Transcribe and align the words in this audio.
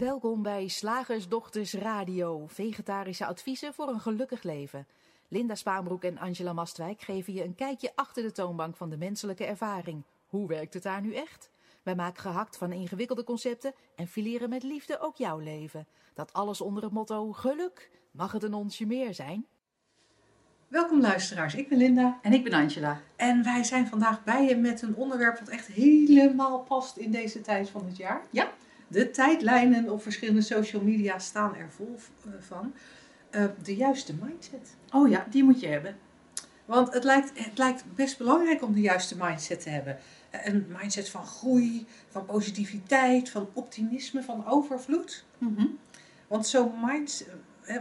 Welkom 0.00 0.42
bij 0.42 0.68
Slagersdochters 0.68 1.74
Radio, 1.74 2.46
vegetarische 2.46 3.26
adviezen 3.26 3.74
voor 3.74 3.88
een 3.88 4.00
gelukkig 4.00 4.42
leven. 4.42 4.86
Linda 5.28 5.54
Spaanbroek 5.54 6.04
en 6.04 6.18
Angela 6.18 6.52
Mastwijk 6.52 7.00
geven 7.00 7.32
je 7.32 7.44
een 7.44 7.54
kijkje 7.54 7.92
achter 7.94 8.22
de 8.22 8.32
toonbank 8.32 8.76
van 8.76 8.90
de 8.90 8.96
menselijke 8.96 9.44
ervaring. 9.44 10.02
Hoe 10.26 10.48
werkt 10.48 10.74
het 10.74 10.82
daar 10.82 11.00
nu 11.00 11.14
echt? 11.14 11.50
Wij 11.82 11.94
maken 11.94 12.20
gehakt 12.20 12.56
van 12.56 12.72
ingewikkelde 12.72 13.24
concepten 13.24 13.74
en 13.96 14.06
fileren 14.06 14.48
met 14.48 14.62
liefde 14.62 15.00
ook 15.00 15.16
jouw 15.16 15.38
leven. 15.38 15.86
Dat 16.14 16.32
alles 16.32 16.60
onder 16.60 16.82
het 16.82 16.92
motto 16.92 17.32
geluk. 17.32 17.90
Mag 18.10 18.32
het 18.32 18.42
een 18.42 18.54
onsje 18.54 18.86
meer 18.86 19.14
zijn? 19.14 19.46
Welkom 20.68 21.00
luisteraars, 21.00 21.54
ik 21.54 21.68
ben 21.68 21.78
Linda 21.78 22.18
En 22.22 22.32
ik 22.32 22.44
ben 22.44 22.52
Angela. 22.52 23.00
en 23.16 23.42
wij 23.42 23.64
zijn 23.64 23.86
vandaag 23.86 24.24
bij 24.24 24.44
je 24.44 24.56
met 24.56 24.82
een 24.82 24.94
onderwerp 24.94 25.38
dat 25.38 25.48
echt 25.48 25.66
helemaal 25.66 26.60
past 26.60 26.96
in 26.96 27.10
deze 27.10 27.40
tijd 27.40 27.70
van 27.70 27.86
het 27.86 27.96
jaar. 27.96 28.22
Ja. 28.30 28.50
De 28.90 29.10
tijdlijnen 29.10 29.90
op 29.90 30.02
verschillende 30.02 30.40
social 30.40 30.82
media 30.82 31.18
staan 31.18 31.54
er 31.56 31.70
vol 31.70 31.96
eh, 32.24 32.30
van. 32.40 32.72
Eh, 33.30 33.44
de 33.62 33.76
juiste 33.76 34.14
mindset. 34.22 34.74
Oh 34.92 35.08
ja, 35.08 35.26
die 35.30 35.44
moet 35.44 35.60
je 35.60 35.66
hebben. 35.66 35.96
Want 36.64 36.92
het 36.92 37.04
lijkt, 37.04 37.30
het 37.44 37.58
lijkt 37.58 37.84
best 37.94 38.18
belangrijk 38.18 38.62
om 38.62 38.72
de 38.74 38.80
juiste 38.80 39.16
mindset 39.18 39.60
te 39.62 39.68
hebben. 39.70 39.98
Eh, 40.30 40.46
Een 40.46 40.66
mindset 40.80 41.08
van 41.08 41.26
groei, 41.26 41.86
van 42.08 42.24
positiviteit, 42.24 43.30
van 43.30 43.48
optimisme, 43.52 44.22
van 44.22 44.46
overvloed. 44.46 45.24
Want 46.28 46.46
zo'n 46.46 46.72
mind, 46.84 47.26
eh, 47.64 47.76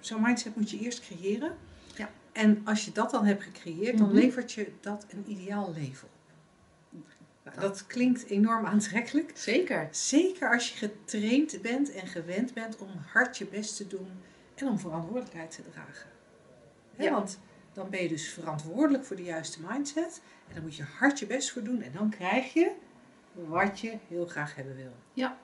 zo'n 0.00 0.22
mindset 0.22 0.56
moet 0.56 0.70
je 0.70 0.78
eerst 0.78 1.00
creëren. 1.00 1.52
Ja. 1.96 2.08
En 2.32 2.60
als 2.64 2.84
je 2.84 2.92
dat 2.92 3.10
dan 3.10 3.24
hebt 3.24 3.42
gecreëerd, 3.42 3.98
dan 3.98 4.06
Mhm. 4.06 4.16
levert 4.16 4.52
je 4.52 4.72
dat 4.80 5.06
een 5.10 5.24
ideaal 5.26 5.72
leven 5.74 6.08
op. 6.08 6.14
dat 7.54 7.86
klinkt 7.86 8.26
enorm 8.26 8.66
aantrekkelijk. 8.66 9.30
Zeker. 9.34 9.88
Zeker 9.90 10.52
als 10.52 10.68
je 10.68 10.76
getraind 10.76 11.62
bent 11.62 11.92
en 11.92 12.06
gewend 12.06 12.54
bent 12.54 12.76
om 12.78 12.88
hard 13.12 13.38
je 13.38 13.46
best 13.46 13.76
te 13.76 13.86
doen 13.86 14.08
en 14.54 14.68
om 14.68 14.78
verantwoordelijkheid 14.78 15.50
te 15.50 15.62
dragen. 15.70 16.10
Ja. 16.96 17.10
Want 17.10 17.38
dan 17.72 17.90
ben 17.90 18.02
je 18.02 18.08
dus 18.08 18.28
verantwoordelijk 18.28 19.04
voor 19.04 19.16
de 19.16 19.22
juiste 19.22 19.60
mindset. 19.68 20.20
En 20.48 20.54
dan 20.54 20.62
moet 20.62 20.76
je 20.76 20.82
hard 20.82 21.18
je 21.18 21.26
best 21.26 21.50
voor 21.50 21.62
doen. 21.62 21.82
En 21.82 21.92
dan 21.92 22.10
krijg 22.10 22.52
je 22.52 22.72
wat 23.32 23.80
je 23.80 23.96
heel 24.08 24.26
graag 24.26 24.54
hebben 24.54 24.76
wil. 24.76 24.92
Ja. 25.12 25.38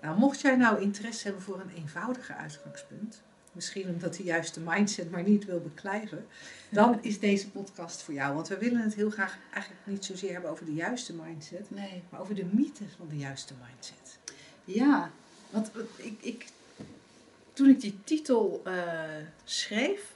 Nou, 0.00 0.18
mocht 0.18 0.40
jij 0.40 0.56
nou 0.56 0.80
interesse 0.80 1.24
hebben 1.24 1.42
voor 1.42 1.60
een 1.60 1.70
eenvoudiger 1.76 2.34
uitgangspunt. 2.34 3.22
Misschien 3.52 3.88
omdat 3.88 4.14
de 4.14 4.22
juiste 4.22 4.60
mindset 4.60 5.10
maar 5.10 5.22
niet 5.22 5.44
wil 5.44 5.60
beklijven. 5.60 6.26
Dan 6.70 6.98
is 7.02 7.18
deze 7.18 7.50
podcast 7.50 8.02
voor 8.02 8.14
jou. 8.14 8.34
Want 8.34 8.48
we 8.48 8.58
willen 8.58 8.80
het 8.80 8.94
heel 8.94 9.10
graag 9.10 9.38
eigenlijk 9.52 9.86
niet 9.86 10.04
zozeer 10.04 10.32
hebben 10.32 10.50
over 10.50 10.64
de 10.64 10.74
juiste 10.74 11.14
mindset. 11.14 11.70
Nee. 11.70 12.02
Maar 12.08 12.20
over 12.20 12.34
de 12.34 12.46
mythe 12.52 12.84
van 12.96 13.08
de 13.08 13.16
juiste 13.16 13.54
mindset. 13.66 14.18
Ja, 14.64 15.10
want 15.50 15.70
ik, 15.96 16.18
ik, 16.20 16.46
toen 17.52 17.68
ik 17.68 17.80
die 17.80 17.98
titel 18.04 18.60
eh, 18.64 18.82
schreef, 19.44 20.14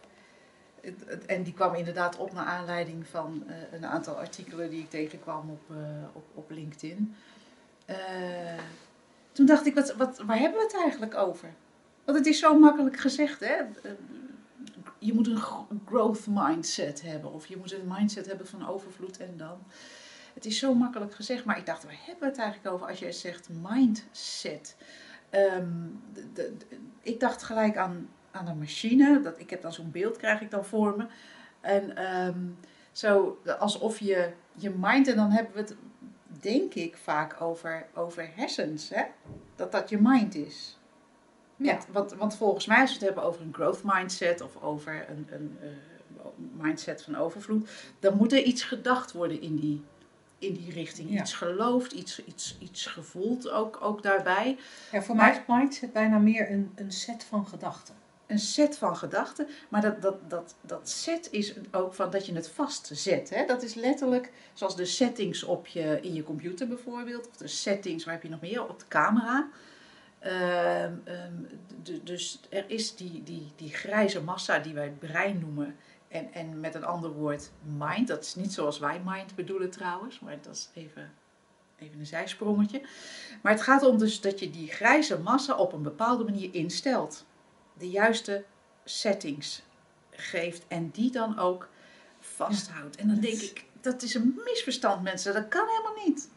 en 1.27 1.43
die 1.43 1.53
kwam 1.53 1.75
inderdaad 1.75 2.17
op 2.17 2.33
naar 2.33 2.45
aanleiding 2.45 3.07
van 3.07 3.45
eh, 3.47 3.57
een 3.73 3.87
aantal 3.87 4.15
artikelen 4.15 4.71
die 4.71 4.81
ik 4.81 4.91
tegenkwam 4.91 5.51
op, 5.51 5.77
eh, 5.77 5.77
op, 6.13 6.25
op 6.35 6.51
LinkedIn. 6.51 7.15
Toen 9.33 9.47
dacht 9.47 9.67
ik, 9.67 9.75
wat, 9.75 9.95
wat, 9.95 10.19
waar 10.19 10.39
hebben 10.39 10.59
we 10.59 10.65
het 10.65 10.77
eigenlijk 10.77 11.15
over? 11.15 11.55
Want 12.07 12.19
het 12.19 12.27
is 12.27 12.39
zo 12.39 12.59
makkelijk 12.59 12.97
gezegd, 12.97 13.41
hè? 13.41 13.55
Je 14.99 15.15
moet 15.15 15.27
een 15.27 15.37
gro- 15.37 15.67
growth 15.87 16.27
mindset 16.29 17.03
hebben, 17.03 17.33
of 17.33 17.47
je 17.47 17.57
moet 17.57 17.73
een 17.73 17.89
mindset 17.89 18.27
hebben 18.27 18.47
van 18.47 18.69
overvloed 18.69 19.17
en 19.19 19.37
dan. 19.37 19.59
Het 20.35 20.45
is 20.47 20.59
zo 20.59 20.75
makkelijk 20.75 21.15
gezegd, 21.15 21.45
maar 21.45 21.59
ik 21.59 21.67
dacht, 21.67 21.85
waar 21.85 21.97
hebben 22.05 22.21
we 22.21 22.27
het 22.27 22.39
eigenlijk 22.39 22.75
over 22.75 22.87
als 22.87 22.99
jij 22.99 23.13
zegt 23.13 23.49
mindset? 23.63 24.77
Ehm, 25.31 25.69
de- 26.35 26.57
ik 27.01 27.21
dacht 27.21 27.43
gelijk 27.43 27.77
aan, 27.77 28.09
aan 28.31 28.49
een 28.49 28.59
machine. 28.59 29.21
Dat, 29.23 29.39
ik 29.39 29.51
heb 29.51 29.63
dan 29.63 29.73
zo'n 29.73 29.91
beeld, 29.91 30.17
krijg 30.17 30.41
ik 30.41 30.51
dan 30.51 30.65
voor 30.65 30.97
me. 30.97 31.07
En 31.61 31.97
ehm, 31.97 32.39
zo 32.93 33.39
alsof 33.59 33.99
je 33.99 34.33
je 34.55 34.71
mind, 34.71 35.09
en 35.09 35.17
dan 35.17 35.31
hebben 35.31 35.55
we 35.55 35.61
het 35.61 35.77
denk 36.41 36.75
ik 36.75 36.97
vaak 36.97 37.41
over, 37.41 37.87
over 37.95 38.31
hersens, 38.35 38.89
hè? 38.89 39.03
dat 39.57 39.73
dat 39.73 39.89
je 39.89 39.99
mind 40.01 40.35
is. 40.35 40.76
Ja. 41.57 41.73
Want, 41.73 41.87
want, 41.93 42.13
want 42.15 42.37
volgens 42.37 42.67
mij, 42.67 42.81
als 42.81 42.89
we 42.91 42.97
het 42.97 43.05
hebben 43.05 43.23
over 43.25 43.41
een 43.41 43.55
growth 43.55 43.81
mindset 43.83 44.41
of 44.41 44.63
over 44.63 45.07
een, 45.09 45.27
een 45.31 45.57
eh, 45.61 45.69
mindset 46.53 47.03
van 47.03 47.17
overvloed, 47.17 47.71
dan 48.01 48.17
moet 48.17 48.33
er 48.33 48.43
iets 48.43 48.63
gedacht 48.63 49.13
worden 49.13 49.41
in 49.41 49.57
die, 49.57 49.85
in 50.39 50.55
die 50.55 50.73
richting. 50.73 51.11
Ja. 51.11 51.21
Iets 51.21 51.33
geloofd, 51.35 51.93
iets, 51.93 52.25
iets, 52.25 52.57
iets 52.61 52.87
gevoeld 52.87 53.51
ook, 53.51 53.79
ook 53.83 54.03
daarbij. 54.03 54.59
Ja, 54.93 55.03
voor 55.03 55.17
Maar- 55.17 55.27
mij 55.29 55.37
is 55.37 55.43
mindset 55.47 55.93
bijna 55.93 56.19
meer 56.19 56.51
een, 56.51 56.73
een 56.75 56.93
set 56.93 57.25
van 57.25 57.47
gedachten. 57.47 57.95
Een 58.27 58.39
set 58.39 58.79
van 58.79 58.97
gedachten, 58.97 59.47
maar 59.69 59.81
dat, 59.81 60.03
dat, 60.03 60.31
dat, 60.31 60.55
dat 60.61 60.89
set 60.89 61.29
is 61.31 61.55
ook 61.71 61.95
van 61.95 62.11
dat 62.11 62.27
je 62.27 62.35
het 62.35 62.49
vastzet. 62.49 63.31
Hè? 63.31 63.45
Dat 63.47 63.63
is 63.63 63.75
letterlijk 63.75 64.33
zoals 64.53 64.77
de 64.77 64.85
settings 64.85 65.43
op 65.43 65.67
je, 65.67 65.99
in 66.03 66.15
je 66.15 66.23
computer 66.23 66.69
bijvoorbeeld, 66.69 67.29
of 67.29 67.37
de 67.37 67.49
settings, 67.49 68.05
waar 68.05 68.15
heb 68.15 68.23
je 68.23 68.29
nog 68.29 68.41
meer, 68.41 68.69
op 68.69 68.79
de 68.79 68.85
camera. 68.89 69.49
Ehm, 70.19 70.95
ehm, 71.05 71.35
dus 72.05 72.41
er 72.49 72.65
is 72.71 72.97
die, 72.97 73.23
die, 73.23 73.53
die 73.57 73.71
grijze 73.71 74.23
massa 74.23 74.59
die 74.59 74.75
wij 74.75 74.85
het 74.85 74.99
brein 74.99 75.39
noemen. 75.39 75.77
En, 76.09 76.33
en 76.33 76.61
met 76.61 76.75
een 76.75 76.85
ander 76.85 77.13
woord 77.13 77.51
mind. 77.77 78.09
Dat 78.09 78.25
is 78.25 78.35
niet 78.35 78.53
zoals 78.53 78.79
wij 78.79 79.01
mind 79.05 79.35
bedoelen 79.35 79.71
trouwens. 79.71 80.21
Maar 80.21 80.39
dat 80.43 80.55
is 80.55 80.69
even, 80.75 81.13
even 81.79 81.99
een 81.99 82.07
zijsprongetje. 82.07 82.83
Maar 83.43 83.53
het 83.53 83.63
gaat 83.63 83.83
om 83.83 83.99
dus 83.99 84.21
dat 84.21 84.39
je 84.39 84.51
die 84.51 84.69
grijze 84.69 85.19
massa 85.19 85.57
op 85.57 85.73
een 85.73 85.83
bepaalde 85.83 86.25
manier 86.25 86.55
instelt. 86.55 87.25
De 87.79 87.91
juiste 87.91 88.45
settings 88.85 89.63
geeft. 90.11 90.65
En 90.69 90.91
die 90.91 91.11
dan 91.11 91.39
ook 91.39 91.69
vasthoudt. 92.21 92.97
En 92.97 93.09
dan 93.09 93.21
denk 93.21 93.41
ik, 93.41 93.65
dat 93.81 94.03
is 94.03 94.15
een 94.15 94.41
misverstand 94.45 95.03
mensen. 95.03 95.35
Dat 95.35 95.49
kan 95.49 95.67
helemaal 95.69 96.05
niet. 96.07 96.29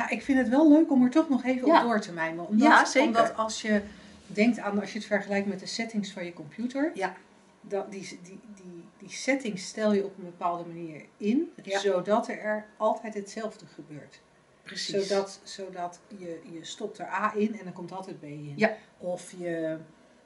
Nou, 0.00 0.12
ik 0.12 0.22
vind 0.22 0.38
het 0.38 0.48
wel 0.48 0.68
leuk 0.68 0.90
om 0.90 1.04
er 1.04 1.10
toch 1.10 1.28
nog 1.28 1.44
even 1.44 1.68
op 1.68 1.82
door 1.82 2.00
te 2.00 2.12
mijmen. 2.12 2.46
Omdat, 2.48 2.68
Ja, 2.68 2.84
zeker. 2.84 3.08
Omdat 3.08 3.36
als 3.36 3.62
je 3.62 3.82
denkt 4.26 4.58
aan, 4.58 4.80
als 4.80 4.92
je 4.92 4.98
het 4.98 5.06
vergelijkt 5.06 5.46
met 5.46 5.60
de 5.60 5.66
settings 5.66 6.12
van 6.12 6.24
je 6.24 6.32
computer. 6.32 6.90
Ja. 6.94 7.14
Dat, 7.60 7.90
die, 7.90 8.18
die, 8.22 8.40
die, 8.54 8.84
die 8.98 9.10
settings 9.10 9.66
stel 9.66 9.92
je 9.92 10.04
op 10.04 10.18
een 10.18 10.24
bepaalde 10.24 10.64
manier 10.64 11.04
in. 11.16 11.52
Zodat 11.64 12.28
er 12.28 12.66
altijd 12.76 13.14
hetzelfde 13.14 13.66
gebeurt. 13.66 14.20
Precies. 14.62 15.06
Zodat, 15.08 15.40
zodat 15.42 16.00
je, 16.18 16.40
je 16.52 16.64
stopt 16.64 16.98
er 16.98 17.06
A 17.06 17.34
in 17.34 17.58
en 17.58 17.64
dan 17.64 17.72
komt 17.72 17.92
altijd 17.92 18.20
B 18.20 18.24
in. 18.24 18.52
Ja. 18.56 18.76
Of 18.98 19.30
je, 19.38 19.78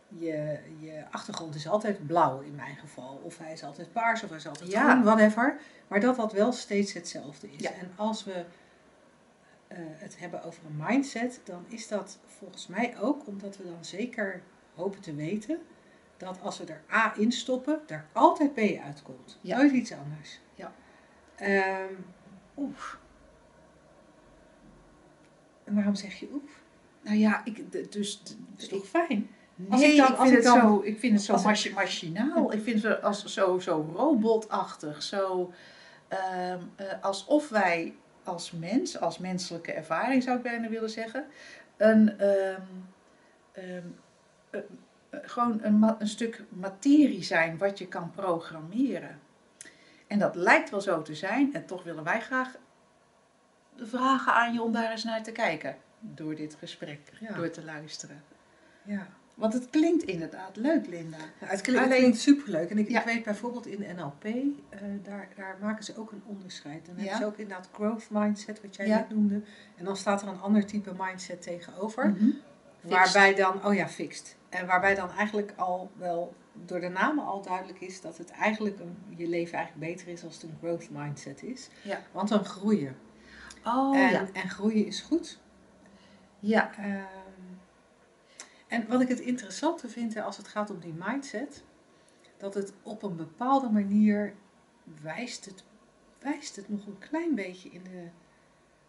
je, 0.08 0.58
je 0.80 1.04
achtergrond 1.10 1.54
is 1.54 1.68
altijd 1.68 2.06
blauw 2.06 2.41
in 2.41 2.54
mijn 2.54 2.76
geval. 2.76 3.20
Of 3.22 3.38
hij 3.38 3.52
is 3.52 3.64
altijd 3.64 3.92
paars 3.92 4.22
of 4.22 4.28
hij 4.28 4.38
is 4.38 4.46
altijd 4.46 4.70
Ja. 4.70 4.91
groen, 4.91 5.02
whatever. 5.04 5.56
Maar 5.88 6.00
dat 6.00 6.16
dat 6.16 6.32
wel 6.32 6.52
steeds 6.52 6.92
hetzelfde 6.92 7.48
is. 7.50 7.60
Ja. 7.60 7.70
En 7.72 7.92
als 7.96 8.24
we 8.24 8.44
het 9.78 10.18
hebben 10.18 10.42
over 10.42 10.62
een 10.66 10.76
mindset, 10.88 11.40
dan 11.44 11.64
is 11.68 11.88
dat 11.88 12.18
volgens 12.26 12.66
mij 12.66 12.94
ook 13.00 13.26
omdat 13.26 13.56
we 13.56 13.64
dan 13.64 13.84
zeker 13.84 14.42
hopen 14.74 15.00
te 15.00 15.14
weten 15.14 15.58
dat 16.16 16.40
als 16.40 16.58
we 16.58 16.64
er 16.64 16.82
A 16.92 17.12
in 17.16 17.32
stoppen, 17.32 17.80
er 17.86 18.06
altijd 18.12 18.54
B 18.54 18.58
uitkomt. 18.84 19.38
Ja. 19.40 19.56
Nooit 19.56 19.72
iets 19.72 19.92
anders. 19.92 20.40
Ja. 20.54 20.72
Ehm, 21.34 21.94
oef. 22.56 22.98
En 25.64 25.74
waarom 25.74 25.94
zeg 25.94 26.14
je 26.14 26.28
oef? 26.32 26.62
Nou 27.00 27.16
ja, 27.16 27.44
ik, 27.44 27.92
dus... 27.92 28.22
Dat 28.22 28.36
is 28.56 28.68
toch 28.68 28.86
fijn? 28.86 29.28
Nee, 29.56 29.70
Als 29.70 29.82
ik 29.82 29.96
dan- 29.96 30.06
ik 30.12 30.18
als 30.18 30.28
vind 30.28 30.30
ik 30.30 30.44
het 30.44 30.54
dan- 30.54 30.60
zo, 30.60 30.80
ik 30.84 30.98
vind 30.98 31.12
het 31.12 31.22
zo 31.22 31.42
machi- 31.42 31.72
machinaal. 31.72 32.52
Ik 32.52 32.62
vind 32.62 32.82
het 32.82 33.02
als, 33.02 33.24
zo, 33.24 33.58
zo 33.58 33.91
robotachtig. 33.94 35.02
Zo, 35.02 35.52
ehm, 36.08 36.60
eh, 36.76 36.86
alsof 37.02 37.48
wij 37.48 37.94
als 38.24 38.50
mens, 38.53 39.00
als 39.00 39.18
menselijke 39.18 39.72
ervaring 39.72 40.22
zou 40.22 40.36
ik 40.36 40.42
bijna 40.42 40.68
willen 40.68 40.91
zeggen, 40.91 41.24
een, 41.76 42.18
ehm, 42.18 42.60
ehm, 43.53 43.86
eh, 44.50 44.60
eh, 45.10 45.18
gewoon 45.22 45.59
een, 45.62 45.94
een 45.98 46.09
stuk 46.09 46.42
materie 46.48 47.22
zijn 47.22 47.59
wat 47.59 47.78
je 47.78 47.88
kan 47.88 48.10
programmeren. 48.10 49.21
En 50.06 50.18
dat 50.18 50.34
lijkt 50.34 50.71
wel 50.71 50.80
zo 50.80 51.03
te 51.03 51.15
zijn. 51.15 51.54
En 51.54 51.66
toch 51.66 51.82
willen 51.82 52.04
wij 52.04 52.21
graag 52.21 52.56
vragen 53.76 54.34
aan 54.34 54.53
je 54.53 54.62
om 54.62 54.72
daar 54.72 54.91
eens 54.91 55.04
naar 55.04 55.22
te 55.22 55.32
kijken. 55.32 55.77
Door 56.00 56.34
dit 56.34 56.54
gesprek, 56.54 57.00
Ja. 57.20 57.32
door 57.34 57.50
te 57.50 57.65
luisteren. 57.65 58.24
Ja. 58.82 59.06
Want 59.34 59.53
het 59.53 59.71
klinkt 59.71 60.03
inderdaad 60.03 60.57
leuk, 60.57 60.86
Linda. 60.86 61.16
Het 61.39 61.60
klinkt, 61.60 61.84
Alleen- 61.84 61.98
klinkt 61.98 62.19
superleuk. 62.19 62.71
En 62.71 62.78
ik, 62.78 62.89
Ja. 62.89 62.98
ik 63.01 63.04
weet 63.04 63.25
bijvoorbeeld 63.25 63.66
in 63.66 63.97
NLP, 63.97 64.25
eh, 64.25 64.81
daar, 65.03 65.28
daar 65.36 65.57
maken 65.60 65.84
ze 65.84 65.97
ook 65.97 66.13
een 66.13 66.22
onderscheid. 66.27 66.86
Dan 66.86 66.95
hebben 66.95 67.13
Ja. 67.13 67.19
ze 67.19 67.27
ook 67.27 67.36
inderdaad 67.36 67.69
growth 67.72 68.07
mindset, 68.10 68.60
wat 68.63 68.77
jij 68.77 68.89
net 68.89 69.10
noemde. 69.10 69.42
En 69.77 69.84
dan 69.84 69.97
staat 69.97 70.22
er 70.22 70.28
een 70.28 70.41
ander 70.41 70.66
type 70.66 70.92
mindset 70.98 71.42
tegenover. 71.42 72.09
Mhm. 72.10 72.28
Waarbij 72.81 73.34
dan, 73.34 73.65
oh 73.66 73.75
ja, 73.75 73.89
fixed. 73.89 74.36
En 74.48 74.66
waarbij 74.66 74.95
dan 74.95 75.10
eigenlijk 75.10 75.53
al 75.57 75.91
wel 75.97 76.34
door 76.53 76.80
de 76.80 76.89
namen 76.89 77.25
al 77.25 77.42
duidelijk 77.42 77.80
is 77.80 78.01
dat 78.01 78.19
het 78.19 78.30
eigenlijk 78.30 78.78
een, 78.80 78.97
je 79.16 79.28
leven 79.28 79.59
eigenlijk 79.59 79.92
beter 79.92 80.09
is 80.13 80.25
als 80.25 80.34
het 80.34 80.42
een 80.42 80.57
growth 80.60 80.91
mindset 80.91 81.42
is. 81.42 81.69
Want 82.13 82.28
dan 82.28 82.45
groeien. 82.45 82.97
Oh 83.65 83.97
en, 83.98 84.10
ja. 84.10 84.27
en 84.33 84.48
groeien 84.48 84.87
is 84.87 85.01
goed. 85.01 85.39
Ja. 86.41 86.71
Ehm, 86.78 87.03
En 88.74 88.88
wat 88.88 89.00
ik 89.00 89.09
het 89.09 89.21
interessante 89.21 89.88
vind 89.88 90.16
als 90.16 90.36
het 90.36 90.48
gaat 90.48 90.71
om 90.71 90.80
die 90.80 90.94
mindset, 90.98 91.62
dat 92.36 92.54
het 92.54 92.72
op 92.82 93.03
een 93.03 93.16
bepaalde 93.16 93.71
manier 93.71 94.34
wijst 95.03 95.44
het, 95.44 95.65
wijst 96.18 96.56
het 96.56 96.68
nog 96.68 96.86
een 96.86 96.98
klein 96.98 97.34
beetje 97.34 97.68
in 97.68 97.82
de, 97.82 98.09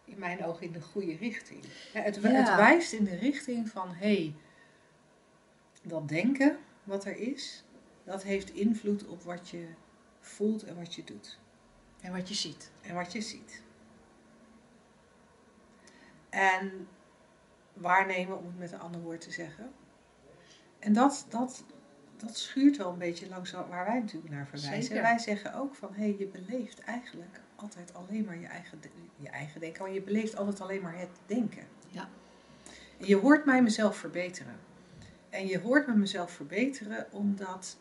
in 0.04 0.18
mijn 0.18 0.44
ogen, 0.44 0.66
in 0.66 0.72
de 0.72 0.80
goede 0.80 1.16
richting. 1.16 1.64
Ja, 1.92 2.00
het, 2.00 2.14
Ja. 2.16 2.28
het 2.28 2.56
wijst 2.56 2.92
in 2.92 3.04
de 3.04 3.16
richting 3.16 3.68
van, 3.68 3.88
hé, 3.88 4.14
hey, 4.14 4.34
dat 5.82 6.08
denken 6.08 6.58
wat 6.84 7.04
er 7.04 7.16
is, 7.16 7.64
dat 8.04 8.22
heeft 8.22 8.50
invloed 8.50 9.06
op 9.06 9.22
wat 9.22 9.48
je 9.48 9.66
voelt 10.20 10.62
en 10.62 10.76
wat 10.76 10.94
je 10.94 11.04
doet. 11.04 11.38
En 12.00 12.12
wat 12.12 12.28
je 12.28 12.34
ziet. 12.34 12.70
En 12.82 12.94
wat 12.94 13.12
je 13.12 13.20
ziet. 13.20 13.62
En 16.28 16.88
waarnemen, 17.76 18.38
om 18.38 18.46
het 18.46 18.58
met 18.58 18.72
een 18.72 18.80
ander 18.80 19.00
woord 19.00 19.20
te 19.20 19.30
zeggen. 19.30 19.72
En 20.78 20.92
dat, 20.92 21.26
dat, 21.28 21.64
dat 22.16 22.36
schuurt 22.36 22.76
wel 22.76 22.92
een 22.92 22.98
beetje 22.98 23.28
langs 23.28 23.52
waar 23.52 23.84
wij 23.86 23.98
natuurlijk 23.98 24.32
naar 24.32 24.46
verwijzen. 24.46 24.82
Zeker. 24.82 25.02
Wij 25.02 25.18
zeggen 25.18 25.54
ook 25.54 25.74
van, 25.74 25.94
hé, 25.94 26.02
hey, 26.02 26.16
je 26.18 26.26
beleeft 26.26 26.80
eigenlijk 26.80 27.40
altijd 27.56 27.94
alleen 27.94 28.24
maar 28.24 28.38
je 28.38 28.46
eigen, 28.46 28.80
je 29.16 29.28
eigen 29.28 29.60
denken. 29.60 29.82
Maar 29.82 29.92
je 29.92 30.02
beleeft 30.02 30.36
altijd 30.36 30.60
alleen 30.60 30.82
maar 30.82 30.98
het 30.98 31.20
denken. 31.26 31.66
Ja. 31.88 32.08
En 32.98 33.06
je 33.06 33.16
hoort 33.16 33.44
mij 33.44 33.62
mezelf 33.62 33.96
verbeteren. 33.96 34.58
En 35.30 35.46
je 35.46 35.60
hoort 35.60 35.86
me 35.86 35.94
mezelf 35.94 36.30
verbeteren 36.30 37.12
omdat 37.12 37.76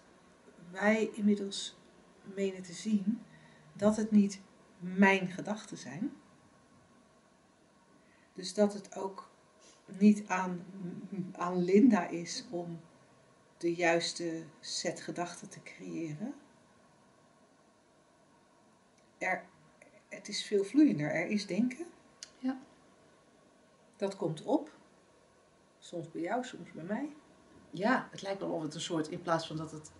wij 0.71 1.09
inmiddels 1.13 1.77
menen 2.35 2.61
te 2.61 2.73
zien 2.73 3.21
dat 3.73 3.95
het 3.95 4.11
niet 4.11 4.39
mijn 4.79 5.27
gedachten 5.27 5.77
zijn. 5.77 6.11
Dus 8.33 8.53
dat 8.53 8.73
het 8.73 8.95
ook 8.95 9.29
niet 9.85 10.27
aan, 10.27 10.65
aan 11.31 11.63
Linda 11.63 12.07
is 12.07 12.45
om 12.49 12.79
de 13.57 13.73
juiste 13.73 14.43
set 14.59 15.01
gedachten 15.01 15.49
te 15.49 15.63
creëren. 15.63 16.33
Er, 19.17 19.43
het 20.09 20.27
is 20.27 20.43
veel 20.43 20.63
vloeiender. 20.63 21.11
Er 21.11 21.27
is 21.27 21.45
denken. 21.47 21.85
Ja. 22.37 22.59
Dat 23.95 24.15
komt 24.15 24.43
op. 24.43 24.77
Soms 25.79 26.11
bij 26.11 26.21
jou, 26.21 26.43
soms 26.43 26.71
bij 26.71 26.83
mij. 26.83 27.09
Ja, 27.69 28.07
het 28.11 28.21
lijkt 28.21 28.39
wel 28.39 28.49
of 28.49 28.61
het 28.61 28.73
een 28.73 28.81
soort, 28.81 29.07
in 29.07 29.21
plaats 29.21 29.47
van 29.47 29.57
dat 29.57 29.71
het. 29.71 29.91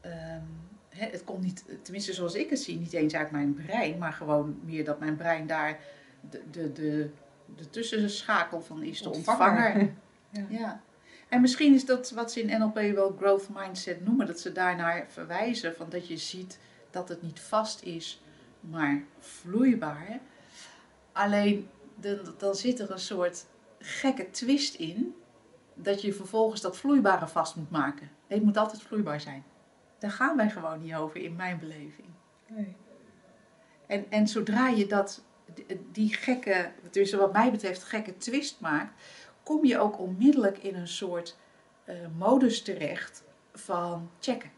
ehm, 0.00 0.44
het 0.88 1.24
komt 1.24 1.42
niet, 1.42 1.64
tenminste 1.82 2.12
zoals 2.12 2.34
ik 2.34 2.50
het 2.50 2.60
zie, 2.60 2.78
niet 2.78 2.92
eens 2.92 3.14
uit 3.14 3.30
mijn 3.30 3.54
brein, 3.54 3.98
maar 3.98 4.12
gewoon 4.12 4.60
meer 4.64 4.84
dat 4.84 4.98
mijn 4.98 5.16
brein 5.16 5.46
daar 5.46 5.80
de, 6.30 6.50
de, 6.50 6.72
de, 6.72 7.10
de 7.56 7.70
tussenschakel 7.70 8.60
van 8.60 8.82
is, 8.82 9.02
de 9.02 9.10
ontvanger. 9.10 9.90
Ja. 10.34 10.46
Ja. 10.48 10.82
En 11.28 11.40
misschien 11.40 11.74
is 11.74 11.84
dat 11.84 12.10
wat 12.10 12.32
ze 12.32 12.40
in 12.40 12.58
NLP 12.58 12.74
wel 12.74 13.16
growth 13.18 13.48
mindset 13.54 14.04
noemen, 14.04 14.26
dat 14.26 14.40
ze 14.40 14.52
daarnaar 14.52 15.06
verwijzen, 15.08 15.74
van 15.74 15.88
dat 15.88 16.08
je 16.08 16.16
ziet 16.16 16.58
dat 16.90 17.08
het 17.08 17.22
niet 17.22 17.40
vast 17.40 17.82
is, 17.82 18.22
maar 18.60 19.02
vloeibaar. 19.18 20.20
Alleen 21.12 21.68
dan, 21.94 22.18
dan 22.38 22.54
zit 22.54 22.80
er 22.80 22.90
een 22.90 22.98
soort 22.98 23.46
gekke 23.78 24.30
twist 24.30 24.74
in, 24.74 25.14
dat 25.74 26.02
je 26.02 26.12
vervolgens 26.12 26.60
dat 26.60 26.76
vloeibare 26.76 27.28
vast 27.28 27.56
moet 27.56 27.70
maken. 27.70 28.10
Nee, 28.28 28.38
het 28.38 28.46
moet 28.46 28.56
altijd 28.56 28.82
vloeibaar 28.82 29.20
zijn. 29.20 29.44
Daar 29.98 30.10
gaan 30.10 30.36
wij 30.36 30.50
gewoon 30.50 30.82
niet 30.82 30.94
over 30.94 31.20
in 31.20 31.36
mijn 31.36 31.58
beleving. 31.58 32.08
Nee. 32.46 32.76
En, 33.86 34.10
en 34.10 34.28
zodra 34.28 34.68
je 34.68 34.86
dat, 34.86 35.22
die 35.92 36.14
gekke, 36.14 36.70
dus 36.90 37.12
wat 37.12 37.32
mij 37.32 37.50
betreft, 37.50 37.82
gekke 37.84 38.16
twist 38.16 38.60
maakt, 38.60 38.92
kom 39.42 39.64
je 39.64 39.78
ook 39.78 39.98
onmiddellijk 39.98 40.58
in 40.58 40.74
een 40.74 40.88
soort 40.88 41.36
eh, 41.84 41.96
modus 42.16 42.62
terecht 42.62 43.22
van 43.54 44.10
checken. 44.20 44.50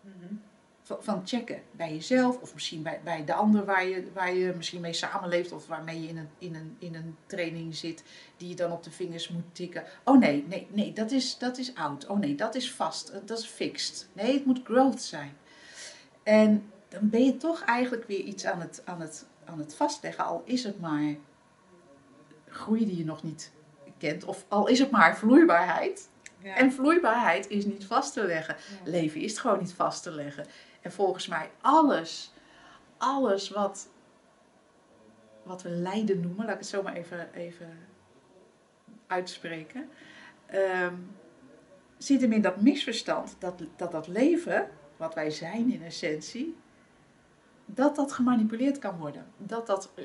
Mhm. 0.00 0.34
Van, 0.82 0.96
van 1.00 1.22
checken 1.24 1.62
bij 1.70 1.92
jezelf 1.92 2.40
of 2.40 2.54
misschien 2.54 2.82
bij, 2.82 3.00
bij 3.04 3.24
de 3.24 3.34
ander 3.34 3.64
waar 3.64 3.86
je, 3.86 4.10
waar 4.12 4.34
je 4.34 4.52
misschien 4.56 4.80
mee 4.80 4.92
samenleeft 4.92 5.52
of 5.52 5.66
waarmee 5.66 6.02
je 6.02 6.08
in 6.08 6.16
een, 6.16 6.28
in, 6.38 6.54
een, 6.54 6.76
in 6.78 6.94
een 6.94 7.16
training 7.26 7.74
zit 7.76 8.02
die 8.36 8.48
je 8.48 8.54
dan 8.54 8.72
op 8.72 8.82
de 8.82 8.90
vingers 8.90 9.28
moet 9.28 9.54
tikken. 9.54 9.84
Oh 10.04 10.18
nee, 10.18 10.44
nee, 10.48 10.66
nee, 10.70 10.92
dat 10.92 11.10
is, 11.10 11.38
dat 11.38 11.58
is 11.58 11.74
oud. 11.74 12.06
Oh 12.06 12.18
nee, 12.18 12.34
dat 12.34 12.54
is 12.54 12.72
vast. 12.72 13.08
eh, 13.08 13.20
Dat 13.24 13.38
is 13.38 13.46
fixed. 13.46 14.08
Nee, 14.12 14.32
het 14.34 14.44
moet 14.44 14.60
growth 14.64 15.02
zijn. 15.02 15.36
En 16.22 16.70
dan 16.88 17.08
ben 17.10 17.24
je 17.24 17.36
toch 17.36 17.60
eigenlijk 17.62 18.04
weer 18.06 18.20
iets 18.20 18.44
aan 18.44 18.60
het, 18.60 18.82
aan 18.84 19.00
het, 19.00 19.26
aan 19.46 19.58
het 19.58 19.74
vastleggen, 19.74 20.24
al 20.24 20.42
is 20.44 20.64
het 20.64 20.80
maar 20.80 21.16
groei 22.48 22.86
die 22.86 22.96
je 22.96 23.04
nog 23.04 23.22
niet 23.22 23.52
kent, 23.98 24.24
of 24.24 24.44
al 24.48 24.66
is 24.66 24.78
het 24.78 24.90
maar 24.90 25.16
vloeibaarheid. 25.16 26.08
Ja. 26.38 26.56
En 26.56 26.72
vloeibaarheid 26.72 27.48
is 27.48 27.64
niet 27.64 27.86
vast 27.86 28.12
te 28.12 28.24
leggen. 28.24 28.56
Ja. 28.84 28.90
Leven 28.90 29.20
is 29.20 29.38
gewoon 29.38 29.58
niet 29.58 29.72
vast 29.72 30.02
te 30.02 30.10
leggen. 30.10 30.46
En 30.80 30.92
volgens 30.92 31.26
mij 31.26 31.50
alles, 31.60 32.32
alles 32.96 33.50
wat, 33.50 33.88
wat 35.42 35.62
we 35.62 35.68
lijden 35.68 36.20
noemen, 36.20 36.44
laat 36.44 36.54
ik 36.54 36.60
het 36.60 36.68
zo 36.68 36.82
maar 36.82 36.94
even, 36.94 37.32
even 37.34 37.78
uitspreken, 39.06 39.88
ehm, 40.46 40.94
zit 41.98 42.20
hem 42.20 42.32
in 42.32 42.42
dat 42.42 42.60
misverstand 42.60 43.36
dat, 43.38 43.62
dat 43.76 43.92
dat 43.92 44.08
leven, 44.08 44.70
wat 44.96 45.14
wij 45.14 45.30
zijn 45.30 45.72
in 45.72 45.82
essentie, 45.82 46.56
dat 47.66 47.96
dat 47.96 48.12
gemanipuleerd 48.12 48.78
kan 48.78 48.98
worden. 48.98 49.26
Dat 49.38 49.66
dat 49.66 49.90
eh, 49.94 50.04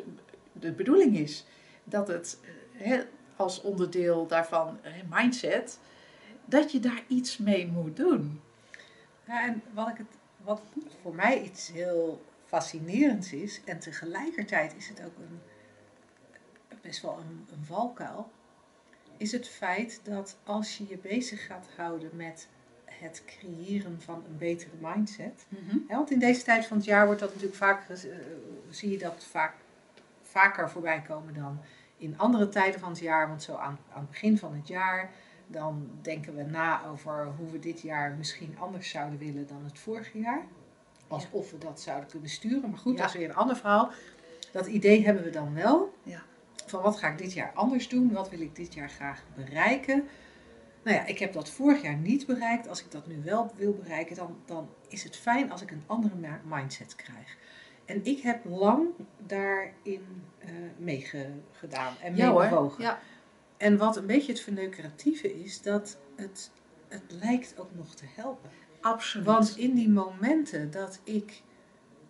de 0.51 0.71
bedoeling 0.71 1.17
is. 1.17 1.45
Dat 1.83 2.07
het 2.07 2.39
eh, 2.79 2.99
als 3.35 3.61
onderdeel 3.61 4.27
daarvan, 4.27 4.77
eh, 4.81 4.93
mindset, 5.09 5.79
dat 6.45 6.71
je 6.71 6.79
daar 6.79 7.03
iets 7.07 7.37
mee 7.37 7.67
moet 7.67 7.95
doen. 7.95 8.41
En 9.25 9.61
wat, 9.73 9.89
ik 9.89 9.97
het, 9.97 10.17
wat 10.43 10.61
voor 11.01 11.15
mij 11.15 11.41
iets 11.41 11.71
heel 11.71 12.21
fascinerends 12.45 13.33
is, 13.33 13.61
en 13.65 13.79
tegelijkertijd 13.79 14.75
is 14.75 14.87
het 14.87 15.03
ook 15.05 15.17
een, 15.17 15.39
best 16.81 17.01
wel 17.01 17.19
een 17.19 17.65
valkuil, 17.65 18.31
is 19.17 19.31
het 19.31 19.47
feit 19.47 19.99
dat 20.03 20.37
als 20.43 20.77
je 20.77 20.87
je 20.87 20.97
bezig 20.97 21.45
gaat 21.45 21.67
houden 21.75 22.09
met 22.13 22.47
het 23.01 23.23
creëren 23.25 24.01
van 24.01 24.23
een 24.27 24.37
betere 24.37 24.71
mindset. 24.79 25.45
Hè, 25.87 25.95
want 25.95 26.11
in 26.11 26.19
deze 26.19 26.43
tijd 26.43 26.65
van 26.65 26.77
het 26.77 26.85
jaar 26.85 27.05
wordt 27.05 27.19
dat 27.19 27.29
natuurlijk 27.29 27.57
vaak, 27.57 27.89
eh, 27.89 27.97
zie 28.69 28.89
je 28.91 28.97
dat 28.97 29.25
vaak, 29.29 29.53
vaker 30.21 30.69
voorbij 30.69 31.01
komen 31.07 31.33
dan 31.33 31.59
in 31.97 32.17
andere 32.17 32.49
tijden 32.49 32.79
van 32.79 32.89
het 32.89 32.99
jaar. 32.99 33.27
Want 33.27 33.43
zo 33.43 33.55
aan, 33.55 33.77
aan 33.93 34.01
het 34.01 34.09
begin 34.09 34.37
van 34.37 34.53
het 34.55 34.67
jaar, 34.67 35.09
dan 35.47 35.89
denken 36.01 36.35
we 36.35 36.43
na 36.43 36.85
over 36.85 37.27
hoe 37.37 37.51
we 37.51 37.59
dit 37.59 37.81
jaar 37.81 38.11
misschien 38.17 38.55
anders 38.59 38.89
zouden 38.89 39.19
willen 39.19 39.47
dan 39.47 39.63
het 39.63 39.79
vorige 39.79 40.19
jaar. 40.19 40.41
Alsof 41.07 41.51
we 41.51 41.57
dat 41.57 41.81
zouden 41.81 42.09
kunnen 42.09 42.29
sturen. 42.29 42.69
Maar 42.69 42.79
goed, 42.79 42.97
Ja. 42.97 43.01
dat 43.01 43.13
is 43.13 43.19
weer 43.19 43.29
een 43.29 43.35
ander 43.35 43.55
verhaal. 43.55 43.91
Dat 44.51 44.67
idee 44.67 45.05
hebben 45.05 45.23
we 45.23 45.29
dan 45.29 45.53
wel. 45.53 45.93
Ja. 46.03 46.21
Van 46.65 46.81
wat 46.81 46.97
ga 46.97 47.07
ik 47.07 47.17
dit 47.17 47.33
jaar 47.33 47.51
anders 47.53 47.89
doen? 47.89 48.11
Wat 48.11 48.29
wil 48.29 48.41
ik 48.41 48.55
dit 48.55 48.73
jaar 48.73 48.89
graag 48.89 49.23
bereiken? 49.35 50.07
Nou 50.83 50.97
ja, 50.97 51.05
ik 51.05 51.19
heb 51.19 51.33
dat 51.33 51.49
vorig 51.49 51.81
jaar 51.81 51.97
niet 51.97 52.25
bereikt. 52.25 52.67
Als 52.67 52.83
ik 52.83 52.91
dat 52.91 53.07
nu 53.07 53.21
wel 53.23 53.51
wil 53.55 53.73
bereiken, 53.73 54.15
dan, 54.15 54.37
dan 54.45 54.69
is 54.87 55.03
het 55.03 55.15
fijn 55.15 55.51
als 55.51 55.61
ik 55.61 55.71
een 55.71 55.83
andere 55.85 56.39
mindset 56.43 56.95
krijg. 56.95 57.37
En 57.85 58.05
ik 58.05 58.21
heb 58.21 58.45
lang 58.45 58.87
daarin 59.25 60.23
eh 60.39 60.49
meegedaan 60.77 61.93
en 62.01 62.15
Ja 62.15 62.29
hoor. 62.29 62.41
meebewogen. 62.41 62.83
Ja. 62.83 62.99
En 63.57 63.77
wat 63.77 63.97
een 63.97 64.05
beetje 64.05 64.31
het 64.31 64.41
verneukeratieve 64.41 65.43
is, 65.43 65.61
dat 65.61 65.97
het, 66.15 66.51
het 66.87 67.03
lijkt 67.07 67.59
ook 67.59 67.69
nog 67.75 67.95
te 67.95 68.05
helpen. 68.15 68.49
Absoluut. 68.81 69.25
Want 69.25 69.57
in 69.57 69.75
die 69.75 69.89
momenten 69.89 70.71
dat 70.71 71.01
ik, 71.03 71.41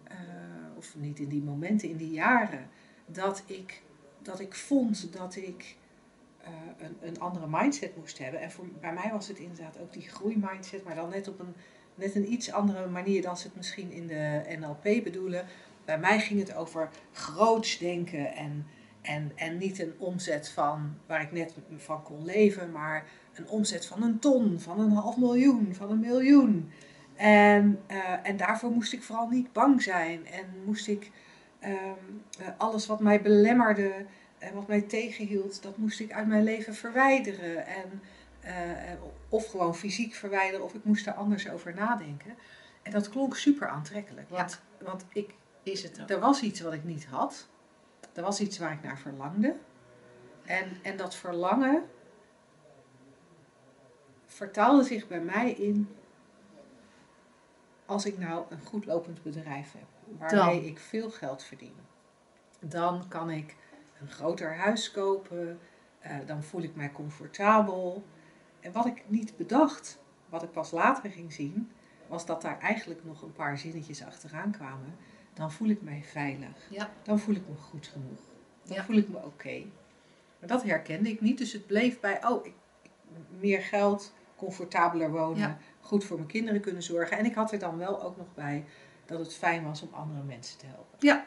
eh, 0.03 0.17
of 0.77 0.95
niet 0.95 1.19
in 1.19 1.29
die 1.29 1.41
momenten, 1.41 1.89
in 1.89 1.97
die 1.97 2.11
jaren, 2.11 2.69
dat 3.05 3.43
ik, 3.45 3.81
dat 4.21 4.39
ik 4.39 4.55
vond 4.55 5.13
dat 5.13 5.35
ik 5.35 5.75
eh, 6.43 6.85
een, 6.85 6.97
een 7.01 7.19
andere 7.19 7.45
mindset 7.49 7.97
moest 7.97 8.17
hebben. 8.17 8.41
En 8.41 8.51
voor, 8.51 8.65
bij 8.81 8.93
mij 8.93 9.09
was 9.11 9.27
het 9.27 9.37
inderdaad 9.37 9.79
ook 9.79 9.93
die 9.93 10.09
groeimindset, 10.09 10.83
maar 10.83 10.95
dan 10.95 11.09
net 11.09 11.27
op 11.27 11.39
een, 11.39 11.55
net 11.95 12.15
een 12.15 12.31
iets 12.33 12.51
andere 12.51 12.87
manier 12.87 13.21
dan 13.21 13.37
ze 13.37 13.47
het 13.47 13.55
misschien 13.55 13.91
in 13.91 14.07
de 14.07 14.41
NLP 14.59 15.03
bedoelen. 15.03 15.45
Bij 15.85 15.99
mij 15.99 16.19
ging 16.19 16.39
het 16.39 16.55
over 16.55 16.89
groots 17.11 17.77
denken 17.77 18.35
en, 18.35 18.65
en, 19.01 19.31
en 19.35 19.57
niet 19.57 19.79
een 19.79 19.93
omzet 19.97 20.49
van 20.49 20.97
waar 21.05 21.21
ik 21.21 21.31
net 21.31 21.53
van 21.77 22.03
kon 22.03 22.25
leven, 22.25 22.71
maar 22.71 23.05
een 23.33 23.49
omzet 23.49 23.85
van 23.85 24.03
een 24.03 24.19
ton, 24.19 24.59
van 24.59 24.79
een 24.79 24.91
half 24.91 25.17
miljoen, 25.17 25.75
van 25.75 25.91
een 25.91 25.99
miljoen. 25.99 26.71
En, 27.15 27.79
eh, 27.87 27.97
en 28.23 28.37
daarvoor 28.37 28.71
moest 28.71 28.93
ik 28.93 29.03
vooral 29.03 29.27
niet 29.27 29.53
bang 29.53 29.81
zijn. 29.81 30.27
En 30.27 30.45
moest 30.65 30.87
ik 30.87 31.11
ehm, 31.59 31.75
eh, 32.39 32.47
alles 32.57 32.87
wat 32.87 32.99
mij 32.99 33.21
belemmerde 33.21 34.05
en 34.41 34.53
wat 34.53 34.67
mij 34.67 34.81
tegenhield, 34.81 35.61
dat 35.61 35.77
moest 35.77 35.99
ik 35.99 36.11
uit 36.11 36.27
mijn 36.27 36.43
leven 36.43 36.75
verwijderen. 36.75 37.65
En, 37.65 38.01
eh, 38.41 39.01
of 39.29 39.45
gewoon 39.45 39.75
fysiek 39.75 40.13
verwijderen, 40.13 40.65
of 40.65 40.73
ik 40.73 40.83
moest 40.83 41.07
er 41.07 41.13
anders 41.13 41.49
over 41.49 41.73
nadenken. 41.73 42.35
En 42.81 42.91
dat 42.91 43.09
klonk 43.09 43.35
super 43.35 43.67
aantrekkelijk. 43.67 44.29
Want, 44.29 44.61
want 44.79 45.05
ik, 45.13 45.33
is 45.63 45.83
het 45.83 46.01
ook. 46.01 46.09
er 46.09 46.19
was 46.19 46.41
iets 46.41 46.61
wat 46.61 46.73
ik 46.73 46.83
niet 46.83 47.05
had. 47.05 47.47
Er 48.13 48.23
was 48.23 48.39
iets 48.39 48.57
waar 48.57 48.73
ik 48.73 48.83
naar 48.83 48.97
verlangde. 48.97 49.55
En, 50.45 50.77
en 50.81 50.97
dat 50.97 51.15
verlangen, 51.15 51.83
vertaalde 54.25 54.83
zich 54.83 55.07
bij 55.07 55.21
mij 55.21 55.51
in 55.51 55.89
als 57.85 58.05
ik 58.05 58.17
nou 58.17 58.45
een 58.49 58.61
goed 58.65 58.85
lopend 58.85 59.23
bedrijf 59.23 59.71
heb, 59.71 60.17
waarmee 60.19 60.61
Dan. 60.61 60.69
ik 60.69 60.79
veel 60.79 61.09
geld 61.09 61.43
verdien, 61.43 61.75
dan 62.59 63.07
kan 63.07 63.29
ik 63.29 63.55
een 64.01 64.09
groter 64.09 64.55
huis 64.55 64.91
kopen, 64.91 65.59
eh, 65.99 66.15
dan 66.25 66.43
voel 66.43 66.61
ik 66.61 66.75
mij 66.75 66.91
comfortabel. 66.91 68.03
En 68.59 68.71
wat 68.71 68.85
ik 68.85 69.03
niet 69.07 69.37
bedacht, 69.37 69.99
wat 70.29 70.43
ik 70.43 70.51
pas 70.51 70.71
later 70.71 71.11
ging 71.11 71.33
zien, 71.33 71.71
was 72.07 72.25
dat 72.25 72.41
daar 72.41 72.59
eigenlijk 72.59 73.03
nog 73.05 73.21
een 73.21 73.33
paar 73.33 73.57
zinnetjes 73.57 74.03
achteraan 74.05 74.51
kwamen. 74.51 74.95
Dan 75.33 75.51
voel 75.51 75.69
ik 75.69 75.81
mij 75.81 76.03
veilig. 76.03 76.67
Ja. 76.69 76.89
Dan 77.03 77.19
voel 77.19 77.35
ik 77.35 77.47
me 77.49 77.55
goed 77.55 77.87
genoeg. 77.87 78.19
Dan 78.63 78.75
Ja. 78.77 78.83
voel 78.83 78.95
ik 78.97 79.09
me 79.09 79.17
oké. 79.17 79.63
Maar 80.39 80.49
dat 80.49 80.63
herkende 80.63 81.09
ik 81.09 81.21
niet, 81.21 81.37
dus 81.37 81.53
het 81.53 81.67
bleef 81.67 81.99
bij, 81.99 82.25
oh, 82.27 82.45
ik, 82.45 82.53
ik- 82.81 82.91
meer 83.39 83.61
geld, 83.61 84.13
comfortabeler 84.35 85.11
wonen, 85.11 85.39
Ja. 85.39 85.57
goed 85.79 86.03
voor 86.03 86.17
mijn 86.17 86.27
kinderen 86.29 86.61
kunnen 86.61 86.83
zorgen. 86.83 87.17
En 87.17 87.25
ik 87.25 87.35
had 87.35 87.51
er 87.51 87.59
dan 87.59 87.77
wel 87.77 88.01
ook 88.03 88.17
nog 88.17 88.33
bij 88.33 88.65
dat 89.05 89.19
het 89.19 89.33
fijn 89.33 89.63
was 89.63 89.81
om 89.81 89.93
andere 89.93 90.23
mensen 90.23 90.57
te 90.59 90.65
helpen. 90.65 90.97
Ja. 90.99 91.25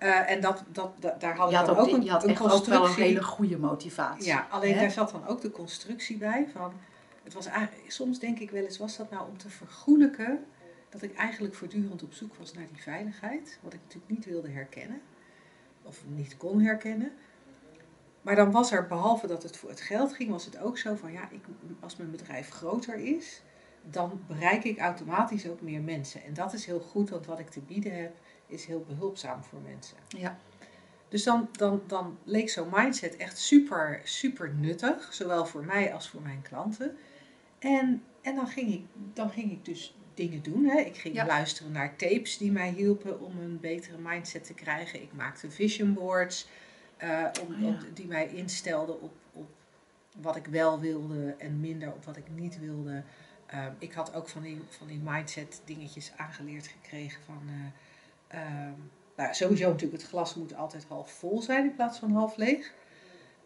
Eh, 0.00 0.30
en 0.30 0.40
dat, 0.40 0.64
dat, 0.72 0.92
da- 0.98 1.16
daar 1.18 1.36
had 1.36 1.50
ik 1.52 1.66
dan 1.66 1.76
ook, 1.76 1.92
een, 1.92 2.02
je 2.02 2.10
had 2.10 2.24
een 2.24 2.30
echt 2.30 2.40
ook 2.40 2.46
wel 2.48 2.56
een 2.56 2.64
constructie. 2.80 3.02
hele 3.04 3.22
goede 3.22 3.58
motivatie. 3.58 4.26
Ja, 4.26 4.46
alleen 4.50 4.74
Hè? 4.74 4.80
daar 4.80 4.90
zat 4.90 5.10
dan 5.10 5.26
ook 5.26 5.40
de 5.40 5.50
constructie 5.50 6.16
bij 6.16 6.48
van, 6.52 6.72
het 7.24 7.32
was 7.32 7.46
eigenlijk, 7.46 7.90
soms 7.92 8.18
denk 8.18 8.38
ik 8.38 8.50
wel 8.50 8.62
eens, 8.64 8.78
was 8.78 8.96
dat 8.96 9.10
nou 9.10 9.28
om 9.28 9.38
te 9.38 9.48
vergoelijken 9.50 10.44
dat 10.88 11.02
ik 11.02 11.14
eigenlijk 11.16 11.54
voortdurend 11.54 12.02
op 12.02 12.12
zoek 12.12 12.34
was 12.34 12.52
naar 12.52 12.66
die 12.72 12.82
veiligheid, 12.82 13.58
wat 13.62 13.72
ik 13.72 13.80
natuurlijk 13.82 14.12
niet 14.12 14.24
wilde 14.24 14.48
herkennen, 14.50 15.00
of 15.82 16.02
niet 16.06 16.36
kon 16.36 16.60
herkennen. 16.60 17.12
Maar 18.22 18.36
dan 18.36 18.50
was 18.50 18.72
er, 18.72 18.86
behalve 18.86 19.26
dat 19.26 19.42
het 19.42 19.56
voor 19.56 19.68
het 19.70 19.80
geld 19.80 20.12
ging, 20.12 20.30
was 20.30 20.44
het 20.44 20.58
ook 20.58 20.78
zo 20.78 20.94
van, 20.94 21.12
ja, 21.12 21.28
ik, 21.30 21.44
als 21.80 21.96
mijn 21.96 22.10
bedrijf 22.10 22.48
groter 22.50 22.94
is, 22.94 23.42
dan 23.82 24.20
bereik 24.26 24.64
ik 24.64 24.78
automatisch 24.78 25.48
ook 25.48 25.60
meer 25.60 25.80
mensen. 25.80 26.24
En 26.24 26.34
dat 26.34 26.52
is 26.52 26.66
heel 26.66 26.80
goed, 26.80 27.10
want 27.10 27.26
wat 27.26 27.38
ik 27.38 27.48
te 27.50 27.60
bieden 27.60 28.00
heb, 28.00 28.16
is 28.50 28.64
heel 28.64 28.84
behulpzaam 28.88 29.42
voor 29.44 29.60
mensen. 29.60 29.96
Ja. 30.08 30.38
Dus 31.08 31.22
dan, 31.24 31.48
dan, 31.52 31.82
dan 31.86 32.18
leek 32.24 32.50
zo'n 32.50 32.68
mindset 32.72 33.16
echt 33.16 33.38
super, 33.38 34.00
super 34.04 34.54
nuttig, 34.54 35.14
zowel 35.14 35.46
voor 35.46 35.64
mij 35.64 35.94
als 35.94 36.08
voor 36.08 36.22
mijn 36.22 36.42
klanten. 36.42 36.96
En, 37.58 38.02
en 38.22 38.34
dan, 38.34 38.46
ging 38.48 38.72
ik, 38.72 38.84
dan 39.14 39.30
ging 39.30 39.50
ik 39.52 39.64
dus 39.64 39.94
dingen 40.14 40.42
doen. 40.42 40.64
Hè. 40.64 40.78
Ik 40.80 40.96
ging 40.96 41.14
Ja. 41.14 41.26
luisteren 41.26 41.72
naar 41.72 41.96
tapes 41.96 42.38
die 42.38 42.52
mij 42.52 42.70
hielpen 42.70 43.20
om 43.20 43.38
een 43.38 43.60
betere 43.60 43.98
mindset 43.98 44.44
te 44.44 44.54
krijgen. 44.54 45.02
Ik 45.02 45.12
maakte 45.12 45.50
vision 45.50 45.94
boards 45.94 46.48
eh, 46.96 47.26
om, 47.46 47.54
Oh 47.54 47.60
ja. 47.60 47.66
om- 47.66 47.78
die 47.94 48.06
mij 48.06 48.28
instelden 48.28 49.00
op, 49.02 49.12
op 49.32 49.48
wat 50.20 50.36
ik 50.36 50.46
wel 50.46 50.80
wilde 50.80 51.34
en 51.38 51.60
minder 51.60 51.88
op 51.92 52.04
wat 52.04 52.16
ik 52.16 52.24
niet 52.34 52.58
wilde. 52.58 53.02
Ehm, 53.46 53.72
ik 53.78 53.92
had 53.92 54.14
ook 54.14 54.28
van 54.28 54.42
die, 54.42 54.60
van 54.68 54.86
die 54.86 55.00
mindset 55.04 55.62
dingetjes 55.64 56.12
aangeleerd 56.16 56.66
gekregen 56.66 57.22
van... 57.24 57.42
eh, 57.48 57.54
ehm, 58.30 58.72
nou, 59.16 59.34
sowieso 59.34 59.68
natuurlijk, 59.68 60.00
het 60.02 60.10
glas 60.10 60.34
moet 60.34 60.54
altijd 60.56 60.84
half 60.88 61.10
vol 61.12 61.42
zijn 61.42 61.64
in 61.64 61.74
plaats 61.74 61.98
van 61.98 62.12
half 62.12 62.36
leeg. 62.36 62.72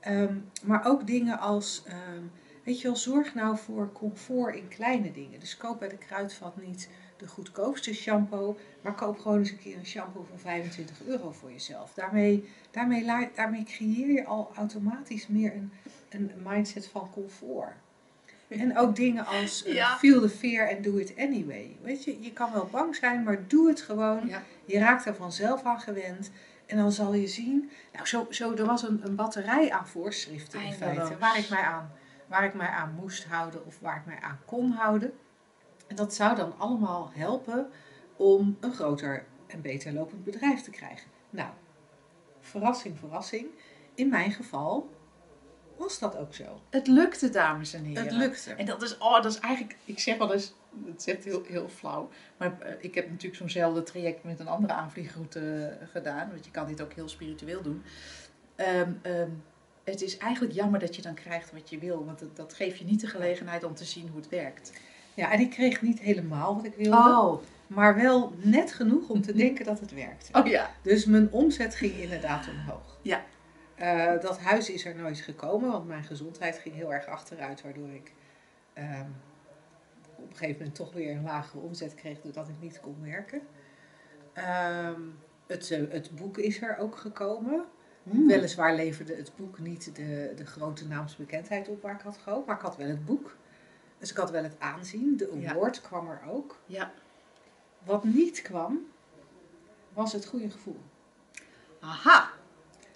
Ehm, 0.01 0.35
maar 0.65 0.85
ook 0.87 1.07
dingen 1.07 1.39
als, 1.39 1.83
ehm, 1.87 2.23
weet 2.65 2.81
je 2.81 2.87
wel, 2.87 2.97
zorg 2.97 3.35
nou 3.35 3.57
voor 3.59 3.93
comfort 3.93 4.55
in 4.57 4.69
kleine 4.69 5.13
dingen. 5.13 5.41
Dus 5.41 5.57
koop 5.57 5.79
bij 5.79 5.89
de 5.89 5.97
kruidvat 5.99 6.57
niet 6.67 6.89
de 7.17 7.27
goedkoopste 7.27 7.95
shampoo, 7.95 8.57
maar 8.81 8.95
koop 8.95 9.19
gewoon 9.19 9.39
eens 9.39 9.51
een 9.51 9.59
keer 9.59 9.77
een 9.77 9.87
shampoo 9.87 10.27
voor 10.29 10.39
25 10.39 11.03
euro 11.07 11.31
voor 11.33 11.51
jezelf. 11.53 11.95
Daarmee, 11.95 12.49
daarmee, 12.71 13.31
daarmee 13.35 13.65
creëer 13.65 14.11
je 14.13 14.25
al 14.25 14.53
automatisch 14.57 15.27
meer 15.27 15.53
een, 15.55 15.73
een 16.11 16.31
mindset 16.43 16.87
van 16.87 17.11
comfort. 17.11 17.73
En 18.49 18.79
ook 18.79 18.97
dingen 18.97 19.27
als 19.27 19.65
eh, 19.65 19.75
Ja. 19.75 19.97
feel 19.97 20.21
the 20.21 20.29
fear 20.29 20.75
and 20.75 20.85
do 20.85 20.97
it 20.97 21.15
anyway. 21.19 21.77
Weet 21.83 22.05
je, 22.05 22.23
je 22.23 22.33
kan 22.33 22.53
wel 22.53 22.69
bang 22.71 22.97
zijn, 22.97 23.23
maar 23.23 23.49
doe 23.49 23.69
het 23.69 23.81
gewoon. 23.81 24.27
Ja. 24.27 24.43
Je 24.67 24.79
raakt 24.79 25.07
er 25.07 25.15
vanzelf 25.15 25.63
aan 25.63 25.81
gewend. 25.81 26.31
En 26.67 26.77
dan 26.77 26.93
zal 26.93 27.15
je 27.15 27.27
zien. 27.27 27.71
Nou, 27.93 28.07
zo, 28.07 28.27
zo, 28.31 28.55
er 28.55 28.67
was 28.67 28.83
een, 28.83 29.01
een 29.05 29.15
batterij 29.15 29.73
aan 29.73 29.89
voorschriften 29.89 30.61
in 30.61 30.67
Eindeloos. 30.67 30.97
feite. 30.97 31.19
Waar 31.19 31.39
ik, 31.39 31.49
mij 31.51 31.63
aan, 31.63 31.93
waar 32.27 32.45
ik 32.45 32.55
mij 32.55 32.69
aan 32.69 32.95
moest 33.01 33.25
houden 33.25 33.67
of 33.67 33.81
waar 33.81 33.97
ik 33.97 34.07
mij 34.07 34.21
aan 34.21 34.41
kon 34.45 34.71
houden. 34.71 35.13
En 35.87 35.97
dat 35.97 36.15
zou 36.15 36.37
dan 36.37 36.59
allemaal 36.59 37.11
helpen 37.15 37.71
om 38.17 38.57
een 38.61 38.73
groter 38.73 39.25
en 39.47 39.61
beter 39.61 39.93
lopend 39.93 40.25
bedrijf 40.25 40.61
te 40.61 40.71
krijgen. 40.71 41.11
Nou, 41.31 41.51
verrassing, 42.41 42.99
verrassing. 42.99 43.47
In 43.95 44.09
mijn 44.09 44.33
geval 44.33 44.91
was 45.77 45.99
dat 45.99 46.17
ook 46.17 46.35
zo. 46.35 46.61
Het 46.71 46.87
lukte, 46.87 47.31
dames 47.31 47.73
en 47.73 47.85
heren. 47.85 48.03
Het 48.03 48.13
lukte. 48.13 48.55
En 48.55 48.67
dat 48.67 48.83
is, 48.83 48.99
oh, 48.99 49.23
dat 49.23 49.33
is 49.33 49.39
eigenlijk, 49.39 49.77
ik 49.85 49.99
zeg 49.99 50.19
wel 50.19 50.33
eens, 50.33 50.55
het 50.87 51.01
is 51.07 51.15
echt 51.15 51.25
heel, 51.25 51.43
heel 51.47 51.69
flauw. 51.69 52.09
Maar 52.37 52.61
eh, 52.61 52.73
ik 52.81 52.95
heb 52.95 53.11
natuurlijk 53.11 53.37
zo'nzelfde 53.37 53.83
traject 53.83 54.25
met 54.25 54.41
een 54.41 54.49
andere 54.49 54.73
aanvliegroute 54.73 55.77
eh, 55.81 55.89
gedaan. 55.89 56.29
Want 56.31 56.45
je 56.45 56.51
kan 56.51 56.67
dit 56.67 56.83
ook 56.83 56.93
heel 56.93 57.09
spiritueel 57.09 57.63
doen. 57.63 57.83
Ehm, 58.57 58.93
ehm, 59.03 59.31
het 59.85 60.03
is 60.03 60.17
eigenlijk 60.17 60.55
jammer 60.55 60.81
dat 60.81 60.97
je 60.97 61.03
dan 61.03 61.15
krijgt 61.15 61.53
wat 61.53 61.71
je 61.71 61.79
wil. 61.79 62.05
Want 62.05 62.19
dat, 62.19 62.37
dat 62.37 62.55
geeft 62.55 62.79
je 62.79 62.85
niet 62.85 63.01
de 63.01 63.07
gelegenheid 63.07 63.65
om 63.65 63.75
te 63.75 63.85
zien 63.85 64.09
hoe 64.09 64.21
het 64.21 64.29
werkt. 64.29 64.73
Ja, 65.15 65.33
en 65.33 65.41
ik 65.41 65.51
kreeg 65.51 65.83
niet 65.83 66.01
helemaal 66.01 66.57
wat 66.57 66.65
ik 66.65 66.75
wilde. 66.75 66.97
Oh, 66.97 67.43
Maar 67.67 67.95
wel 67.95 68.35
net 68.37 68.73
genoeg 68.73 69.09
om 69.09 69.23
te 69.23 69.33
denken 69.33 69.65
dat 69.65 69.81
het 69.81 69.93
werkte. 69.95 70.39
oh 70.41 70.47
ja. 70.47 70.71
Dus 70.83 71.05
mijn 71.05 71.33
omzet 71.33 71.75
ging 71.75 71.93
inderdaad 71.93 72.49
omhoog. 72.49 72.99
Ja. 73.03 73.25
Eh, 73.75 74.21
dat 74.21 74.39
huis 74.39 74.71
is 74.71 74.85
er 74.85 74.95
nooit 74.95 75.19
gekomen, 75.21 75.71
want 75.71 75.87
mijn 75.87 76.05
gezondheid 76.05 76.59
ging 76.59 76.75
heel 76.75 76.93
erg 76.93 77.07
achteruit, 77.07 77.63
waardoor 77.63 77.89
ik 77.89 78.13
ehm, 78.73 79.09
op 80.17 80.31
een 80.31 80.37
gegeven 80.37 80.59
moment 80.59 80.75
toch 80.75 80.93
weer 80.93 81.17
een 81.17 81.23
lagere 81.23 81.63
omzet 81.63 81.95
kreeg, 81.95 82.21
doordat 82.21 82.49
ik 82.49 82.55
niet 82.61 82.81
kon 82.81 82.97
werken. 83.03 83.43
Ehm, 84.33 85.01
het, 85.47 85.71
eh, 85.71 85.91
het 85.91 86.15
boek 86.15 86.39
is 86.39 86.63
er 86.63 86.77
ook 86.79 86.97
gekomen. 86.97 87.65
Hmm. 88.03 88.27
Weliswaar 88.27 88.75
leverde 88.75 89.15
het 89.17 89.33
boek 89.37 89.59
niet 89.59 89.97
de, 89.97 90.33
de 90.37 90.47
grote 90.47 90.87
naamsbekendheid 90.87 91.69
op 91.69 91.83
waar 91.83 91.95
ik 91.95 92.01
had 92.01 92.17
gehoopt, 92.17 92.47
maar 92.47 92.57
ik 92.57 92.63
had 92.63 92.77
wel 92.77 92.89
het 92.89 93.05
boek. 93.05 93.37
Dus 93.99 94.11
ik 94.11 94.17
had 94.17 94.31
wel 94.31 94.43
het 94.43 94.61
aanzien. 94.61 95.17
De 95.17 95.31
Ja. 95.39 95.51
award 95.51 95.81
kwam 95.81 96.09
er 96.11 96.21
ook. 96.29 96.59
Ja. 96.67 96.93
Wat 97.85 98.05
niet 98.05 98.43
kwam, 98.43 98.81
was 99.93 100.13
het 100.13 100.27
goede 100.27 100.51
gevoel. 100.51 100.81
Aha. 101.81 102.31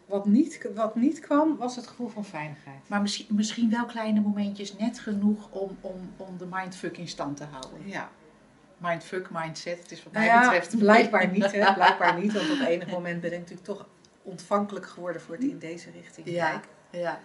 Wat 0.09 0.27
niet, 0.27 0.69
wat 0.75 0.95
niet 0.95 1.21
kwam, 1.21 1.57
was 1.57 1.77
het 1.77 1.87
gevoel 1.87 2.09
van 2.09 2.25
veiligheid. 2.25 2.89
Maar 2.89 3.01
misschien, 3.01 3.27
misschien 3.31 3.71
wel 3.71 3.85
kleine 3.85 4.21
momentjes 4.21 4.77
net 4.77 4.99
genoeg 4.99 5.51
om, 5.51 5.77
om, 5.81 6.13
om 6.17 6.39
de 6.39 6.47
mindfuck 6.51 6.97
in 6.97 7.09
stand 7.09 7.37
te 7.37 7.45
houden. 7.45 7.89
Ja, 7.89 8.11
Mindfuck, 8.79 9.29
mindset, 9.31 9.79
het 9.83 9.91
is 9.91 10.03
wat 10.03 10.13
nou 10.13 10.27
mij 10.27 10.35
ja, 10.35 10.41
betreft 10.41 10.79
blijkbaar 10.79 11.29
niet. 11.31 11.53
Hè? 11.53 11.73
Blijkbaar 11.75 12.21
niet, 12.21 12.33
want 12.33 12.51
op 12.51 12.67
enig 12.67 12.91
moment 12.91 13.21
ben 13.21 13.33
ik 13.33 13.39
natuurlijk 13.39 13.67
toch 13.67 13.87
ontvankelijk 14.23 14.87
geworden 14.87 15.23
voor 15.23 15.35
het 15.35 15.45
in 15.45 15.59
deze 15.59 15.91
richting 15.91 16.29
Ja. 16.29 16.61
Ja. 16.91 17.21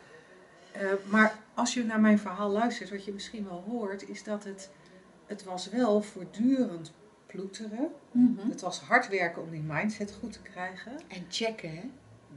Eh, 0.71 0.87
maar 1.05 1.35
als 1.53 1.73
je 1.73 1.83
naar 1.83 1.99
mijn 1.99 2.19
verhaal 2.19 2.49
luistert, 2.49 2.89
wat 2.89 3.05
je 3.05 3.13
misschien 3.13 3.43
wel 3.43 3.63
hoort, 3.67 4.09
is 4.09 4.23
dat 4.23 4.43
het, 4.43 4.69
het 5.25 5.43
was 5.43 5.69
wel 5.69 6.01
voortdurend 6.01 6.93
ploeteren. 7.25 7.91
Mhm. 8.11 8.49
Het 8.49 8.61
was 8.61 8.79
hard 8.79 9.07
werken 9.07 9.41
om 9.41 9.49
die 9.49 9.61
mindset 9.61 10.17
goed 10.19 10.33
te 10.33 10.41
krijgen. 10.41 10.91
En 11.07 11.25
checken, 11.29 11.69
hè? 11.69 11.89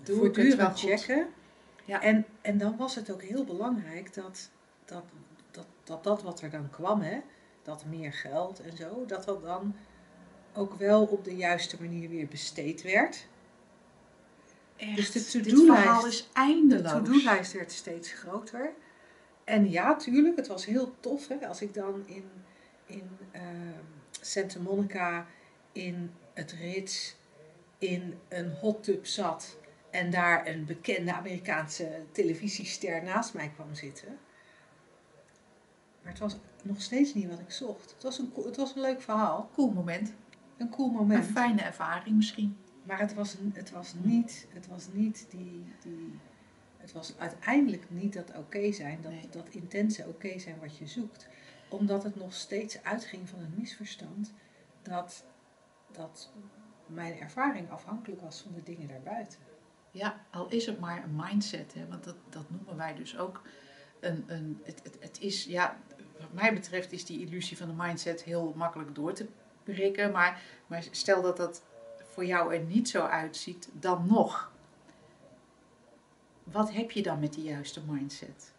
Voortdurend 0.08 0.78
checken. 0.78 1.26
Ja. 1.84 2.02
En, 2.02 2.26
en 2.40 2.58
dan 2.58 2.76
was 2.76 2.94
het 2.94 3.10
ook 3.12 3.22
heel 3.22 3.44
belangrijk 3.44 4.14
dat 4.14 4.50
dat, 4.84 5.04
dat, 5.50 5.66
dat, 5.84 6.04
dat 6.04 6.22
wat 6.22 6.40
er 6.40 6.50
dan 6.50 6.70
kwam, 6.70 7.00
hè, 7.00 7.20
dat 7.62 7.84
meer 7.84 8.12
geld 8.12 8.60
en 8.60 8.76
zo, 8.76 9.04
dat 9.06 9.24
dat 9.24 9.42
dan 9.42 9.76
ook 10.54 10.74
wel 10.74 11.04
op 11.04 11.24
de 11.24 11.36
juiste 11.36 11.76
manier 11.80 12.08
weer 12.08 12.26
besteed 12.26 12.82
werd. 12.82 13.26
Echt, 14.76 14.96
Dus 14.96 15.10
de 15.12 15.24
to-do-lijst- 15.24 16.04
is 16.06 16.18
De 16.22 16.28
eindeloos. 16.32 16.92
to-do-lijst 16.92 17.52
werd 17.52 17.72
steeds 17.72 18.12
groter. 18.12 18.72
En 19.44 19.70
ja, 19.70 19.96
tuurlijk, 19.96 20.36
het 20.36 20.46
was 20.46 20.64
heel 20.64 20.94
tof 21.00 21.28
hè, 21.28 21.48
als 21.48 21.62
ik 21.62 21.74
dan 21.74 22.02
in, 22.06 22.24
in 22.86 23.08
ehm, 23.30 23.44
Santa 24.20 24.58
Monica 24.60 25.26
in 25.72 26.10
het 26.34 26.52
Ritz 26.52 27.14
in 27.78 28.18
een 28.28 28.50
hot 28.50 28.82
tub 28.84 29.06
zat 29.06 29.56
en 29.96 30.10
daar 30.10 30.46
een 30.46 30.64
bekende 30.64 31.12
Amerikaanse 31.14 32.02
televisiester 32.12 33.02
naast 33.02 33.34
mij 33.34 33.48
kwam 33.54 33.74
zitten. 33.74 34.18
Maar 36.02 36.12
het 36.12 36.18
was 36.18 36.36
nog 36.62 36.82
steeds 36.82 37.14
niet 37.14 37.28
wat 37.28 37.38
ik 37.40 37.50
zocht. 37.50 37.90
Het 37.90 38.02
was 38.02 38.18
een, 38.18 38.32
het 38.44 38.56
was 38.56 38.74
een 38.74 38.80
leuk 38.80 39.02
verhaal, 39.02 39.50
Cool 39.54 39.70
moment. 39.72 40.12
een 40.56 40.68
cool 40.70 40.88
Een 40.88 40.94
moment. 40.94 41.24
fijne 41.24 41.62
ervaring 41.62 42.16
misschien. 42.16 42.56
Maar 42.82 42.98
het 42.98 43.14
was, 43.14 43.36
het 43.52 43.70
was 43.70 43.94
niet, 44.02 44.46
het 44.50 44.66
was 44.66 44.88
niet 44.92 45.26
die, 45.30 45.72
die. 45.82 46.18
Het 46.76 46.92
was 46.92 47.14
uiteindelijk 47.18 47.90
niet 47.90 48.12
dat 48.12 48.36
oké 48.36 48.72
zijn, 48.72 48.98
dat, 49.02 49.12
Nee. 49.12 49.28
dat 49.30 49.48
intense 49.48 50.06
oké 50.08 50.38
zijn 50.38 50.58
wat 50.60 50.76
je 50.76 50.86
zoekt. 50.86 51.28
Omdat 51.68 52.02
het 52.02 52.16
nog 52.16 52.34
steeds 52.34 52.82
uitging 52.82 53.28
van 53.28 53.38
een 53.38 53.54
misverstand 53.56 54.32
dat, 54.82 55.24
dat 55.92 56.32
mijn 56.86 57.18
ervaring 57.18 57.70
afhankelijk 57.70 58.20
was 58.20 58.40
van 58.40 58.52
de 58.54 58.62
dingen 58.62 58.88
daarbuiten. 58.88 59.38
Ja, 59.96 60.20
al 60.30 60.48
is 60.48 60.66
het 60.66 60.80
maar 60.80 61.04
een 61.04 61.16
mindset, 61.16 61.74
hè, 61.74 61.86
want 61.88 62.04
dat, 62.04 62.16
dat 62.28 62.50
noemen 62.50 62.76
wij 62.76 62.94
dus 62.94 63.18
ook 63.18 63.42
een. 64.00 64.24
een 64.26 64.60
het, 64.62 64.80
het, 64.82 64.96
het 65.00 65.20
is, 65.20 65.44
ja, 65.44 65.76
wat 66.20 66.32
mij 66.32 66.54
betreft 66.54 66.92
is 66.92 67.04
die 67.04 67.20
illusie 67.20 67.56
van 67.56 67.68
de 67.68 67.74
mindset 67.76 68.22
heel 68.22 68.52
makkelijk 68.56 68.94
door 68.94 69.12
te 69.12 69.26
breken. 69.62 70.12
Maar, 70.12 70.42
maar 70.66 70.86
stel 70.90 71.22
dat 71.22 71.36
dat 71.36 71.62
voor 72.02 72.24
jou 72.24 72.54
er 72.54 72.60
niet 72.60 72.88
zo 72.88 73.04
uitziet, 73.04 73.68
dan 73.72 74.06
nog. 74.06 74.52
Wat 76.44 76.72
heb 76.72 76.90
je 76.90 77.02
dan 77.02 77.20
met 77.20 77.32
die 77.32 77.44
juiste 77.44 77.80
mindset? 77.86 78.52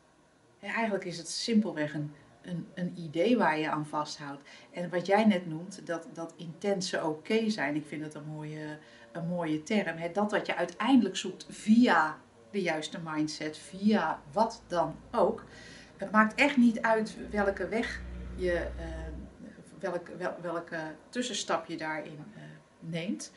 Ja, 0.59 0.73
eigenlijk 0.73 1.05
is 1.05 1.17
het 1.17 1.29
simpelweg 1.29 1.93
een, 1.93 2.13
een, 2.47 2.67
een 2.73 2.93
idee 2.95 3.37
waar 3.37 3.59
je 3.59 3.69
aan 3.69 3.85
vasthoudt. 3.85 4.41
En 4.71 4.89
wat 4.89 5.05
jij 5.05 5.25
net 5.25 5.47
noemt, 5.47 5.85
dat, 5.85 6.07
dat 6.13 6.33
intense 6.37 7.03
oké 7.05 7.49
zijn, 7.49 7.75
ik 7.75 7.85
vind 7.87 8.01
dat 8.01 8.15
een 8.15 8.25
mooie, 8.25 8.77
een 9.11 9.27
mooie 9.27 9.63
term. 9.63 9.97
Hè? 9.97 10.11
Dat 10.11 10.31
wat 10.31 10.45
je 10.45 10.55
uiteindelijk 10.55 11.15
zoekt 11.15 11.45
via 11.49 12.17
de 12.51 12.61
juiste 12.61 12.99
mindset, 13.03 13.57
via 13.57 14.21
wat 14.31 14.63
dan 14.67 14.95
ook. 15.11 15.43
Het 15.97 16.11
maakt 16.11 16.39
echt 16.39 16.57
niet 16.57 16.81
uit 16.81 17.17
welke 17.31 17.67
weg 17.67 18.01
je, 18.35 18.67
uh, 18.79 18.85
welke, 19.79 20.15
wel, 20.17 20.35
welke 20.41 20.79
tussenstap 21.09 21.65
je 21.65 21.77
daarin 21.77 22.19
uh, 22.35 22.41
neemt. 22.79 23.31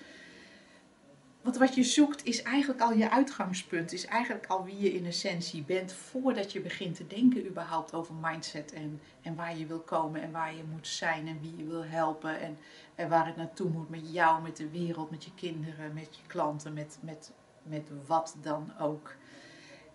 Want 1.42 1.56
wat 1.56 1.74
je 1.74 1.82
zoekt 1.82 2.24
is 2.24 2.42
eigenlijk 2.42 2.80
al 2.80 2.92
je 2.92 3.10
uitgangspunt, 3.10 3.92
is 3.92 4.06
eigenlijk 4.06 4.46
al 4.46 4.64
wie 4.64 4.78
je 4.78 4.92
in 4.92 5.06
essentie 5.06 5.62
bent 5.62 5.92
voordat 5.92 6.52
je 6.52 6.60
begint 6.60 6.96
te 6.96 7.06
denken 7.06 7.46
überhaupt 7.46 7.94
over 7.94 8.14
mindset 8.14 8.72
en, 8.72 9.00
en 9.22 9.34
waar 9.34 9.56
je 9.56 9.66
wil 9.66 9.80
komen 9.80 10.22
en 10.22 10.30
waar 10.30 10.54
je 10.54 10.64
moet 10.64 10.86
zijn 10.86 11.28
en 11.28 11.40
wie 11.40 11.56
je 11.56 11.64
wil 11.64 11.84
helpen 11.84 12.40
en, 12.40 12.58
en 12.94 13.08
waar 13.08 13.26
het 13.26 13.36
naartoe 13.36 13.70
moet 13.70 13.88
met 13.88 14.12
jou, 14.12 14.42
met 14.42 14.56
de 14.56 14.70
wereld, 14.70 15.10
met 15.10 15.24
je 15.24 15.34
kinderen, 15.34 15.94
met 15.94 16.16
je 16.16 16.22
klanten, 16.26 16.72
met, 16.72 16.98
met, 17.00 17.32
met 17.62 17.90
wat 18.06 18.36
dan 18.42 18.72
ook. 18.78 19.14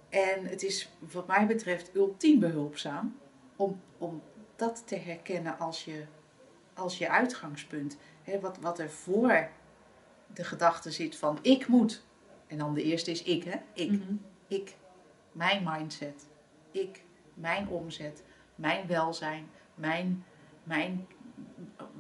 En 0.10 0.46
het 0.46 0.64
is 0.64 0.90
wat 1.00 1.28
mij 1.28 1.48
betreft 1.48 1.96
ultiem 1.96 2.40
behulpzaam 2.40 3.16
om, 3.56 3.82
om 3.98 4.22
dat 4.56 4.88
te 4.88 4.96
herkennen 4.96 5.60
als 5.60 5.86
je, 5.86 6.06
als 6.74 6.98
je 6.98 7.10
uitgangspunt. 7.10 7.98
He, 8.24 8.40
wat, 8.40 8.58
wat 8.58 8.80
er 8.80 8.90
voor 8.90 9.50
de 10.36 10.44
gedachte 10.44 10.92
zit 10.92 11.16
van 11.18 11.40
ik 11.42 11.68
moet. 11.68 12.04
En 12.48 12.58
dan 12.58 12.74
de 12.74 12.84
eerste 12.84 13.12
is 13.12 13.24
ik, 13.24 13.44
hè? 13.44 13.56
Ik. 13.74 13.92
Mhm. 13.92 14.14
Ik. 14.48 14.76
Mijn 15.32 15.64
mindset. 15.64 16.26
Ik. 16.72 17.04
Mijn 17.34 17.68
omzet. 17.68 18.24
Mijn 18.56 18.88
welzijn. 18.88 19.50
Mijn, 19.76 20.26
mijn 20.64 21.08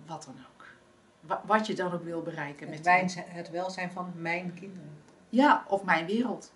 wat 0.05 0.23
dan 0.23 0.35
ook. 0.53 0.65
Wa- 1.19 1.41
Wat 1.45 1.67
je 1.67 1.73
dan 1.75 1.91
ook 1.93 2.03
wil 2.03 2.21
bereiken. 2.21 2.71
Het, 2.71 2.83
met 2.83 3.15
het 3.27 3.49
welzijn 3.49 3.91
van 3.91 4.13
mijn 4.15 4.53
kinderen. 4.53 4.97
ja, 5.29 5.65
of 5.67 5.83
mijn 5.83 6.05
wereld. 6.05 6.53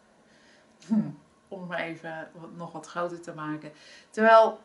Hm, 0.87 1.09
Om 1.47 1.73
even 1.73 2.31
nog 2.55 2.71
wat 2.71 2.87
groter 2.87 3.21
te 3.21 3.33
maken. 3.33 3.71
Terwijl, 4.09 4.59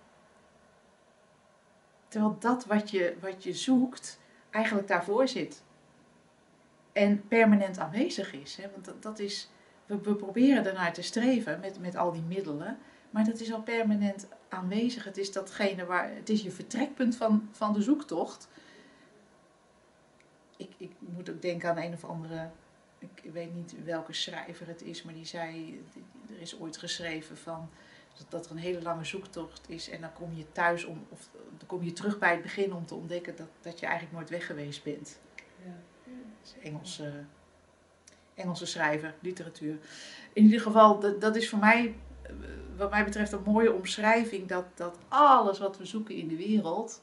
terwijl 2.08 2.36
dat 2.38 2.66
wat 2.66 2.90
je, 2.90 3.16
wat 3.20 3.44
je 3.44 3.52
zoekt 3.54 4.18
eigenlijk 4.50 4.88
daarvoor 4.88 5.28
zit. 5.28 5.62
En 6.94 7.28
permanent 7.28 7.78
aanwezig 7.78 8.32
is. 8.32 8.56
Hè? 8.56 8.70
Want 8.70 8.84
dat, 8.84 9.02
dat 9.02 9.18
is, 9.18 9.48
we, 9.86 9.96
proberen 9.96 10.66
ernaar 10.66 10.92
te 10.92 11.02
streven 11.02 11.60
met, 11.60 11.80
met 11.80 11.96
al 11.96 12.12
die 12.12 12.22
middelen. 12.22 12.78
Maar 13.10 13.24
dat 13.24 13.40
is 13.40 13.52
al 13.52 13.62
permanent 13.62 14.28
aanwezig. 14.48 15.04
Het 15.04 15.16
is 15.16 15.32
datgene 15.32 15.84
waar, 15.84 16.14
het 16.14 16.28
is 16.28 16.42
je 16.42 16.50
vertrekpunt 16.50 17.16
van, 17.16 17.48
van 17.52 17.72
de 17.72 17.82
zoektocht. 17.82 18.48
Ik, 20.56 20.70
ik 20.76 20.92
moet 20.98 21.30
ook 21.30 21.42
denken 21.42 21.70
aan 21.70 21.78
een 21.78 21.92
of 21.92 22.04
andere 22.04 22.50
ik 22.98 23.32
weet 23.32 23.54
niet 23.54 23.84
welke 23.84 24.12
schrijver 24.12 24.66
het 24.66 24.82
is, 24.82 25.02
maar 25.02 25.14
die 25.14 25.24
zei, 25.26 25.80
er 26.34 26.40
is 26.40 26.58
ooit 26.60 26.76
geschreven 26.76 27.36
van 27.36 27.70
dat- 28.18 28.30
dat 28.30 28.44
er 28.46 28.50
een 28.50 28.58
hele 28.58 28.82
lange 28.82 29.04
zoektocht 29.04 29.68
is 29.68 29.90
en 29.90 30.00
dan 30.00 30.12
kom 30.12 30.34
je 30.34 30.52
thuis 30.52 30.84
om, 30.84 31.06
of 31.08 31.30
dan 31.58 31.66
kom 31.66 31.82
je 31.82 31.92
terug 31.92 32.18
bij 32.18 32.30
het 32.32 32.42
begin 32.42 32.72
om 32.74 32.86
te 32.86 32.94
ontdekken 32.94 33.36
dat, 33.36 33.48
dat 33.60 33.80
je 33.80 33.86
eigenlijk 33.86 34.16
nooit 34.16 34.30
weg 34.30 34.46
geweest 34.46 34.84
bent. 34.84 35.20
Is 36.44 36.54
Engelse, 36.62 37.24
Engelse 38.34 38.66
schrijver, 38.66 39.14
literatuur. 39.20 39.78
In 40.32 40.44
ieder 40.44 40.60
geval, 40.60 41.00
dat, 41.00 41.20
dat 41.20 41.36
is 41.36 41.48
voor 41.48 41.58
mij, 41.58 41.94
eh, 42.22 42.32
wat 42.76 42.90
mij 42.90 43.04
betreft, 43.04 43.32
een 43.32 43.42
mooie 43.42 43.72
omschrijving 43.72 44.48
dat, 44.48 44.64
dat 44.74 44.98
alles 45.08 45.58
wat 45.58 45.78
we 45.78 45.84
zoeken 45.84 46.14
in 46.14 46.28
de 46.28 46.36
wereld, 46.36 47.02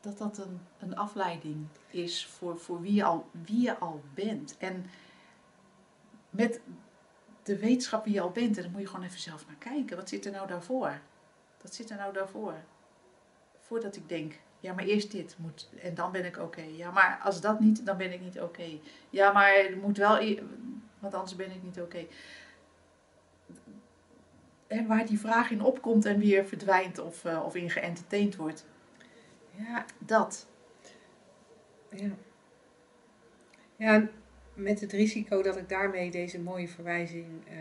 dat 0.00 0.18
dat 0.18 0.38
een, 0.38 0.60
een 0.78 0.96
afleiding 0.96 1.66
is 1.90 2.26
voor, 2.26 2.58
voor 2.58 2.80
wie, 2.80 2.94
je 2.94 3.04
al, 3.04 3.26
wie 3.30 3.60
je 3.60 3.78
al 3.78 4.02
bent. 4.14 4.56
En 4.58 4.86
met 6.30 6.60
de 7.42 7.58
wetenschap 7.58 8.04
wie 8.04 8.14
je 8.14 8.20
al 8.20 8.30
bent, 8.30 8.56
en 8.56 8.62
dan 8.62 8.72
moet 8.72 8.80
je 8.80 8.86
gewoon 8.86 9.04
even 9.04 9.20
zelf 9.20 9.46
naar 9.46 9.56
kijken. 9.56 9.96
Wat 9.96 10.08
zit 10.08 10.26
er 10.26 10.32
nou 10.32 10.46
daarvoor? 10.46 11.00
Wat 11.62 11.74
zit 11.74 11.90
er 11.90 11.96
nou 11.96 12.12
daarvoor? 12.12 12.54
Voordat 13.60 13.96
ik 13.96 14.08
denk, 14.08 14.40
ja, 14.60 14.72
maar 14.74 14.84
eerst 14.84 15.10
dit 15.10 15.36
moet 15.38 15.68
en 15.82 15.94
dan 15.94 16.12
ben 16.12 16.24
ik 16.24 16.38
oké. 16.38 16.62
Ja, 16.62 16.90
maar 16.90 17.20
als 17.22 17.40
dat 17.40 17.60
niet, 17.60 17.86
dan 17.86 17.96
ben 17.96 18.12
ik 18.12 18.20
niet 18.20 18.40
oké. 18.40 18.78
Ja, 19.10 19.32
maar 19.32 19.54
er 19.54 19.76
moet 19.76 19.98
wel, 19.98 20.18
e- 20.18 20.42
want 20.98 21.14
anders 21.14 21.36
ben 21.36 21.50
ik 21.50 21.62
niet 21.62 21.80
oké. 21.80 22.06
En 24.66 24.86
waar 24.86 25.06
die 25.06 25.20
vraag 25.20 25.50
in 25.50 25.62
opkomt 25.62 26.04
en 26.04 26.18
weer 26.18 26.46
verdwijnt 26.46 26.98
of, 26.98 27.24
eh, 27.24 27.42
of 27.44 27.54
in 27.54 27.70
geëntertained 27.70 28.36
wordt. 28.36 28.66
Ja, 29.50 29.84
Dat. 29.98 30.46
ja. 31.90 32.08
Ja, 33.76 34.08
met 34.54 34.80
het 34.80 34.92
risico 34.92 35.42
dat 35.42 35.56
ik 35.56 35.68
daarmee 35.68 36.10
deze 36.10 36.40
mooie 36.40 36.68
verwijzing 36.68 37.26
eh, 37.48 37.56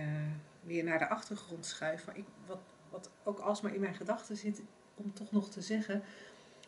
weer 0.62 0.84
naar 0.84 1.00
de 1.00 1.08
achtergrond 1.10 1.66
schuif. 1.66 2.06
Maar 2.06 2.18
ik, 2.18 2.26
wat, 2.46 2.60
wat 2.90 3.10
ook 3.24 3.40
alsmaar 3.40 3.74
in 3.74 3.82
mijn 3.82 3.96
gedachten 3.96 4.36
zit, 4.38 4.62
om 4.96 5.14
toch 5.14 5.32
nog 5.32 5.50
te 5.50 5.62
zeggen, 5.62 6.04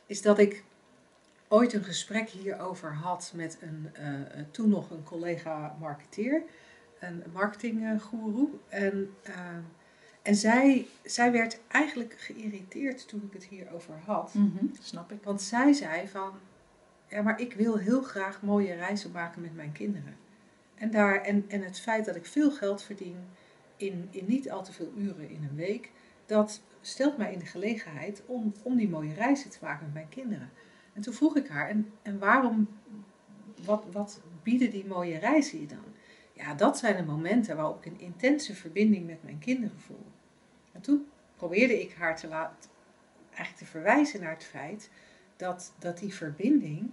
is 0.07 0.21
dat 0.21 0.39
ik 0.39 0.63
ooit 1.47 1.73
een 1.73 1.83
gesprek 1.83 2.29
hierover 2.29 2.93
had 2.93 3.31
met 3.35 3.57
een, 3.61 3.89
eh, 3.93 4.21
eh, 4.21 4.45
toen 4.51 4.69
nog 4.69 4.89
een 4.91 5.03
collega 5.03 5.75
marketeer, 5.79 6.43
een 6.99 7.23
marketinggoeroe. 7.33 8.49
En, 8.67 9.13
eh, 9.23 9.35
en 10.21 10.35
zij, 10.35 10.87
zij 11.03 11.31
werd 11.31 11.59
eigenlijk 11.67 12.15
geïrriteerd 12.17 13.07
toen 13.07 13.23
ik 13.27 13.33
het 13.33 13.45
hierover 13.45 13.95
had. 14.05 14.33
Snap 14.81 15.11
ik. 15.11 15.23
Want 15.23 15.41
zij 15.41 15.73
zei 15.73 16.07
van, 16.07 16.31
ja, 17.07 17.21
maar 17.21 17.41
ik 17.41 17.53
wil 17.53 17.77
heel 17.77 18.01
graag 18.01 18.41
mooie 18.41 18.73
reizen 18.73 19.11
maken 19.11 19.41
met 19.41 19.55
mijn 19.55 19.71
kinderen. 19.71 20.15
En, 20.75 20.91
daar, 20.91 21.21
en, 21.21 21.45
en 21.47 21.61
het 21.61 21.79
feit 21.79 22.05
dat 22.05 22.15
ik 22.15 22.25
veel 22.25 22.51
geld 22.51 22.83
verdien 22.83 23.17
in, 23.77 24.07
in 24.11 24.25
niet 24.27 24.51
al 24.51 24.63
te 24.63 24.73
veel 24.73 24.91
uren 24.97 25.29
in 25.29 25.47
een 25.49 25.55
week, 25.55 25.91
dat 26.25 26.61
stelt 26.87 27.17
mij 27.17 27.33
in 27.33 27.39
de 27.39 27.45
gelegenheid 27.45 28.23
om, 28.25 28.53
om 28.63 28.75
die 28.75 28.89
mooie 28.89 29.13
reizen 29.13 29.49
te 29.49 29.57
maken 29.61 29.85
met 29.85 29.93
mijn 29.93 30.09
kinderen. 30.09 30.49
En 30.93 31.01
toen 31.01 31.13
vroeg 31.13 31.35
ik 31.35 31.47
haar, 31.47 31.69
en, 31.69 31.91
en 32.01 32.19
waarom, 32.19 32.67
wat, 33.65 33.85
wat 33.91 34.21
bieden 34.43 34.71
die 34.71 34.85
mooie 34.85 35.17
reizen 35.17 35.59
je 35.59 35.67
dan? 35.67 35.83
Ja, 36.33 36.53
dat 36.53 36.77
zijn 36.77 36.97
de 36.97 37.03
momenten 37.03 37.55
waarop 37.55 37.85
ik 37.85 37.91
een 37.91 37.99
intense 37.99 38.55
verbinding 38.55 39.05
met 39.05 39.23
mijn 39.23 39.39
kinderen 39.39 39.79
voel. 39.79 40.05
En 40.71 40.81
toen 40.81 41.07
probeerde 41.35 41.81
ik 41.81 41.93
haar 41.93 42.17
te 42.17 42.27
laten, 42.27 42.69
eigenlijk 43.29 43.57
te 43.57 43.65
verwijzen 43.65 44.21
naar 44.21 44.33
het 44.33 44.43
feit 44.43 44.89
dat, 45.35 45.73
dat 45.79 45.97
die 45.97 46.13
verbinding 46.13 46.91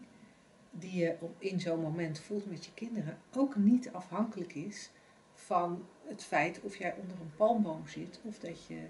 die 0.71 0.97
je 0.97 1.17
op, 1.21 1.35
in 1.39 1.61
zo'n 1.61 1.81
moment 1.81 2.21
voelt 2.21 2.51
met 2.51 2.65
je 2.65 2.73
kinderen 2.75 3.19
ook 3.37 3.57
niet 3.57 3.93
afhankelijk 3.93 4.55
is 4.55 4.91
van 5.35 5.87
het 6.05 6.25
feit 6.25 6.61
of 6.61 6.77
jij 6.77 6.95
onder 7.01 7.17
een 7.21 7.35
palmboom 7.37 7.87
zit 7.87 8.21
of 8.23 8.39
dat 8.39 8.67
je 8.67 8.89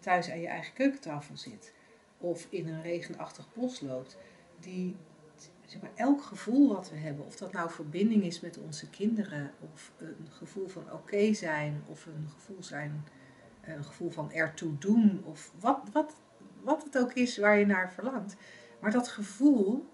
thuis 0.00 0.30
aan 0.30 0.40
je 0.40 0.46
eigen 0.46 0.72
keukentafel 0.72 1.36
zit 1.36 1.72
of 2.18 2.46
in 2.50 2.68
een 2.68 2.82
regenachtig 2.82 3.52
bos 3.52 3.80
loopt. 3.80 4.16
Die, 4.60 4.96
zeg 5.66 5.80
maar, 5.80 5.90
elk 5.94 6.22
gevoel 6.22 6.74
wat 6.74 6.90
we 6.90 6.96
hebben, 6.96 7.26
of 7.26 7.36
dat 7.36 7.52
nou 7.52 7.70
verbinding 7.70 8.22
is 8.22 8.40
met 8.40 8.58
onze 8.58 8.90
kinderen 8.90 9.52
of 9.72 9.92
een 9.98 10.28
gevoel 10.30 10.68
van 10.68 10.92
oké 10.92 11.34
zijn 11.34 11.82
of 11.86 12.06
een 12.06 12.28
gevoel 12.28 12.62
zijn, 12.62 13.04
een 13.62 13.84
gevoel 13.84 14.10
van 14.10 14.32
ertoe 14.32 14.78
doen 14.78 15.22
of 15.24 15.52
wat, 15.60 15.80
wat, 15.92 16.14
wat 16.62 16.84
het 16.84 16.98
ook 16.98 17.12
is 17.12 17.38
waar 17.38 17.58
je 17.58 17.66
naar 17.66 17.92
verlangt. 17.92 18.36
Maar 18.80 18.90
dat 18.90 19.08
gevoel, 19.08 19.88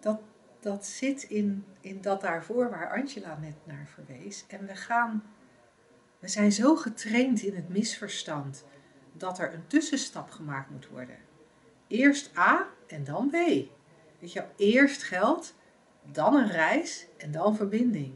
dat, 0.00 0.20
dat 0.60 0.86
zit 0.86 1.22
in, 1.22 1.64
in 1.80 2.00
dat 2.00 2.20
daarvoor 2.20 2.70
waar 2.70 3.00
Angela 3.00 3.38
net 3.40 3.56
naar 3.64 3.86
verwees. 3.94 4.44
En 4.48 4.66
we 4.66 4.76
gaan, 4.76 5.22
we 6.18 6.28
zijn 6.28 6.52
zo 6.52 6.76
getraind 6.76 7.42
in 7.42 7.54
het 7.54 7.68
misverstand 7.68 8.64
dat 9.18 9.38
er 9.38 9.54
een 9.54 9.66
tussenstap 9.66 10.30
gemaakt 10.30 10.70
moet 10.70 10.88
worden. 10.88 11.16
Eerst 11.86 12.36
A 12.36 12.68
en 12.86 13.04
dan 13.04 13.28
B. 13.28 13.32
Weet 14.18 14.32
je, 14.32 14.44
eerst 14.56 15.02
geld, 15.02 15.54
dan 16.02 16.34
een 16.34 16.50
reis 16.50 17.06
en 17.16 17.30
dan 17.30 17.56
verbinding. 17.56 18.12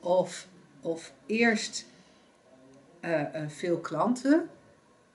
Of, 0.00 0.48
of 0.80 1.12
eerst 1.26 1.86
eh, 3.00 3.42
eh, 3.42 3.50
veel 3.50 3.80
klanten 3.80 4.50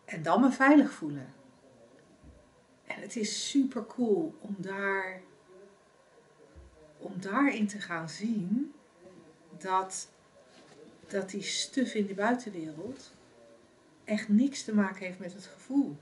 en 0.05 0.21
dan 0.23 0.41
me 0.41 0.51
veilig 0.51 0.91
voelen. 0.91 1.33
En 2.85 3.01
het 3.01 3.15
is 3.15 3.49
super 3.49 3.85
cool 3.85 4.35
om 4.39 4.55
daar 4.57 5.21
om 6.97 7.21
daarin 7.21 7.67
te 7.67 7.79
gaan 7.79 8.09
zien 8.09 8.73
dat, 9.57 10.09
dat 11.07 11.29
die 11.29 11.41
stuf 11.41 11.93
in 11.93 12.05
de 12.05 12.13
buitenwereld 12.13 13.13
echt 14.07 14.29
niks 14.29 14.63
te 14.63 14.73
maken 14.73 15.05
heeft 15.05 15.19
met 15.19 15.33
het 15.33 15.45
gevoel. 15.45 15.97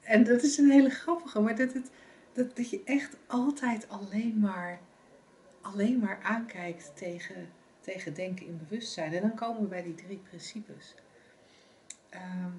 en 0.00 0.24
dat 0.24 0.42
is 0.42 0.58
een 0.58 0.70
hele 0.70 0.90
grappige, 0.90 1.40
maar 1.40 1.56
dat, 1.56 1.72
dat, 2.32 2.56
dat 2.56 2.70
je 2.70 2.82
echt 2.84 3.16
altijd 3.26 3.88
alleen 3.88 4.38
maar, 4.38 4.80
alleen 5.60 5.98
maar 5.98 6.18
aankijkt 6.22 6.92
tegen, 6.94 7.48
tegen 7.80 8.14
denken 8.14 8.46
in 8.46 8.58
bewustzijn. 8.68 9.12
En 9.12 9.20
dan 9.20 9.34
komen 9.34 9.62
we 9.62 9.68
bij 9.68 9.82
die 9.82 9.94
drie 9.94 10.20
principes. 10.28 10.94
Ehm, 12.08 12.52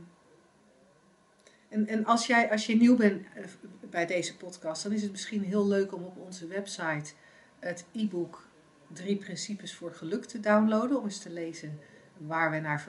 en, 1.70 1.88
en 1.88 2.06
als, 2.06 2.28
jij, 2.28 2.52
als 2.52 2.66
je 2.66 2.76
nieuw 2.76 2.96
bent 2.96 3.26
eh, 3.36 3.44
bij 3.90 4.06
deze 4.06 4.38
podcast, 4.38 4.84
dan 4.84 4.92
is 4.92 5.02
het 5.02 5.12
misschien 5.12 5.44
heel 5.44 5.68
leuk 5.68 5.94
om 5.94 6.04
op 6.04 6.18
onze 6.18 6.48
website 6.48 7.14
het 7.60 7.86
e-book 7.92 8.48
Drie 8.94 9.16
Principes 9.16 9.76
voor 9.76 9.94
Geluk 9.94 10.26
te 10.26 10.40
downloaden. 10.40 10.98
Om 10.98 11.04
eens 11.04 11.20
te 11.20 11.30
lezen 11.30 11.80
waar 12.28 12.52
we 12.52 12.60
naar, 12.60 12.86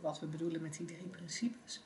wat 0.00 0.20
we 0.20 0.26
bedoelen 0.26 0.62
met 0.62 0.76
die 0.76 0.86
drie 0.86 1.08
principes. 1.10 1.82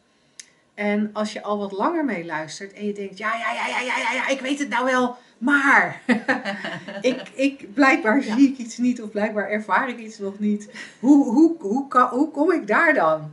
En 0.75 1.11
als 1.13 1.33
je 1.33 1.43
al 1.43 1.59
wat 1.59 1.73
langer 1.73 2.05
mee 2.05 2.25
luistert 2.25 2.73
en 2.73 2.87
je 2.87 2.93
denkt, 2.93 3.19
ja, 3.19 3.37
ja, 3.37 3.53
ja, 3.53 3.67
ja, 3.67 3.81
ja, 3.81 3.99
ja, 3.99 4.13
ja 4.13 4.29
ik 4.29 4.41
weet 4.41 4.59
het 4.59 4.69
nou 4.69 4.85
wel, 4.85 5.17
maar 5.39 6.01
ik, 7.01 7.29
ik, 7.35 7.75
blijkbaar 7.75 8.23
zie 8.23 8.49
ik 8.49 8.59
iets 8.59 8.77
niet 8.79 9.03
of 9.03 9.11
blijkbaar 9.11 9.49
ervaar 9.49 9.89
ik 9.89 9.99
iets 9.99 10.19
nog 10.19 10.39
niet. 10.39 10.71
Hoe, 11.01 11.25
hoe, 11.25 11.57
hoe, 11.59 11.89
kan, 11.89 12.09
hoe 12.09 12.31
kom 12.31 12.53
ik 12.53 12.67
daar 12.67 12.95
dan? 12.95 13.33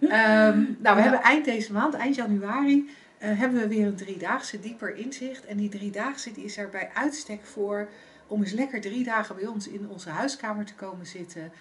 Ehm, 0.00 0.64
nou, 0.78 0.96
we 0.96 1.02
hebben 1.02 1.22
eind 1.22 1.44
deze 1.44 1.72
maand, 1.72 1.94
eind 1.94 2.14
januari, 2.14 2.90
uh, 3.22 3.38
hebben 3.38 3.60
we 3.60 3.68
weer 3.68 3.86
een 3.86 3.96
driedaagse 3.96 4.60
dieper 4.60 4.96
inzicht. 4.96 5.46
En 5.46 5.56
die 5.56 5.68
driedaagse 5.68 6.32
die 6.32 6.44
is 6.44 6.56
er 6.56 6.68
bij 6.68 6.90
uitstek 6.94 7.44
voor 7.44 7.88
om 8.26 8.42
eens 8.42 8.52
lekker 8.52 8.80
drie 8.80 9.04
dagen 9.04 9.36
bij 9.36 9.46
ons 9.46 9.68
in 9.68 9.88
onze 9.88 10.10
huiskamer 10.10 10.64
te 10.64 10.74
komen 10.74 11.06
zitten. 11.06 11.52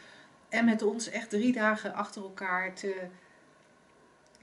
En 0.53 0.65
met 0.65 0.81
ons 0.81 1.09
echt 1.09 1.29
drie 1.29 1.53
dagen 1.53 1.93
achter 1.93 2.21
elkaar 2.21 2.73
te, 2.73 3.07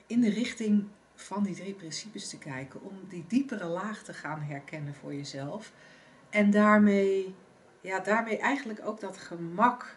in 0.06 0.20
de 0.20 0.30
richting 0.30 0.88
van 1.14 1.42
die 1.42 1.54
drie 1.54 1.74
principes 1.74 2.28
te 2.28 2.38
kijken. 2.38 2.82
Om 2.82 2.98
die 3.08 3.24
diepere 3.28 3.64
laag 3.64 4.02
te 4.02 4.14
gaan 4.14 4.42
herkennen 4.42 4.94
voor 4.94 5.14
jezelf. 5.14 5.72
En 6.30 6.50
daarmee, 6.50 7.34
ja, 7.80 8.00
daarmee 8.00 8.38
eigenlijk 8.38 8.80
ook 8.84 9.00
dat 9.00 9.18
gemak 9.18 9.96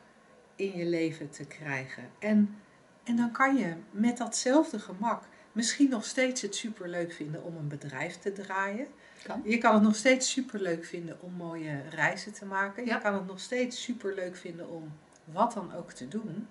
in 0.56 0.78
je 0.78 0.86
leven 0.86 1.30
te 1.30 1.46
krijgen. 1.46 2.04
En, 2.20 2.56
en 3.04 3.16
dan 3.16 3.32
kan 3.32 3.56
je 3.56 3.76
met 3.92 4.18
datzelfde 4.18 4.80
gemak 4.80 5.24
misschien 5.52 5.90
nog 5.90 6.06
steeds 6.06 6.42
het 6.42 6.56
superleuk 6.56 7.12
vinden 7.12 7.44
om 7.44 7.56
een 7.56 7.68
bedrijf 7.68 8.18
te 8.18 8.32
draaien. 8.32 8.88
Kan. 9.24 9.42
Je 9.46 9.58
kan 9.58 9.74
het 9.74 9.84
nog 9.84 9.96
steeds 9.96 10.32
superleuk 10.32 10.86
vinden 10.86 11.22
om 11.22 11.34
mooie 11.34 11.82
reizen 11.90 12.34
te 12.34 12.46
maken. 12.46 12.86
Je 12.86 12.98
kan 13.02 13.14
het 13.14 13.28
nog 13.28 13.40
steeds 13.40 13.84
superleuk 13.84 14.36
vinden 14.36 14.70
om 14.70 14.92
wat 15.26 15.54
dan 15.54 15.74
ook 15.74 15.92
te 15.92 16.08
doen. 16.08 16.48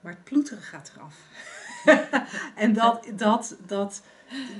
Maar 0.00 0.12
het 0.12 0.24
ploeteren 0.24 0.62
gaat 0.62 0.92
eraf. 0.96 1.18
en 2.64 2.72
dat, 2.72 3.06
dat, 3.14 3.56
dat, 3.66 4.02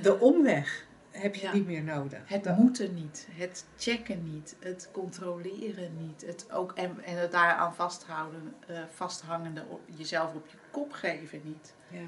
de 0.01 0.19
omweg 0.19 0.85
heb 1.11 1.35
je 1.35 1.49
niet 1.53 1.65
meer 1.65 1.83
nodig. 1.83 2.19
Het 2.25 2.57
moeten 2.57 2.93
niet, 2.93 3.27
het 3.31 3.65
checken 3.77 4.33
niet, 4.33 4.55
het 4.59 4.89
controleren 4.91 5.97
niet, 5.97 6.25
het 6.25 6.51
ook 6.51 6.71
en, 6.71 7.03
en 7.03 7.17
het 7.17 7.31
daaraan 7.31 7.75
vasthouden, 7.75 8.55
uh, 8.69 8.79
vasthangende 8.89 9.65
jezelf 9.85 10.33
op 10.33 10.47
je 10.47 10.57
kop 10.71 10.91
geven 10.91 11.41
niet. 11.43 11.73
Ja. 11.87 12.07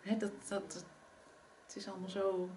Hè, 0.00 0.16
dat, 0.16 0.32
dat, 0.48 0.84
het 1.66 1.76
is 1.76 1.88
allemaal 1.88 2.08
zo. 2.08 2.48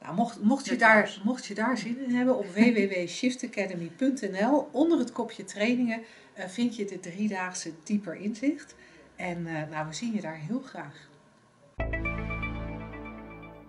Nou, 0.00 0.14
mocht, 0.14 0.42
mocht, 0.42 0.66
je 0.66 0.76
daar, 0.76 1.20
mocht 1.24 1.46
je 1.46 1.54
daar 1.54 1.78
zin 1.78 2.04
in 2.04 2.14
hebben, 2.14 2.36
op 2.36 2.46
www.shiftacademy.nl 2.46 4.68
onder 4.72 4.98
het 4.98 5.12
kopje 5.12 5.44
trainingen 5.44 6.02
vind 6.46 6.76
je 6.76 6.84
de 6.84 7.00
driedaagse 7.00 7.72
dieper 7.84 8.14
inzicht. 8.14 8.74
En 9.16 9.38
uh, 9.38 9.68
nou, 9.70 9.86
we 9.88 9.94
zien 9.94 10.12
je 10.14 10.20
daar 10.20 10.38
heel 10.38 10.60
graag. 10.60 11.08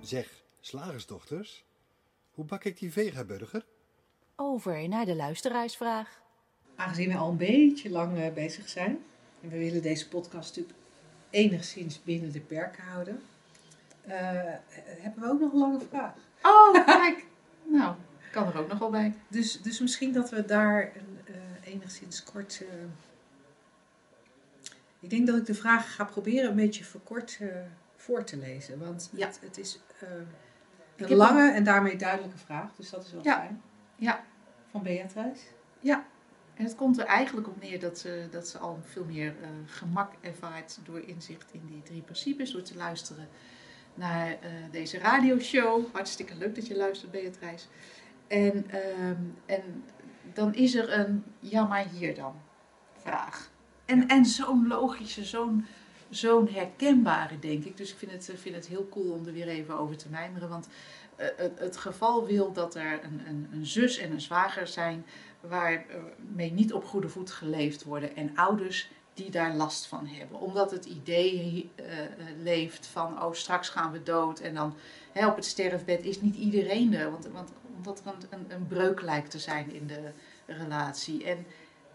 Zeg, 0.01 0.43
slagersdochters, 0.60 1.65
hoe 2.32 2.45
bak 2.45 2.63
ik 2.63 2.79
die 2.79 2.91
vegaburger? 2.91 3.65
Over 4.36 4.88
naar 4.88 5.05
de 5.05 5.15
luisteraarsvraag. 5.15 6.21
Aangezien 6.75 7.10
we 7.10 7.17
al 7.17 7.29
een 7.29 7.38
beetje 7.38 7.89
lang 7.89 8.17
uh, 8.17 8.34
bezig 8.34 8.69
zijn, 8.69 8.99
en 9.41 9.49
we 9.49 9.58
willen 9.58 9.82
deze 9.82 10.08
podcast 10.08 10.47
natuurlijk 10.47 10.77
enigszins 11.29 12.03
binnen 12.03 12.32
de 12.32 12.39
perken 12.39 12.84
houden, 12.84 13.21
uh, 14.08 14.13
hebben 15.01 15.23
we 15.23 15.29
ook 15.29 15.39
nog 15.39 15.53
een 15.53 15.60
lange 15.60 15.79
vraag. 15.89 16.13
Oh, 16.43 16.86
kijk! 16.86 17.25
nou, 17.77 17.95
kan 18.32 18.47
er 18.47 18.60
ook 18.60 18.67
nog 18.67 18.79
wel 18.79 18.89
bij. 18.89 19.13
Dus, 19.27 19.62
dus 19.62 19.79
misschien 19.79 20.13
dat 20.13 20.29
we 20.29 20.45
daar 20.45 20.91
enigszins 21.69 22.23
kort. 22.23 22.63
ik 24.99 25.10
denk 25.10 25.27
dat 25.27 25.38
ik 25.38 25.45
de 25.45 25.53
vraag 25.53 25.95
ga 25.95 26.03
proberen 26.03 26.49
een 26.49 26.55
beetje 26.55 26.84
verkort 26.84 27.39
voor 27.95 28.23
te 28.23 28.38
lezen. 28.38 28.79
Want 28.79 29.10
ja. 29.13 29.27
het, 29.27 29.39
het 29.41 29.58
is 29.58 29.79
uh, 30.03 30.10
een 31.10 31.15
lange 31.15 31.51
en 31.51 31.63
daarmee 31.63 31.95
duidelijke 31.95 32.38
vraag. 32.38 32.75
Dus 32.75 32.89
dat 32.89 33.05
is 33.05 33.12
wel 33.12 33.21
fijn. 33.21 33.62
Ja. 33.95 34.23
Van 34.71 34.84
Beatrice. 34.84 35.43
Ja. 35.79 36.05
En 36.53 36.63
het 36.63 36.75
komt 36.75 36.99
er 36.99 37.05
eigenlijk 37.05 37.47
op 37.47 37.62
neer 37.62 37.79
dat 37.79 37.99
ze, 37.99 38.27
dat 38.32 38.47
ze 38.47 38.58
al 38.58 38.79
veel 38.84 39.05
meer 39.05 39.36
uh, 39.41 39.47
gemak 39.65 40.13
ervaart 40.21 40.79
door 40.84 40.99
inzicht 40.99 41.53
in 41.53 41.62
die 41.67 41.84
drie 41.84 42.01
principes. 42.01 42.51
Door 42.51 42.62
te 42.62 42.75
luisteren 42.75 43.27
naar 43.93 44.29
uh, 44.29 44.38
deze 44.71 44.97
radioshow. 44.97 45.86
Hartstikke 45.93 46.36
leuk 46.36 46.55
dat 46.55 46.67
je 46.67 46.75
luistert, 46.75 47.12
Beatrice. 47.12 47.65
En, 48.27 48.65
uh, 48.73 49.10
en 49.45 49.84
dan 50.34 50.54
is 50.54 50.76
er 50.76 51.00
een 51.00 51.24
ja 51.39 51.65
maar 51.65 51.86
hier 51.88 52.15
dan 52.15 52.34
vraag. 52.98 53.50
En, 53.86 54.08
en 54.08 54.26
zo'n 54.26 54.68
logische, 54.68 55.26
zo'n 55.26 55.65
zo'n 56.10 56.48
herkenbare, 56.48 57.39
denk 57.39 57.63
ik. 57.63 57.78
Dus 57.78 57.92
ik 57.92 57.98
vind 57.98 58.12
het, 58.12 58.32
vind 58.36 58.56
het 58.56 58.68
heel 58.68 58.88
cool 58.89 59.12
om 59.12 59.26
er 59.26 59.34
weer 59.34 59.48
even 59.48 59.78
over 59.78 59.98
te 59.98 60.10
mijmeren. 60.10 60.50
Want 60.50 60.68
uh, 61.20 61.26
het, 61.38 61.60
het, 61.60 61.78
geval 61.78 62.26
wil 62.26 62.52
dat 62.52 62.76
er 62.76 63.04
een, 63.04 63.22
een, 63.28 63.48
een, 63.54 63.65
zus 63.65 63.98
en 63.98 64.12
een 64.12 64.22
zwager 64.22 64.68
zijn 64.68 65.06
waarmee 65.39 66.52
niet 66.52 66.74
op 66.74 66.86
goede 66.86 67.10
voet 67.10 67.32
geleefd 67.32 67.84
worden. 67.84 68.15
En 68.15 68.36
ouders 68.36 68.89
die 69.13 69.32
daar 69.32 69.56
last 69.56 69.88
van 69.88 70.08
hebben. 70.08 70.39
Omdat 70.39 70.72
het 70.72 70.86
idee 70.86 71.72
leeft 72.44 72.88
van, 72.88 73.24
oh 73.24 73.34
straks 73.34 73.70
gaan 73.70 73.92
we 73.92 74.04
dood. 74.04 74.39
En 74.39 74.54
dan 74.54 74.74
op 75.13 75.36
het 75.36 75.46
sterfbed 75.46 76.06
is 76.06 76.22
niet 76.22 76.36
iedereen 76.36 76.94
er. 76.94 77.12
Want, 77.12 77.28
want 77.28 77.52
omdat 77.80 78.24
er 78.24 78.28
een, 78.30 78.46
een 78.48 78.68
breuk 78.68 79.02
lijkt 79.02 79.32
te 79.32 79.39
zijn 79.39 79.74
in 79.74 79.88
de 79.88 80.12
relatie. 80.46 81.26
En 81.26 81.46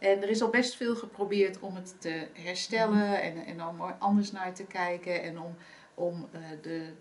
en 0.04 0.22
er 0.22 0.28
is 0.28 0.42
al 0.42 0.50
best 0.50 0.76
veel 0.76 0.96
geprobeerd 0.96 1.58
om 1.60 1.74
het 1.74 1.94
te 1.98 2.26
herstellen 2.32 3.22
en, 3.22 3.46
en 3.46 3.66
om 3.66 3.80
er 3.80 3.96
anders 3.98 4.32
naar 4.32 4.54
te 4.54 4.64
kijken 4.64 5.22
en 5.22 5.38
om, 5.38 5.56
om 5.94 6.28
uh, 6.34 6.40
de, 6.62 6.92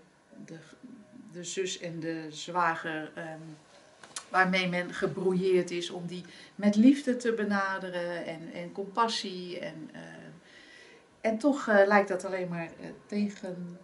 de, 0.46 0.58
de 1.32 1.44
zus 1.44 1.80
en 1.80 2.00
de 2.00 2.28
zwager 2.30 3.12
um, 3.18 3.58
waarmee 4.30 4.70
men 4.70 4.94
gebrouilleerd 4.94 5.72
is, 5.72 5.90
om 5.90 6.08
die 6.08 6.26
met 6.56 6.76
liefde 6.76 7.16
te 7.16 7.34
benaderen 7.34 8.26
en, 8.26 8.54
en 8.54 8.72
compassie. 8.72 9.60
En, 9.60 9.90
uh, 9.94 10.00
en 11.22 11.38
toch 11.38 11.68
uh, 11.68 11.82
lijkt 11.86 12.08
dat 12.08 12.26
alleen 12.26 12.50
maar 12.50 12.70
tegen 13.06 13.78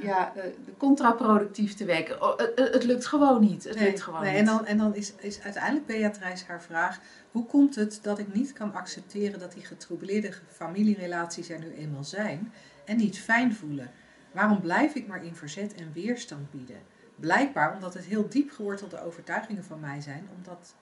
ja. 0.00 0.32
ja 0.34 0.42
contraproductief 0.76 1.74
te 1.74 1.84
werken. 1.84 2.22
Oh, 2.22 2.38
het, 2.38 2.72
het, 2.72 2.84
lukt 2.84 3.06
gewoon 3.06 3.40
niet. 3.40 3.64
Het 3.64 3.74
nee, 3.76 3.84
lukt 3.84 4.02
gewoon 4.02 4.22
nee, 4.22 4.30
niet. 4.30 4.40
En 4.40 4.46
dan, 4.46 4.66
en 4.66 4.78
dan 4.78 4.94
is, 4.94 5.12
is 5.16 5.40
uiteindelijk 5.40 5.86
Beatrice 5.86 6.44
haar 6.46 6.62
vraag: 6.62 7.00
hoe 7.30 7.46
komt 7.46 7.74
het 7.74 7.98
dat 8.02 8.18
ik 8.18 8.34
niet 8.34 8.52
kan 8.52 8.74
accepteren 8.74 9.38
dat 9.38 9.52
die 9.52 9.64
getroubleerde 9.64 10.32
familierelaties 10.48 11.48
er 11.48 11.58
nu 11.58 11.72
eenmaal 11.72 12.04
zijn 12.04 12.52
en 12.84 12.96
niet 12.96 13.18
fijn 13.18 13.54
voelen? 13.54 13.90
Waarom 14.32 14.60
blijf 14.60 14.94
ik 14.94 15.06
maar 15.06 15.24
in 15.24 15.34
verzet 15.34 15.74
en 15.74 15.92
weerstand 15.92 16.50
bieden? 16.50 16.80
Blijkbaar 17.16 17.74
omdat 17.74 17.94
het 17.94 18.04
heel 18.04 18.28
diep 18.28 18.50
gewortelde 18.50 19.02
overtuigingen 19.02 19.64
van 19.64 19.80
mij 19.80 20.00
zijn, 20.00 20.28
omdat 20.36 20.74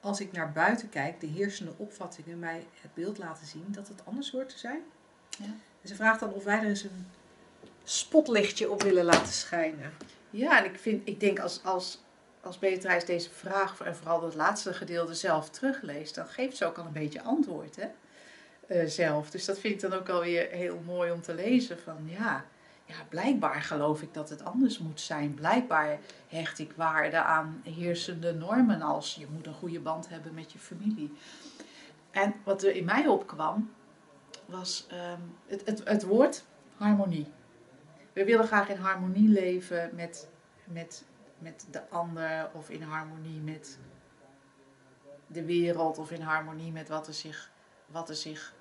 als 0.00 0.20
ik 0.20 0.32
naar 0.32 0.52
buiten 0.52 0.88
kijk, 0.88 1.20
de 1.20 1.26
heersende 1.26 1.72
opvattingen 1.76 2.38
mij 2.38 2.66
het 2.80 2.94
beeld 2.94 3.18
laten 3.18 3.46
zien 3.46 3.64
dat 3.68 3.88
het 3.88 4.04
anders 4.04 4.30
hoort 4.30 4.48
te 4.48 4.58
zijn. 4.58 4.80
Ja. 5.38 5.44
En 5.82 5.88
ze 5.88 5.94
vraagt 5.94 6.20
dan 6.20 6.32
of 6.32 6.44
wij 6.44 6.58
er 6.58 6.66
eens 6.66 6.82
een 6.82 7.06
spotlichtje 7.90 8.70
op 8.70 8.82
willen 8.82 9.04
laten 9.04 9.32
schijnen. 9.32 9.92
Ja, 10.30 10.58
en 10.58 10.64
ik, 10.64 10.78
vind, 10.78 11.08
ik 11.08 11.20
denk 11.20 11.38
als, 11.38 11.60
als, 11.64 12.02
als 12.40 12.58
Beatrice 12.58 13.06
deze 13.06 13.30
vraag, 13.30 13.80
en 13.80 13.96
vooral 13.96 14.20
dat 14.20 14.34
laatste 14.34 14.74
gedeelte, 14.74 15.14
zelf 15.14 15.50
terugleest, 15.50 16.14
dan 16.14 16.26
geeft 16.26 16.56
ze 16.56 16.64
ook 16.64 16.78
al 16.78 16.86
een 16.86 16.92
beetje 16.92 17.22
antwoord 17.22 17.76
hè? 17.76 17.86
Uh, 18.68 18.88
zelf. 18.88 19.30
Dus 19.30 19.44
dat 19.44 19.58
vind 19.58 19.74
ik 19.74 19.90
dan 19.90 19.98
ook 19.98 20.08
alweer 20.08 20.50
heel 20.50 20.80
mooi 20.86 21.10
om 21.10 21.22
te 21.22 21.34
lezen. 21.34 21.78
Van 21.78 21.96
ja, 22.04 22.44
ja, 22.84 22.94
blijkbaar 23.08 23.62
geloof 23.62 24.02
ik 24.02 24.14
dat 24.14 24.30
het 24.30 24.44
anders 24.44 24.78
moet 24.78 25.00
zijn. 25.00 25.34
Blijkbaar 25.34 25.98
hecht 26.28 26.58
ik 26.58 26.72
waarde 26.76 27.22
aan 27.22 27.60
heersende 27.64 28.34
normen 28.34 28.82
als 28.82 29.14
je 29.14 29.26
moet 29.32 29.46
een 29.46 29.54
goede 29.54 29.80
band 29.80 30.08
hebben 30.08 30.34
met 30.34 30.52
je 30.52 30.58
familie. 30.58 31.12
En 32.10 32.34
wat 32.44 32.62
er 32.62 32.74
in 32.74 32.84
mij 32.84 33.06
opkwam, 33.06 33.70
was 34.46 34.86
um, 34.92 35.34
het, 35.46 35.62
het, 35.64 35.80
het 35.84 36.02
woord 36.02 36.44
harmonie. 36.76 37.26
We 38.18 38.24
willen 38.24 38.46
graag 38.46 38.68
in 38.68 38.76
harmonie 38.76 39.28
leven 39.28 39.90
met, 39.94 40.28
met, 40.64 41.04
met 41.38 41.66
de 41.70 41.88
ander 41.88 42.50
of 42.52 42.70
in 42.70 42.82
harmonie 42.82 43.40
met 43.40 43.78
de 45.26 45.44
wereld 45.44 45.98
of 45.98 46.10
in 46.10 46.20
harmonie 46.20 46.72
met 46.72 46.88
wat 46.88 47.06
er 47.06 47.14
zich, 47.14 47.50
wat 47.86 48.08
er 48.08 48.14
zich 48.14 48.54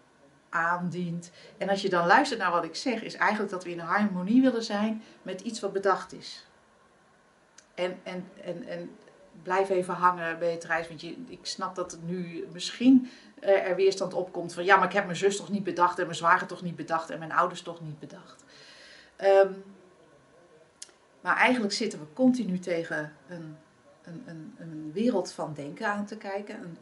aandient. 0.50 1.32
En 1.58 1.70
als 1.70 1.82
je 1.82 1.90
dan 1.90 2.08
luistert 2.08 2.40
naar 2.40 2.52
wat 2.52 2.64
ik 2.64 2.76
zeg, 2.76 3.04
is 3.04 3.16
eigenlijk 3.16 3.52
dat 3.52 3.64
we 3.64 3.70
in 3.70 3.80
harmonie 3.80 4.42
willen 4.42 4.64
zijn 4.64 5.04
met 5.22 5.42
iets 5.42 5.60
wat 5.60 5.74
bedacht 5.74 6.14
is. 6.14 6.48
En, 7.76 8.00
en, 8.04 8.28
en, 8.44 8.68
en 8.68 8.90
blijf 9.44 9.70
even 9.70 9.94
hangen, 9.94 10.40
Beatrice, 10.40 10.88
want 10.88 11.02
je, 11.02 11.16
ik 11.28 11.46
snap 11.46 11.76
dat 11.76 11.92
het 11.92 12.04
nu 12.04 12.48
misschien 12.54 13.10
er 13.40 13.76
weerstand 13.76 14.14
opkomt 14.14 14.54
van 14.54 14.66
ja, 14.66 14.76
maar 14.78 14.88
ik 14.88 14.94
heb 14.94 15.06
mijn 15.06 15.18
zus 15.18 15.38
toch 15.38 15.50
niet 15.50 15.64
bedacht 15.64 16.00
en 16.00 16.06
mijn 16.06 16.18
zwager 16.18 16.48
toch 16.48 16.62
niet 16.62 16.76
bedacht 16.76 17.10
en 17.10 17.20
mijn 17.20 17.32
ouders 17.32 17.62
toch 17.62 17.82
niet 17.82 18.00
bedacht. 18.00 18.44
Ehm, 19.18 19.52
maar 21.22 21.36
eigenlijk 21.36 21.74
zitten 21.74 22.00
we 22.00 22.06
continu 22.14 22.60
tegen 22.60 23.14
een, 23.28 23.58
een, 24.04 24.24
een, 24.26 24.56
een 24.58 24.92
wereld 24.94 25.32
van 25.32 25.54
denken 25.54 25.88
aan 25.88 26.06
te 26.06 26.18
kijken, 26.18 26.56
een 26.64 26.78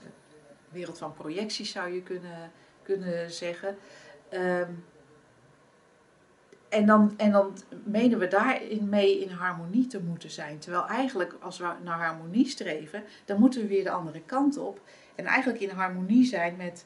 wereld 0.70 0.98
van 0.98 1.14
projecties 1.14 1.72
zou 1.72 1.94
je 1.94 2.02
kunnen, 2.02 2.52
kunnen 2.84 3.32
zeggen. 3.32 3.78
Ehm, 4.30 4.72
en 6.70 6.86
dan, 6.86 7.14
en 7.18 7.32
dan 7.32 7.58
menen 7.84 8.20
we 8.20 8.28
daarin 8.28 8.90
mee 8.90 9.22
in 9.22 9.30
harmonie 9.30 9.88
te 9.88 10.00
moeten 10.00 10.32
zijn. 10.32 10.60
Terwijl 10.60 10.88
eigenlijk 10.88 11.36
als 11.40 11.58
we 11.58 11.74
naar 11.84 12.00
harmonie 12.00 12.48
streven, 12.48 13.04
dan 13.26 13.40
moeten 13.40 13.62
we 13.62 13.68
weer 13.68 13.84
de 13.84 13.90
andere 13.90 14.22
kant 14.22 14.58
op. 14.58 14.82
En 15.16 15.26
eigenlijk 15.26 15.64
in 15.64 15.70
harmonie 15.70 16.26
zijn 16.26 16.56
met, 16.56 16.86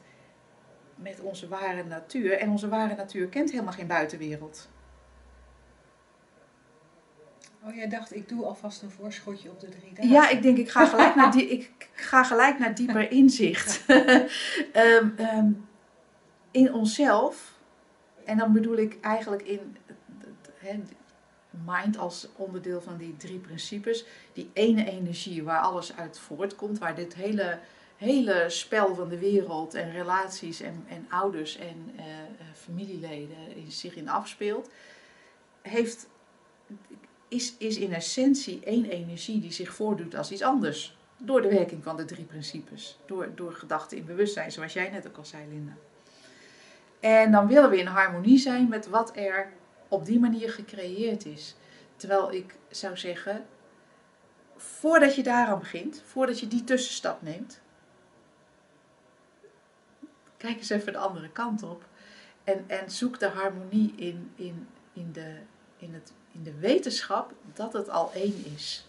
met 0.94 1.20
onze 1.20 1.48
ware 1.48 1.84
natuur. 1.84 2.38
En 2.38 2.50
onze 2.50 2.68
ware 2.68 2.94
natuur 2.94 3.26
kent 3.26 3.50
helemaal 3.50 3.72
geen 3.72 3.86
buitenwereld. 3.86 4.68
Oh, 7.64 7.74
jij 7.74 7.88
dacht, 7.88 8.14
ik 8.14 8.28
doe 8.28 8.44
alvast 8.44 8.82
een 8.82 8.90
voorschotje 8.90 9.50
op 9.50 9.60
de 9.60 9.68
drie 9.68 9.92
dagen. 9.94 10.10
Ja, 10.10 10.28
ik 10.28 10.42
denk, 10.42 10.58
ik 10.58 10.70
ga 10.70 10.86
gelijk 10.86 11.14
naar, 11.14 11.32
die, 11.32 11.48
ik 11.48 11.88
ga 11.92 12.24
gelijk 12.24 12.58
naar 12.58 12.74
dieper 12.74 13.10
inzicht. 13.20 13.84
Ehm, 14.72 15.08
ehm, 15.16 15.52
in 16.50 16.72
onszelf. 16.72 17.58
En 18.24 18.38
dan 18.38 18.52
bedoel 18.52 18.76
ik 18.76 18.98
eigenlijk 19.00 19.42
in 19.42 19.76
he, 20.54 20.80
mind 21.64 21.98
als 21.98 22.28
onderdeel 22.36 22.80
van 22.80 22.96
die 22.96 23.16
drie 23.16 23.38
principes. 23.38 24.04
Die 24.32 24.50
ene 24.52 24.90
energie 24.90 25.42
waar 25.42 25.60
alles 25.60 25.96
uit 25.96 26.18
voortkomt. 26.18 26.78
Waar 26.78 26.94
dit 26.94 27.14
hele, 27.14 27.58
hele 27.96 28.44
spel 28.48 28.94
van 28.94 29.08
de 29.08 29.18
wereld 29.18 29.74
en 29.74 29.92
relaties 29.92 30.60
en, 30.60 30.84
en 30.88 31.06
ouders 31.10 31.56
en 31.56 31.92
uh, 31.96 32.02
familieleden 32.54 33.56
in, 33.56 33.72
zich 33.72 33.94
in 33.94 34.08
afspeelt. 34.08 34.70
Heeft 35.62 36.08
is, 37.30 37.54
is 37.58 37.76
in 37.76 37.92
essentie 37.92 38.60
één 38.64 38.84
energie 38.84 39.40
die 39.40 39.52
zich 39.52 39.74
voordoet 39.74 40.14
als 40.14 40.30
iets 40.30 40.42
anders. 40.42 40.96
Door 41.16 41.42
de 41.42 41.48
werking 41.48 41.82
van 41.82 41.96
de 41.96 42.04
drie 42.04 42.24
principes. 42.24 42.98
Door, 43.06 43.28
door 43.34 43.52
gedachten 43.52 43.96
in 43.96 44.04
bewustzijn, 44.04 44.52
zoals 44.52 44.72
jij 44.72 44.90
net 44.90 45.06
ook 45.06 45.16
al 45.16 45.24
zei, 45.24 45.48
Linda. 45.48 45.72
En 47.00 47.30
dan 47.32 47.46
willen 47.46 47.70
we 47.70 47.78
in 47.78 47.86
harmonie 47.86 48.38
zijn 48.38 48.68
met 48.68 48.88
wat 48.88 49.16
er 49.16 49.52
op 49.88 50.04
die 50.04 50.20
manier 50.20 50.50
gecreëerd 50.50 51.26
is. 51.26 51.56
Terwijl 51.96 52.32
ik 52.32 52.54
zou 52.70 52.96
zeggen, 52.96 53.46
voordat 54.56 55.14
je 55.14 55.22
daaraan 55.22 55.58
begint, 55.58 56.02
voordat 56.06 56.40
je 56.40 56.48
die 56.48 56.64
tussenstap 56.64 57.22
neemt, 57.22 57.60
kijk 60.36 60.56
eens 60.56 60.70
even 60.70 60.92
de 60.92 60.98
andere 60.98 61.30
kant 61.30 61.62
op. 61.62 61.84
En, 62.44 62.64
en 62.66 62.90
zoek 62.90 63.18
de 63.18 63.28
harmonie 63.28 63.92
in, 63.96 64.30
in, 64.34 64.68
in, 64.92 65.12
de, 65.12 65.36
in 65.78 65.94
het 65.94 66.12
in 66.32 66.42
de 66.42 66.54
wetenschap 66.58 67.32
dat 67.54 67.72
het 67.72 67.88
al 67.88 68.12
één 68.12 68.44
is. 68.54 68.84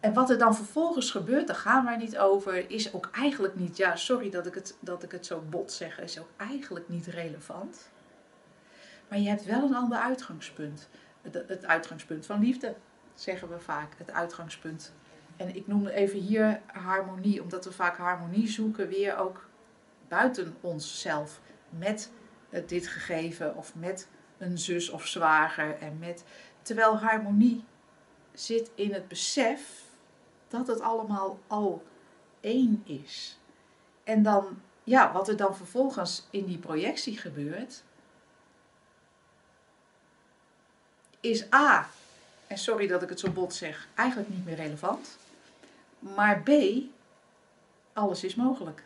En 0.00 0.12
wat 0.12 0.30
er 0.30 0.38
dan 0.38 0.54
vervolgens 0.56 1.10
gebeurt, 1.10 1.46
daar 1.46 1.56
gaan 1.56 1.84
wij 1.84 1.96
niet 1.96 2.18
over, 2.18 2.70
is 2.70 2.94
ook 2.94 3.08
eigenlijk 3.12 3.54
niet, 3.54 3.76
ja, 3.76 3.96
sorry 3.96 4.30
dat 4.30 4.46
ik 4.46 4.54
het, 4.54 4.76
dat 4.80 5.02
ik 5.02 5.10
het 5.10 5.26
zo 5.26 5.42
bot 5.48 5.72
zeg, 5.72 6.00
is 6.00 6.18
ook 6.18 6.28
eigenlijk 6.36 6.88
niet 6.88 7.06
relevant. 7.06 7.90
Maar 9.08 9.18
je 9.18 9.28
hebt 9.28 9.44
wel 9.44 9.62
een 9.62 9.74
ander 9.74 9.98
uitgangspunt. 9.98 10.88
Het, 11.22 11.42
het 11.46 11.66
uitgangspunt 11.66 12.26
van 12.26 12.40
liefde, 12.40 12.74
zeggen 13.14 13.48
we 13.48 13.58
vaak. 13.58 13.92
Het 13.96 14.10
uitgangspunt. 14.10 14.92
En 15.36 15.56
ik 15.56 15.66
noem 15.66 15.86
even 15.86 16.18
hier 16.18 16.60
harmonie, 16.66 17.42
omdat 17.42 17.64
we 17.64 17.72
vaak 17.72 17.96
harmonie 17.96 18.48
zoeken 18.48 18.88
weer 18.88 19.16
ook 19.16 19.48
buiten 20.08 20.56
onszelf. 20.60 21.40
Met 21.68 22.10
dit 22.66 22.86
gegeven 22.86 23.56
of 23.56 23.74
met 23.74 24.08
een 24.44 24.58
zus 24.58 24.90
of 24.90 25.06
zwager. 25.06 25.78
En 25.78 25.98
met, 25.98 26.24
terwijl 26.62 26.98
harmonie 26.98 27.64
zit 28.32 28.70
in 28.74 28.92
het 28.92 29.08
besef 29.08 29.82
dat 30.48 30.66
het 30.66 30.80
allemaal 30.80 31.38
al 31.46 31.84
één 32.40 32.82
is. 32.86 33.38
En 34.04 34.22
dan, 34.22 34.60
ja, 34.84 35.12
wat 35.12 35.28
er 35.28 35.36
dan 35.36 35.56
vervolgens 35.56 36.26
in 36.30 36.44
die 36.44 36.58
projectie 36.58 37.18
gebeurt, 37.18 37.82
is 41.20 41.52
A, 41.52 41.88
en 42.46 42.58
sorry 42.58 42.86
dat 42.86 43.02
ik 43.02 43.08
het 43.08 43.20
zo 43.20 43.30
bot 43.30 43.54
zeg, 43.54 43.88
eigenlijk 43.94 44.28
niet 44.28 44.44
meer 44.44 44.56
relevant. 44.56 45.18
Maar 45.98 46.42
B, 46.42 46.50
alles 47.92 48.24
is 48.24 48.34
mogelijk. 48.34 48.82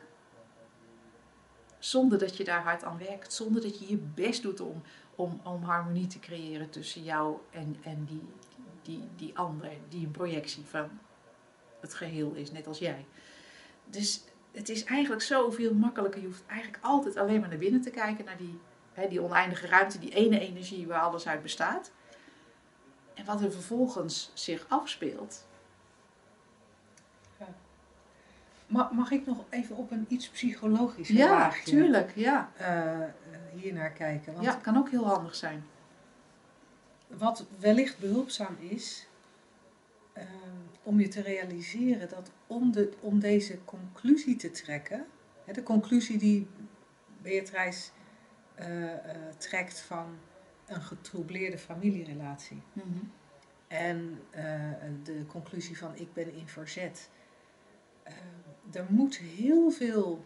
Zonder 1.78 2.18
dat 2.18 2.36
je 2.36 2.44
daar 2.44 2.62
hard 2.62 2.84
aan 2.84 2.98
werkt, 2.98 3.32
zonder 3.32 3.62
dat 3.62 3.78
je 3.78 3.88
je 3.88 3.96
best 3.96 4.42
doet 4.42 4.60
om, 4.60 4.82
om, 5.18 5.40
om 5.44 5.62
harmonie 5.62 6.06
te 6.06 6.18
creëren 6.18 6.70
tussen 6.70 7.02
jou 7.02 7.36
en, 7.50 7.76
en 7.82 8.04
die, 8.04 8.22
die, 8.82 9.08
die 9.16 9.32
die 9.88 10.06
een 10.06 10.10
projectie 10.10 10.64
van 10.64 10.88
het 11.80 11.94
geheel 11.94 12.32
is, 12.34 12.52
net 12.52 12.66
als 12.66 12.78
jij. 12.78 13.04
Dus 13.90 14.24
het 14.52 14.68
is 14.68 14.84
eigenlijk 14.84 15.22
zoveel 15.22 15.74
makkelijker. 15.74 16.20
Je 16.20 16.26
hoeft 16.26 16.46
eigenlijk 16.46 16.84
altijd 16.84 17.16
alleen 17.16 17.40
maar 17.40 17.48
naar 17.48 17.58
binnen 17.58 17.80
te 17.80 17.90
kijken, 17.90 18.24
naar 18.24 18.36
die, 18.36 18.60
hè, 18.92 19.08
die 19.08 19.22
oneindige 19.22 19.66
ruimte, 19.66 19.98
die 19.98 20.14
ene 20.14 20.40
energie 20.40 20.86
waar 20.86 21.00
alles 21.00 21.26
uit 21.26 21.42
bestaat. 21.42 21.90
En 23.14 23.24
wat 23.24 23.40
er 23.40 23.52
vervolgens 23.52 24.30
zich 24.34 24.66
afspeelt. 24.68 25.46
Mag, 28.68 28.92
mag 28.92 29.10
ik 29.10 29.26
nog 29.26 29.44
even 29.50 29.76
op 29.76 29.90
een 29.90 30.06
iets 30.08 30.28
psychologisch 30.28 31.08
ja, 31.08 31.28
laagje? 31.28 31.70
Tuurlijk, 31.70 32.12
ja, 32.14 32.52
uh, 32.60 33.00
hier 33.60 33.72
naar 33.72 33.90
kijken. 33.90 34.32
Want 34.32 34.44
ja, 34.44 34.54
kan 34.54 34.76
ook 34.76 34.90
heel 34.90 35.06
handig 35.06 35.34
zijn. 35.34 35.64
Wat 37.06 37.46
wellicht 37.58 37.98
behulpzaam 37.98 38.56
is, 38.58 39.08
uh, 40.16 40.22
om 40.82 41.00
je 41.00 41.08
te 41.08 41.22
realiseren 41.22 42.08
dat 42.08 42.30
om, 42.46 42.72
de, 42.72 42.92
om 43.00 43.20
deze 43.20 43.58
conclusie 43.64 44.36
te 44.36 44.50
trekken, 44.50 45.06
hè, 45.44 45.52
de 45.52 45.62
conclusie 45.62 46.18
die 46.18 46.46
Beatrice 47.22 47.90
uh, 48.60 48.92
trekt 49.36 49.80
van 49.80 50.18
een 50.66 50.82
getroubleerde 50.82 51.58
familierelatie. 51.58 52.62
Mm 52.72 52.82
-hmm. 52.82 53.12
En 53.68 54.20
de 55.02 55.26
conclusie 55.26 55.78
van 55.78 55.96
ik 55.96 56.12
ben 56.12 56.32
in 56.34 56.48
verzet. 56.48 57.10
Er 58.72 58.86
moet 58.88 59.16
heel 59.16 59.70
veel 59.70 60.24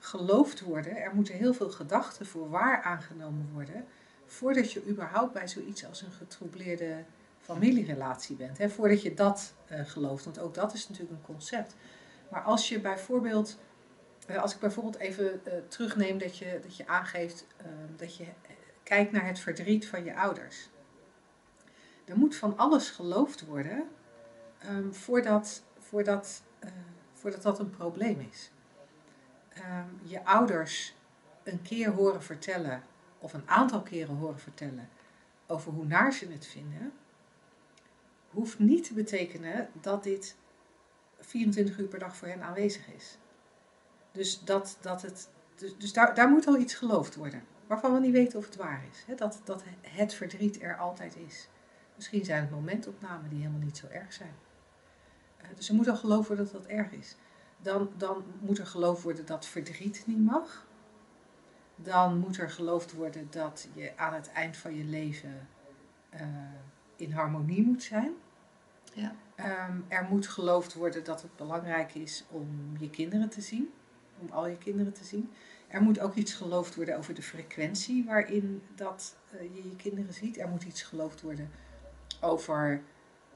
geloofd 0.00 0.60
worden. 0.60 0.96
Er 0.96 1.14
moeten 1.14 1.34
heel 1.34 1.54
veel 1.54 1.70
gedachten 1.70 2.26
voor 2.26 2.50
waar 2.50 2.82
aangenomen 2.82 3.48
worden. 3.52 3.84
Voordat 4.26 4.72
je 4.72 4.88
überhaupt 4.88 5.32
bij 5.32 5.48
zoiets 5.48 5.86
als 5.86 6.02
een 6.02 6.12
getroubleerde 6.12 7.04
familierelatie 7.40 8.36
bent. 8.36 8.58
Hè? 8.58 8.68
Voordat 8.68 9.02
je 9.02 9.14
dat 9.14 9.54
uh, 9.72 9.80
gelooft. 9.84 10.24
Want 10.24 10.38
ook 10.38 10.54
dat 10.54 10.72
is 10.72 10.88
natuurlijk 10.88 11.16
een 11.16 11.34
concept. 11.34 11.74
Maar 12.30 12.42
als 12.42 12.68
je 12.68 12.80
bijvoorbeeld. 12.80 13.58
Uh, 14.30 14.42
als 14.42 14.54
ik 14.54 14.60
bijvoorbeeld 14.60 14.96
even 14.96 15.40
uh, 15.46 15.52
terugneem 15.68 16.18
dat 16.18 16.38
je, 16.38 16.58
dat 16.62 16.76
je 16.76 16.86
aangeeft 16.86 17.46
dat 17.96 18.16
je 18.16 18.24
kijkt 18.82 19.12
naar 19.12 19.26
het 19.26 19.38
verdriet 19.38 19.86
van 19.86 20.04
je 20.04 20.16
ouders. 20.16 20.68
Er 22.04 22.16
moet 22.16 22.36
van 22.36 22.56
alles 22.56 22.90
geloofd 22.90 23.46
worden 23.46 23.88
um, 24.68 24.94
voordat, 24.94 25.62
voordat, 25.78 26.42
voordat 27.16 27.42
dat 27.42 27.58
een 27.58 27.70
probleem 27.70 28.26
is 28.30 28.50
um, 29.58 30.00
je 30.02 30.24
ouders 30.24 30.94
een 31.42 31.62
keer 31.62 31.90
horen 31.90 32.22
vertellen, 32.22 32.82
of 33.18 33.32
een 33.32 33.48
aantal 33.48 33.82
keren 33.82 34.16
horen 34.16 34.38
vertellen, 34.38 34.88
over 35.46 35.72
hoe 35.72 35.84
naar 35.84 36.12
ze 36.12 36.28
het 36.32 36.46
vinden, 36.46 36.92
hoeft 38.30 38.58
niet 38.58 38.84
te 38.84 38.94
betekenen 38.94 39.68
dat 39.80 40.02
dit 40.02 40.36
24 41.20 41.78
uur 41.78 41.86
per 41.86 41.98
dag 41.98 42.16
voor 42.16 42.28
hen 42.28 42.42
aanwezig 42.42 42.88
is. 42.94 43.18
Dus, 44.12 44.44
dat, 44.44 44.78
dat 44.80 45.02
het, 45.02 45.28
dus, 45.54 45.76
dus 45.78 45.92
daar, 45.92 46.14
daar 46.14 46.28
moet 46.28 46.46
al 46.46 46.58
iets 46.58 46.74
geloofd 46.74 47.14
worden, 47.14 47.44
waarvan 47.66 47.92
we 47.92 48.00
niet 48.00 48.12
weten 48.12 48.38
of 48.38 48.44
het 48.44 48.56
waar 48.56 48.84
is. 48.90 49.16
Dat, 49.16 49.40
dat 49.44 49.62
het 49.82 50.14
verdriet 50.14 50.62
er 50.62 50.76
altijd 50.76 51.16
is. 51.16 51.48
Misschien 51.94 52.24
zijn 52.24 52.40
het 52.40 52.50
momentopnamen 52.50 53.28
die 53.30 53.38
helemaal 53.38 53.60
niet 53.60 53.76
zo 53.76 53.86
erg 53.86 54.12
zijn. 54.12 54.34
Dus 55.54 55.68
er 55.68 55.74
moet 55.74 55.88
al 55.88 55.96
geloofd 55.96 56.26
worden 56.26 56.44
dat 56.44 56.62
dat 56.62 56.66
erg 56.66 56.92
is 56.92 57.16
dan, 57.66 57.90
dan 57.96 58.24
moet 58.40 58.58
er 58.58 58.66
geloofd 58.66 59.02
worden 59.02 59.26
dat 59.26 59.46
verdriet 59.46 60.02
niet 60.06 60.24
mag. 60.24 60.66
Dan 61.76 62.18
moet 62.18 62.38
er 62.38 62.50
geloofd 62.50 62.92
worden 62.92 63.26
dat 63.30 63.68
je 63.74 63.92
aan 63.96 64.14
het 64.14 64.30
eind 64.32 64.56
van 64.56 64.74
je 64.74 64.84
leven 64.84 65.48
uh, 66.14 66.20
in 66.96 67.12
harmonie 67.12 67.62
moet 67.62 67.82
zijn. 67.82 68.12
Ja. 68.94 69.14
Um, 69.68 69.84
er 69.88 70.06
moet 70.10 70.26
geloofd 70.26 70.74
worden 70.74 71.04
dat 71.04 71.22
het 71.22 71.36
belangrijk 71.36 71.94
is 71.94 72.24
om 72.30 72.76
je 72.78 72.90
kinderen 72.90 73.28
te 73.28 73.40
zien, 73.40 73.70
om 74.18 74.28
al 74.30 74.46
je 74.46 74.58
kinderen 74.58 74.92
te 74.92 75.04
zien. 75.04 75.30
Er 75.68 75.82
moet 75.82 76.00
ook 76.00 76.14
iets 76.14 76.34
geloofd 76.34 76.74
worden 76.74 76.96
over 76.96 77.14
de 77.14 77.22
frequentie 77.22 78.04
waarin 78.04 78.62
dat, 78.74 79.16
uh, 79.34 79.40
je 79.40 79.68
je 79.68 79.76
kinderen 79.76 80.12
ziet. 80.12 80.38
Er 80.38 80.48
moet 80.48 80.62
iets 80.62 80.82
geloofd 80.82 81.22
worden 81.22 81.50
over 82.20 82.82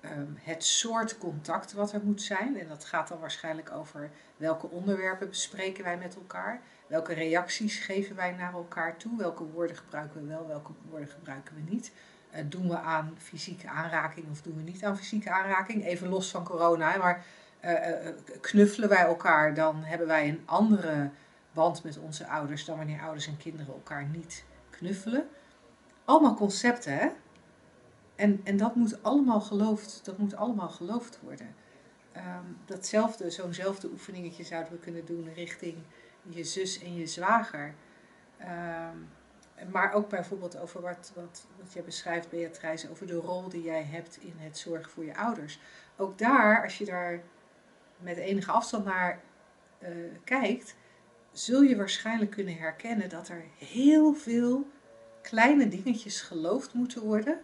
ehm, 0.00 0.32
het 0.36 0.64
soort 0.64 1.18
contact 1.18 1.72
wat 1.72 1.92
er 1.92 2.00
moet 2.04 2.22
zijn. 2.22 2.58
En 2.60 2.68
dat 2.68 2.84
gaat 2.84 3.08
dan 3.08 3.18
waarschijnlijk 3.20 3.70
over 3.70 4.10
welke 4.36 4.70
onderwerpen 4.70 5.28
bespreken 5.28 5.84
wij 5.84 5.96
met 5.96 6.14
elkaar. 6.14 6.60
Welke 6.86 7.14
reacties 7.14 7.78
geven 7.78 8.16
wij 8.16 8.32
naar 8.32 8.52
elkaar 8.52 8.96
toe? 8.96 9.18
Welke 9.18 9.44
woorden 9.44 9.76
gebruiken 9.76 10.20
we 10.20 10.26
wel, 10.26 10.46
welke 10.46 10.72
woorden 10.88 11.08
gebruiken 11.08 11.54
we 11.54 11.70
niet? 11.70 11.92
Uh, 12.34 12.40
doen 12.48 12.68
we 12.68 12.78
aan 12.78 13.14
fysieke 13.18 13.68
aanraking 13.68 14.30
of 14.30 14.42
doen 14.42 14.56
we 14.56 14.62
niet 14.62 14.84
aan 14.84 14.96
fysieke 14.96 15.30
aanraking? 15.30 15.84
Even 15.84 16.08
los 16.08 16.30
van 16.30 16.44
corona, 16.44 16.96
maar 16.96 17.24
uh, 17.64 17.70
uh, 17.70 18.08
knuffelen 18.40 18.88
wij 18.88 19.04
elkaar, 19.04 19.54
dan 19.54 19.82
hebben 19.84 20.06
wij 20.06 20.28
een 20.28 20.42
andere 20.44 21.10
band 21.52 21.84
met 21.84 21.98
onze 21.98 22.26
ouders 22.26 22.64
dan 22.64 22.76
wanneer 22.76 23.00
ouders 23.00 23.26
en 23.26 23.36
kinderen 23.36 23.74
elkaar 23.74 24.04
niet 24.04 24.44
knuffelen. 24.70 25.28
Allemaal 26.04 26.34
concepten, 26.34 26.98
hè? 26.98 27.08
En, 28.20 28.40
en 28.44 28.56
dat 28.56 28.74
moet 28.74 29.02
allemaal 29.02 29.40
geloofd, 29.40 30.00
dat 30.04 30.18
moet 30.18 30.36
allemaal 30.36 30.68
geloofd 30.68 31.18
worden. 31.22 31.54
Um, 32.16 32.56
datzelfde, 32.64 33.30
zo'nzelfde 33.30 33.88
oefeningetje 33.90 34.44
zouden 34.44 34.72
we 34.72 34.78
kunnen 34.78 35.04
doen 35.04 35.32
richting 35.34 35.76
je 36.22 36.44
zus 36.44 36.82
en 36.82 36.94
je 36.94 37.06
zwager. 37.06 37.74
Um, 38.40 39.08
maar 39.70 39.92
ook 39.92 40.08
bijvoorbeeld 40.08 40.58
over 40.58 40.80
wat, 40.80 41.12
wat, 41.14 41.46
wat 41.58 41.72
jij 41.72 41.82
beschrijft, 41.82 42.30
Beatrice, 42.30 42.90
over 42.90 43.06
de 43.06 43.14
rol 43.14 43.48
die 43.48 43.62
jij 43.62 43.82
hebt 43.82 44.18
in 44.20 44.34
het 44.36 44.58
zorgen 44.58 44.90
voor 44.90 45.04
je 45.04 45.16
ouders. 45.16 45.60
Ook 45.96 46.18
daar, 46.18 46.62
als 46.62 46.78
je 46.78 46.84
daar 46.84 47.22
met 47.98 48.16
enige 48.16 48.50
afstand 48.50 48.84
naar 48.84 49.20
uh, 49.82 49.88
kijkt, 50.24 50.74
zul 51.32 51.62
je 51.62 51.76
waarschijnlijk 51.76 52.30
kunnen 52.30 52.56
herkennen 52.56 53.08
dat 53.08 53.28
er 53.28 53.44
heel 53.58 54.14
veel 54.14 54.66
kleine 55.22 55.68
dingetjes 55.68 56.20
geloofd 56.20 56.74
moeten 56.74 57.02
worden 57.02 57.40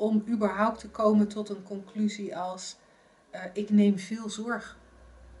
om 0.00 0.24
überhaupt 0.28 0.80
te 0.80 0.88
komen 0.88 1.28
tot 1.28 1.48
een 1.48 1.62
conclusie 1.62 2.36
als 2.36 2.76
uh, 3.34 3.44
ik 3.52 3.70
neem 3.70 3.98
veel 3.98 4.28
zorg 4.28 4.78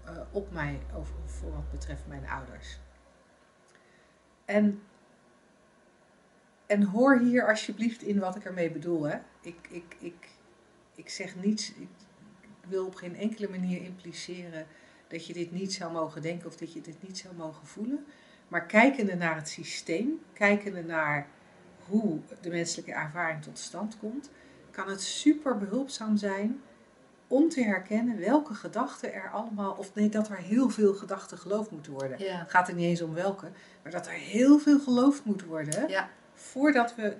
uh, 0.06 0.20
op 0.30 0.52
mij 0.52 0.80
over, 0.94 1.14
voor 1.24 1.52
wat 1.52 1.70
betreft 1.70 2.06
mijn 2.06 2.28
ouders. 2.28 2.78
En, 4.44 4.82
en 6.66 6.82
hoor 6.82 7.18
hier 7.18 7.48
alsjeblieft 7.48 8.02
in 8.02 8.18
wat 8.18 8.36
ik 8.36 8.44
ermee 8.44 8.70
bedoel. 8.70 9.02
Hè. 9.02 9.18
Ik, 9.40 9.68
ik, 9.70 9.96
ik, 9.98 10.28
ik 10.94 11.08
zeg 11.08 11.36
niets, 11.36 11.72
ik 11.72 11.88
wil 12.68 12.86
op 12.86 12.94
geen 12.94 13.16
enkele 13.16 13.48
manier 13.48 13.82
impliceren 13.82 14.66
dat 15.08 15.26
je 15.26 15.32
dit 15.32 15.52
niet 15.52 15.72
zou 15.72 15.92
mogen 15.92 16.22
denken 16.22 16.46
of 16.46 16.56
dat 16.56 16.72
je 16.72 16.80
dit 16.80 17.02
niet 17.02 17.18
zou 17.18 17.34
mogen 17.34 17.66
voelen. 17.66 18.06
Maar 18.48 18.66
kijkende 18.66 19.14
naar 19.14 19.36
het 19.36 19.48
systeem, 19.48 20.20
kijkende 20.32 20.82
naar 20.82 21.28
hoe 21.86 22.20
de 22.40 22.50
menselijke 22.50 22.92
ervaring 22.92 23.42
tot 23.42 23.58
stand 23.58 23.98
komt, 23.98 24.30
kan 24.70 24.88
het 24.88 25.02
super 25.02 25.58
behulpzaam 25.58 26.16
zijn 26.16 26.60
om 27.26 27.48
te 27.48 27.62
herkennen 27.62 28.18
welke 28.18 28.54
gedachten 28.54 29.12
er 29.12 29.30
allemaal, 29.30 29.72
of 29.72 29.94
nee, 29.94 30.08
dat 30.08 30.28
er 30.28 30.36
heel 30.36 30.68
veel 30.70 30.94
gedachten 30.94 31.38
geloofd 31.38 31.70
moeten 31.70 31.92
worden. 31.92 32.18
Ja. 32.18 32.38
Het 32.38 32.50
gaat 32.50 32.68
er 32.68 32.74
niet 32.74 32.84
eens 32.86 33.02
om 33.02 33.14
welke, 33.14 33.50
maar 33.82 33.92
dat 33.92 34.06
er 34.06 34.12
heel 34.12 34.58
veel 34.58 34.78
geloofd 34.80 35.24
moet 35.24 35.44
worden 35.44 35.88
Ja. 35.88 36.08
voordat 36.34 36.94
we 36.94 37.16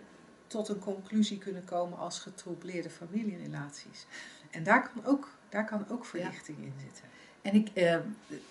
tot 0.47 0.69
een 0.69 0.79
conclusie 0.79 1.39
kunnen 1.39 1.65
komen 1.65 1.99
als 1.99 2.19
getroubleerde 2.19 2.91
familierelaties. 2.91 4.07
En 4.51 4.63
daar 4.63 4.91
kan 4.93 5.05
ook, 5.05 5.29
daar 5.49 5.65
kan 5.65 5.85
ook 5.89 6.05
verlichting 6.05 6.59
in 6.59 6.75
zitten. 6.81 7.05
En 7.43 7.55
ik, 7.55 7.69
eh, 7.75 7.97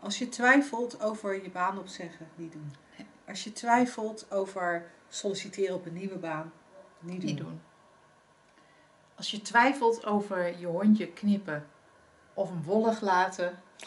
Als 0.00 0.18
je 0.18 0.28
twijfelt 0.28 1.00
over 1.02 1.42
je 1.42 1.50
baan 1.50 1.78
opzeggen, 1.78 2.28
niet 2.34 2.52
doen. 2.52 2.72
Als 3.28 3.44
je 3.44 3.52
twijfelt 3.52 4.30
over 4.30 4.86
solliciteren 5.08 5.74
op 5.74 5.86
een 5.86 5.92
nieuwe 5.92 6.18
baan, 6.18 6.52
niet 7.00 7.20
doen. 7.20 7.30
Niet 7.30 7.38
doen. 7.38 7.60
Als 9.14 9.30
je 9.30 9.42
twijfelt 9.42 10.06
over 10.06 10.58
je 10.58 10.66
hondje 10.66 11.06
knippen 11.12 11.66
of 12.34 12.48
hem 12.48 12.62
wollig 12.62 13.00
laten. 13.00 13.58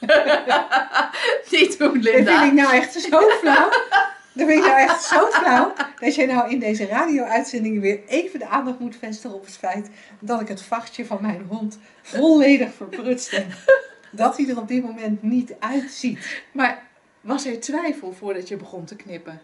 niet 1.50 1.78
doen, 1.78 1.92
Dat 1.94 2.02
vind 2.02 2.04
Linda. 2.04 2.44
ik 2.44 2.52
nou 2.52 2.74
echt 2.74 2.92
zo 2.92 3.20
flauw. 3.30 3.68
Dat 4.34 4.46
vind 4.46 4.58
ik 4.58 4.64
nou 4.64 4.80
echt 4.80 5.02
zo 5.02 5.26
flauw. 5.30 5.72
Dat 5.98 6.14
je 6.14 6.26
nou 6.26 6.50
in 6.50 6.58
deze 6.58 6.86
radio-uitzending 6.86 7.80
weer 7.80 8.00
even 8.06 8.38
de 8.38 8.46
aandacht 8.46 8.78
moet 8.78 8.96
vestigen 8.96 9.36
op 9.36 9.44
het 9.44 9.56
feit 9.56 9.90
dat 10.18 10.40
ik 10.40 10.48
het 10.48 10.62
vachtje 10.62 11.06
van 11.06 11.18
mijn 11.20 11.46
hond 11.48 11.78
volledig 12.02 12.74
verprutst 12.74 13.30
heb. 13.30 13.46
Dat 14.10 14.36
hij 14.36 14.48
er 14.48 14.58
op 14.58 14.68
dit 14.68 14.82
moment 14.82 15.22
niet 15.22 15.54
uitziet. 15.58 16.42
Maar 16.52 16.82
was 17.20 17.46
er 17.46 17.60
twijfel 17.60 18.12
voordat 18.12 18.48
je 18.48 18.56
begon 18.56 18.84
te 18.84 18.96
knippen? 18.96 19.40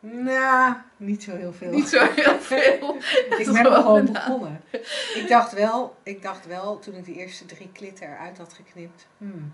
Nou, 0.00 0.74
niet 0.96 1.22
zo 1.22 1.36
heel 1.36 1.52
veel. 1.52 1.70
Niet 1.70 1.88
zo 1.88 2.06
heel 2.14 2.38
veel. 2.38 2.96
Ik 3.38 3.44
ben 3.52 3.62
wel 3.62 3.82
gewoon 3.82 4.12
begonnen. 4.12 4.60
Ik 5.14 5.24
dacht 5.28 5.52
wel, 5.52 5.96
ik 6.02 6.22
dacht 6.22 6.46
wel 6.46 6.78
toen 6.78 6.94
ik 6.94 7.04
de 7.04 7.12
eerste 7.12 7.46
drie 7.46 7.70
klitten 7.72 8.06
eruit 8.06 8.38
had 8.38 8.52
geknipt. 8.52 9.06
Hmm, 9.18 9.52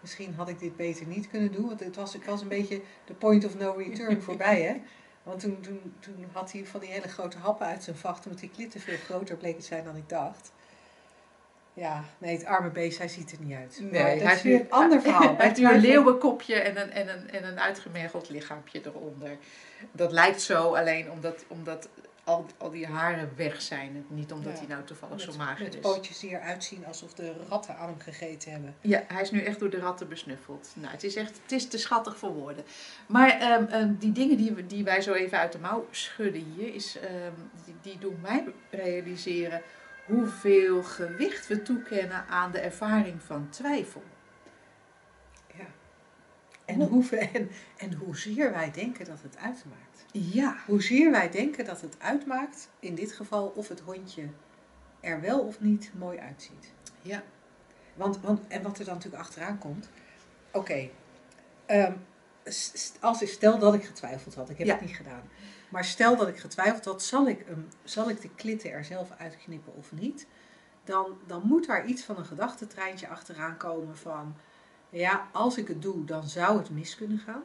misschien 0.00 0.34
had 0.34 0.48
ik 0.48 0.58
dit 0.58 0.76
beter 0.76 1.06
niet 1.06 1.28
kunnen 1.28 1.52
doen. 1.52 1.66
Want 1.66 1.80
het 1.80 1.96
was, 1.96 2.14
ik 2.14 2.24
was 2.24 2.40
een 2.40 2.48
beetje 2.48 2.80
de 3.04 3.14
point 3.14 3.44
of 3.44 3.58
no 3.58 3.74
return 3.76 4.22
voorbij. 4.28 4.62
Hè? 4.62 4.80
Want 5.22 5.40
toen, 5.40 5.60
toen, 5.60 5.94
toen 6.00 6.26
had 6.32 6.52
hij 6.52 6.66
van 6.66 6.80
die 6.80 6.88
hele 6.88 7.08
grote 7.08 7.38
happen 7.38 7.66
uit 7.66 7.84
zijn 7.84 7.96
vacht. 7.96 8.24
Omdat 8.24 8.40
die 8.40 8.50
klitten 8.50 8.80
veel 8.80 8.96
groter 8.96 9.36
bleken 9.36 9.60
te 9.60 9.66
zijn 9.66 9.84
dan 9.84 9.96
ik 9.96 10.08
dacht. 10.08 10.52
Ja, 11.74 12.04
nee, 12.18 12.36
het 12.36 12.44
arme 12.44 12.70
beest, 12.70 12.98
hij 12.98 13.08
ziet 13.08 13.32
er 13.32 13.38
niet 13.40 13.56
uit. 13.56 13.80
Maar 13.92 14.18
dat 14.18 14.32
is 14.32 14.42
weer 14.42 14.60
een 14.60 14.70
ander 14.70 15.00
verhaal. 15.00 15.36
Hij 15.36 15.46
heeft 15.46 15.60
nu 15.60 15.68
een 15.68 15.80
leeuwenkopje 15.80 16.54
en 16.54 16.80
een, 16.80 16.90
en, 16.90 17.08
een, 17.08 17.30
en 17.30 17.44
een 17.44 17.60
uitgemergeld 17.60 18.28
lichaampje 18.28 18.80
eronder. 18.84 19.36
Dat 19.92 20.12
lijkt 20.12 20.42
zo 20.42 20.74
alleen 20.74 21.10
omdat, 21.10 21.44
omdat 21.48 21.88
al, 22.30 22.46
al 22.58 22.70
die 22.70 22.86
haren 22.86 23.30
weg 23.36 23.60
zijn. 23.62 24.04
Niet 24.08 24.32
omdat 24.32 24.52
Ja. 24.52 24.58
hij 24.58 24.66
nou 24.68 24.84
toevallig 24.84 25.20
zo 25.20 25.26
Met, 25.26 25.36
mager 25.36 25.64
met 25.64 25.74
is. 25.74 25.80
pootjes 25.80 26.18
die 26.18 26.30
eruit 26.30 26.64
zien 26.64 26.86
alsof 26.86 27.14
de 27.14 27.34
ratten 27.48 27.76
aan 27.76 27.88
hem 27.88 28.00
gegeten 28.00 28.50
hebben. 28.52 28.74
Ja, 28.80 29.02
hij 29.08 29.22
is 29.22 29.30
nu 29.30 29.40
echt 29.42 29.58
door 29.58 29.70
de 29.70 29.78
ratten 29.78 30.08
besnuffeld. 30.08 30.72
Nou, 30.76 30.92
het 30.92 31.04
is 31.04 31.14
echt, 31.16 31.40
het 31.42 31.52
is 31.52 31.68
te 31.68 31.78
schattig 31.78 32.16
voor 32.16 32.32
woorden. 32.32 32.64
Maar 33.08 33.28
ehm, 33.30 33.64
ehm, 33.64 33.94
die 33.98 34.12
dingen 34.12 34.36
die, 34.36 34.52
we- 34.52 34.66
die 34.66 34.84
wij 34.84 35.00
zo 35.00 35.12
even 35.12 35.38
uit 35.38 35.52
de 35.52 35.58
mouw 35.58 35.86
schudden 35.90 36.42
hier, 36.56 36.74
is, 36.74 36.98
ehm, 36.98 37.32
die, 37.64 37.74
die 37.82 37.98
doen 37.98 38.18
mij 38.22 38.44
realiseren 38.70 39.62
hoeveel 40.06 40.82
gewicht 40.82 41.46
we 41.46 41.62
toekennen 41.62 42.26
aan 42.26 42.50
de 42.50 42.58
ervaring 42.60 43.22
van 43.22 43.48
twijfel. 43.50 44.02
Ja. 45.58 45.64
En, 46.64 46.80
hoeveel, 46.80 47.18
en, 47.32 47.50
en 47.76 47.92
hoezeer 47.94 48.50
wij 48.52 48.70
denken 48.70 49.04
dat 49.04 49.22
het 49.22 49.36
uitmaakt. 49.36 49.89
Ja. 50.12 50.56
Hoezeer 50.66 51.10
wij 51.10 51.30
denken 51.30 51.64
dat 51.64 51.80
het 51.80 51.96
uitmaakt, 51.98 52.68
in 52.80 52.94
dit 52.94 53.12
geval 53.12 53.52
of 53.54 53.68
het 53.68 53.80
hondje 53.80 54.28
er 55.00 55.20
wel 55.20 55.40
of 55.40 55.60
niet 55.60 55.90
mooi 55.98 56.18
uitziet. 56.18 56.72
Ja. 57.02 57.22
Want, 57.94 58.20
want, 58.20 58.46
en 58.48 58.62
wat 58.62 58.78
er 58.78 58.84
dan 58.84 58.94
natuurlijk 58.94 59.22
achteraan 59.22 59.58
komt. 59.58 59.88
Oké, 60.52 60.88
ehm, 61.66 61.92
als 63.00 63.22
ik 63.22 63.28
stel 63.28 63.58
dat 63.58 63.74
ik 63.74 63.84
getwijfeld 63.84 64.34
had, 64.34 64.50
ik 64.50 64.58
heb 64.58 64.66
Ja. 64.66 64.72
het 64.72 64.82
niet 64.82 64.96
gedaan. 64.96 65.22
Maar 65.68 65.84
stel 65.84 66.16
dat 66.16 66.28
ik 66.28 66.38
getwijfeld 66.38 66.84
had, 66.84 67.02
zal 67.02 67.28
ik, 67.28 67.46
zal 67.84 68.10
ik 68.10 68.20
de 68.20 68.30
klitten 68.34 68.70
er 68.70 68.84
zelf 68.84 69.10
uitknippen 69.18 69.74
of 69.74 69.92
niet? 69.92 70.26
Dan, 70.84 71.18
dan 71.26 71.42
moet 71.44 71.66
daar 71.66 71.86
iets 71.86 72.02
van 72.02 72.16
een 72.18 72.24
gedachtentreintje 72.24 73.08
achteraan 73.08 73.56
komen 73.56 73.96
van... 73.96 74.36
Ja, 74.90 75.28
als 75.32 75.58
ik 75.58 75.68
het 75.68 75.82
doe, 75.82 76.04
dan 76.04 76.28
zou 76.28 76.58
het 76.58 76.70
mis 76.70 76.96
kunnen 76.96 77.18
gaan. 77.18 77.42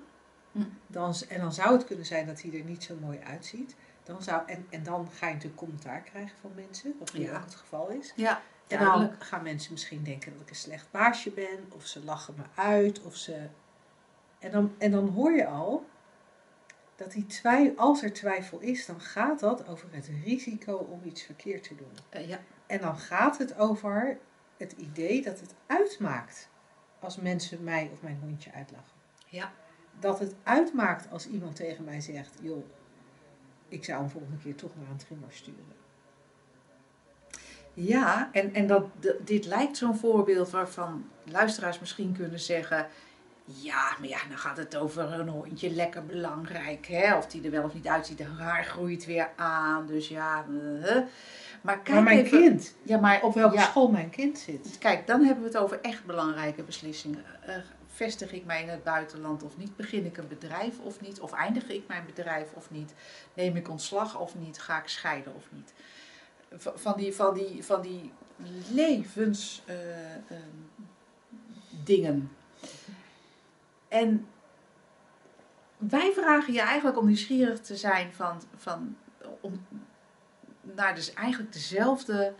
Hm. 0.55 0.63
Dan, 0.87 1.15
en 1.29 1.39
dan 1.39 1.53
zou 1.53 1.71
het 1.73 1.85
kunnen 1.85 2.05
zijn 2.05 2.25
dat 2.25 2.41
hij 2.41 2.53
er 2.53 2.63
niet 2.63 2.83
zo 2.83 2.95
mooi 3.01 3.19
uitziet. 3.19 3.75
Dan 4.03 4.23
zou, 4.23 4.41
en, 4.45 4.65
en 4.69 4.83
dan 4.83 5.09
ga 5.11 5.27
je 5.27 5.33
natuurlijk 5.33 5.59
commentaar 5.61 6.01
krijgen 6.01 6.37
van 6.41 6.51
mensen, 6.55 6.95
wat 6.99 7.13
nu 7.13 7.21
Ja. 7.21 7.35
ook 7.37 7.43
het 7.43 7.55
geval 7.55 7.87
is. 7.89 8.13
Ja. 8.15 8.41
En 8.67 8.79
dan 8.79 9.11
gaan 9.19 9.43
mensen 9.43 9.71
misschien 9.71 10.03
denken 10.03 10.31
dat 10.31 10.41
ik 10.41 10.49
een 10.49 10.55
slecht 10.55 10.91
baasje 10.91 11.31
ben, 11.31 11.71
of 11.73 11.85
ze 11.85 12.03
lachen 12.03 12.33
me 12.37 12.61
uit, 12.61 13.01
of 13.01 13.15
ze. 13.15 13.47
En 14.39 14.51
dan, 14.51 14.75
en 14.77 14.91
dan 14.91 15.07
hoor 15.09 15.31
je 15.31 15.47
al 15.47 15.85
dat 16.95 17.11
die 17.11 17.25
twij, 17.25 17.73
als 17.75 18.03
er 18.03 18.13
twijfel 18.13 18.59
is, 18.59 18.85
dan 18.85 19.01
gaat 19.01 19.39
dat 19.39 19.67
over 19.67 19.87
het 19.91 20.09
risico 20.23 20.75
om 20.75 21.01
iets 21.03 21.21
verkeerd 21.23 21.63
te 21.63 21.75
doen. 21.75 21.91
Eh, 22.09 22.27
ja. 22.27 22.39
En 22.67 22.79
dan 22.79 22.97
gaat 22.97 23.37
het 23.37 23.57
over 23.57 24.17
het 24.57 24.71
idee 24.71 25.21
dat 25.21 25.39
het 25.39 25.53
uitmaakt 25.65 26.49
als 26.99 27.17
mensen 27.17 27.63
mij 27.63 27.89
of 27.93 28.01
mijn 28.01 28.19
hondje 28.21 28.51
uitlachen. 28.51 28.93
Ja. 29.27 29.51
Dat 29.99 30.19
het 30.19 30.35
uitmaakt 30.43 31.11
als 31.11 31.27
iemand 31.27 31.55
tegen 31.55 31.83
mij 31.83 32.01
zegt: 32.01 32.37
joh, 32.41 32.65
ik 33.67 33.83
zou 33.83 33.99
hem 33.99 34.09
volgende 34.09 34.37
keer 34.37 34.55
toch 34.55 34.71
naar 34.79 34.89
een 34.89 34.97
trimmer 34.97 35.31
sturen. 35.31 35.83
Ja, 37.73 38.29
en, 38.31 38.53
en 38.53 38.67
dat, 38.67 38.85
dit 39.19 39.45
lijkt 39.45 39.77
zo'n 39.77 39.97
voorbeeld 39.97 40.49
waarvan 40.49 41.09
luisteraars 41.23 41.79
misschien 41.79 42.13
kunnen 42.13 42.39
zeggen... 42.39 42.87
Ja, 43.45 43.95
maar 43.99 44.07
ja, 44.07 44.19
dan 44.29 44.37
gaat 44.37 44.57
het 44.57 44.75
over 44.75 45.13
een 45.13 45.27
hondje 45.27 45.71
lekker 45.71 46.05
belangrijk. 46.05 46.85
Hè? 46.85 47.17
Of 47.17 47.27
die 47.27 47.43
er 47.43 47.51
wel 47.51 47.63
of 47.63 47.73
niet 47.73 47.87
uitziet. 47.87 48.23
Haar 48.23 48.63
groeit 48.63 49.05
weer 49.05 49.29
aan. 49.35 49.85
Dus 49.85 50.07
ja. 50.07 50.45
eh, 50.83 51.01
Maar 51.61 51.79
kijk 51.79 51.95
maar 51.95 52.03
mijn 52.03 52.25
even, 52.25 52.39
kind, 52.39 52.75
Ja, 52.83 52.99
maar 52.99 53.21
op 53.21 53.33
welke 53.33 53.55
ja, 53.55 53.63
school 53.63 53.87
mijn 53.87 54.09
kind 54.09 54.37
zit. 54.37 54.77
Kijk, 54.77 55.07
dan 55.07 55.23
hebben 55.23 55.43
we 55.43 55.49
het 55.49 55.57
over 55.57 55.81
echt 55.81 56.05
belangrijke 56.05 56.63
beslissingen. 56.63 57.23
Eh, 57.41 57.55
vestig 57.87 58.33
ik 58.33 58.45
mij 58.45 58.61
in 58.61 58.69
het 58.69 58.83
buitenland 58.83 59.43
of 59.43 59.57
niet? 59.57 59.75
Begin 59.75 60.05
ik 60.05 60.17
een 60.17 60.27
bedrijf 60.27 60.79
of 60.79 61.01
niet? 61.01 61.19
Of 61.19 61.31
eindig 61.31 61.69
ik 61.69 61.87
mijn 61.87 62.05
bedrijf 62.05 62.53
of 62.53 62.71
niet? 62.71 62.93
Neem 63.33 63.55
ik 63.55 63.69
ontslag 63.69 64.19
of 64.19 64.35
niet? 64.35 64.59
Ga 64.59 64.77
ik 64.81 64.87
scheiden 64.87 65.35
of 65.35 65.43
niet? 65.49 65.73
Van 66.75 66.93
die, 66.97 67.15
van 67.15 67.33
die, 67.33 67.63
van 67.63 67.81
die 67.81 68.11
levens 68.71 69.63
eh, 69.65 70.13
ehm. 70.13 70.65
En 73.87 74.27
wij 75.77 76.11
vragen 76.13 76.53
je 76.53 76.61
eigenlijk 76.61 76.97
om 76.97 77.05
nieuwsgierig 77.05 77.61
te 77.61 77.75
zijn 77.75 78.13
van, 78.13 78.41
van, 78.55 78.97
om, 79.41 79.65
naar 80.74 80.95
dus 80.95 81.13
eigenlijk 81.13 81.53
dezelfde 81.53 82.34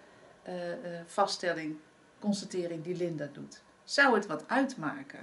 eh, 0.44 0.72
eh, 0.72 1.06
vaststelling, 1.06 1.76
constatering 2.20 2.84
die 2.84 2.96
Linda 2.96 3.30
doet. 3.34 3.62
Zou 3.84 4.16
het 4.16 4.28
wat 4.28 4.44
uitmaken? 4.48 5.20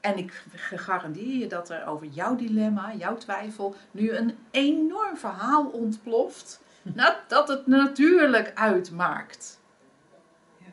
En 0.00 0.18
ik 0.18 0.44
garandeer 0.74 1.36
je 1.36 1.46
dat 1.46 1.70
er 1.70 1.86
over 1.86 2.06
jouw 2.06 2.36
dilemma, 2.36 2.94
jouw 2.94 3.16
twijfel, 3.16 3.74
nu 3.90 4.10
een 4.10 4.38
enorm 4.50 5.16
verhaal 5.16 5.66
ontploft. 5.66 6.60
Nou, 6.94 7.14
dat 7.28 7.48
het 7.48 7.66
natuurlijk 7.66 8.52
uitmaakt. 8.54 9.60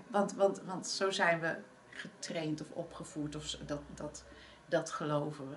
Want, 0.07 0.33
want, 0.33 0.61
want 0.65 0.87
zo 0.87 1.11
zijn 1.11 1.39
we 1.39 1.55
getraind 1.89 2.61
of 2.61 2.71
opgevoed, 2.71 3.35
of 3.35 3.57
dat, 3.65 3.81
dat, 3.95 4.23
dat 4.65 4.91
geloven 4.91 5.49
we. 5.49 5.55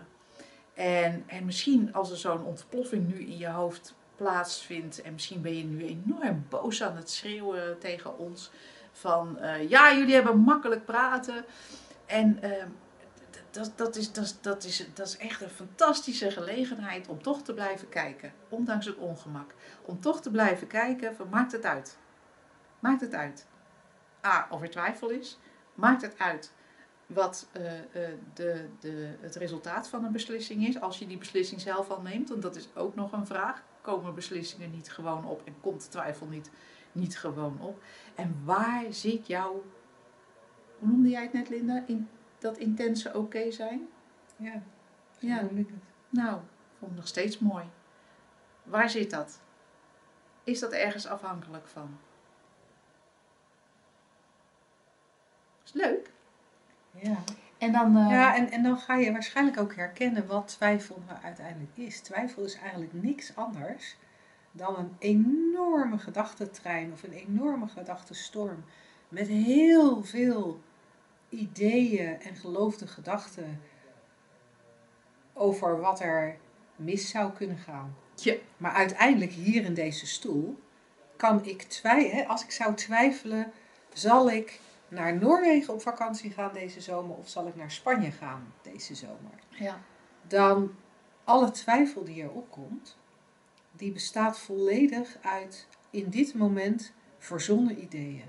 En, 0.83 1.25
en 1.27 1.45
misschien 1.45 1.95
als 1.95 2.11
er 2.11 2.16
zo'n 2.16 2.45
ontploffing 2.45 3.09
nu 3.09 3.20
in 3.20 3.39
je 3.39 3.49
hoofd 3.49 3.95
plaatsvindt, 4.16 5.02
en 5.02 5.12
misschien 5.12 5.42
ben 5.42 5.56
je 5.56 5.64
nu 5.64 5.84
enorm 5.84 6.46
boos 6.48 6.82
aan 6.82 6.96
het 6.96 7.10
schreeuwen 7.10 7.78
tegen 7.78 8.18
ons, 8.18 8.50
van 8.92 9.38
eh, 9.38 9.68
ja, 9.68 9.94
jullie 9.94 10.14
hebben 10.14 10.38
makkelijk 10.38 10.84
praten. 10.84 11.44
En 12.06 12.42
ehm, 12.42 12.68
dat, 13.50 13.72
dat, 13.76 13.96
is, 13.96 14.12
dat, 14.12 14.38
dat, 14.40 14.64
is, 14.64 14.86
dat 14.94 15.06
is 15.06 15.16
echt 15.16 15.40
een 15.40 15.50
fantastische 15.50 16.30
gelegenheid 16.30 17.08
om 17.08 17.22
toch 17.22 17.42
te 17.42 17.54
blijven 17.54 17.88
kijken, 17.88 18.32
ondanks 18.48 18.86
het 18.86 18.96
ongemak. 18.96 19.54
Om 19.82 20.00
toch 20.00 20.20
te 20.20 20.30
blijven 20.30 20.66
kijken, 20.66 21.16
van 21.16 21.28
maakt 21.28 21.52
het 21.52 21.64
uit? 21.64 21.96
Maakt 22.78 23.00
het 23.00 23.14
uit? 23.14 23.46
A, 24.26 24.46
of 24.50 24.62
er 24.62 24.70
twijfel 24.70 25.10
is. 25.10 25.38
Maakt 25.74 26.02
het 26.02 26.18
uit 26.18 26.52
wat 27.12 27.48
eh, 27.52 27.78
eh, 27.78 28.18
de, 28.34 28.68
de, 28.80 29.16
het 29.20 29.34
resultaat 29.36 29.88
van 29.88 30.04
een 30.04 30.12
beslissing 30.12 30.66
is, 30.66 30.80
als 30.80 30.98
je 30.98 31.06
die 31.06 31.18
beslissing 31.18 31.60
zelf 31.60 31.90
al 31.90 32.00
neemt? 32.00 32.28
Want 32.28 32.42
dat 32.42 32.56
is 32.56 32.68
ook 32.74 32.94
nog 32.94 33.12
een 33.12 33.26
vraag. 33.26 33.62
Komen 33.80 34.14
beslissingen 34.14 34.70
niet 34.70 34.92
gewoon 34.92 35.24
op 35.24 35.42
en 35.44 35.54
komt 35.60 35.82
de 35.82 35.88
twijfel 35.88 36.26
niet, 36.26 36.50
niet 36.92 37.18
gewoon 37.18 37.60
op? 37.60 37.82
En 38.14 38.40
waar 38.44 38.84
zit 38.92 39.26
jouw, 39.26 39.64
hoe 40.78 40.88
noemde 40.88 41.08
jij 41.08 41.22
het 41.22 41.32
net 41.32 41.48
Linda, 41.48 41.84
in 41.86 42.08
dat 42.38 42.58
intense 42.58 43.14
oké 43.14 43.50
zijn? 43.50 43.88
Ja, 44.36 44.62
Ja. 45.18 45.40
noem 45.40 45.56
ik 45.58 45.66
het. 45.68 45.82
Nou, 46.08 46.40
vond 46.78 46.90
ik 46.90 46.96
nog 46.96 47.06
steeds 47.06 47.38
mooi. 47.38 47.64
Waar 48.62 48.90
zit 48.90 49.10
dat? 49.10 49.40
Is 50.44 50.58
dat 50.58 50.72
ergens 50.72 51.06
afhankelijk 51.06 51.66
van? 51.68 51.98
Is 55.64 55.72
leuk. 55.72 56.11
Ja. 57.01 57.16
En 57.59 57.72
dan. 57.72 57.97
eh, 57.97 58.11
Ja, 58.11 58.36
en, 58.36 58.51
en 58.51 58.62
dan 58.62 58.78
ga 58.78 58.95
je 58.95 59.12
waarschijnlijk 59.12 59.61
ook 59.61 59.74
herkennen 59.76 60.26
wat 60.26 60.49
twijfel 60.49 61.03
nou 61.07 61.18
uiteindelijk 61.22 61.76
is. 61.76 62.01
Twijfel 62.01 62.45
is 62.45 62.55
eigenlijk 62.59 62.93
niks 62.93 63.36
anders 63.36 63.97
dan 64.53 64.76
een 64.78 64.97
enorme 64.99 65.99
gedachtentrein 65.99 66.93
of 66.93 67.03
een 67.03 67.12
enorme 67.12 67.66
gedachtenstorm 67.68 68.64
met 69.09 69.26
heel 69.28 70.05
veel 70.05 70.61
ideeën 71.28 72.20
en 72.20 72.36
geloofde 72.36 72.86
gedachten 72.86 73.61
over 75.32 75.80
wat 75.80 76.01
er 76.01 76.36
mis 76.76 77.09
zou 77.09 77.32
kunnen 77.32 77.59
gaan. 77.59 77.97
Ja. 78.14 78.34
Maar 78.57 78.72
uiteindelijk 78.72 79.32
hier 79.32 79.64
in 79.64 79.74
deze 79.74 80.07
stoel 80.07 80.59
kan 81.16 81.45
ik 81.45 81.62
twijfelen. 81.62 82.26
Als 82.26 82.45
ik 82.45 82.51
zou 82.51 82.74
twijfelen, 82.74 83.53
zal 83.93 84.30
ik 84.30 84.61
naar 84.93 85.18
Noorwegen 85.18 85.74
op 85.74 85.82
vakantie 85.82 86.30
gaan 86.30 86.53
deze 86.53 86.80
zomer 86.80 87.16
of 87.16 87.28
zal 87.28 87.47
ik 87.47 87.57
naar 87.57 87.70
Spanje 87.70 88.11
gaan 88.11 88.53
deze 88.62 88.95
zomer? 88.95 89.32
ja. 89.49 89.80
Dan 90.26 90.74
alle 91.24 91.51
twijfel 91.51 92.05
die 92.05 92.22
erop 92.22 92.51
komt, 92.51 92.97
die 93.72 93.93
bestaat 93.93 94.38
volledig 94.38 95.16
uit 95.22 95.66
in 95.90 96.11
dit 96.11 96.34
moment 96.34 96.93
verzonnen 97.18 97.82
ideeën. 97.82 98.24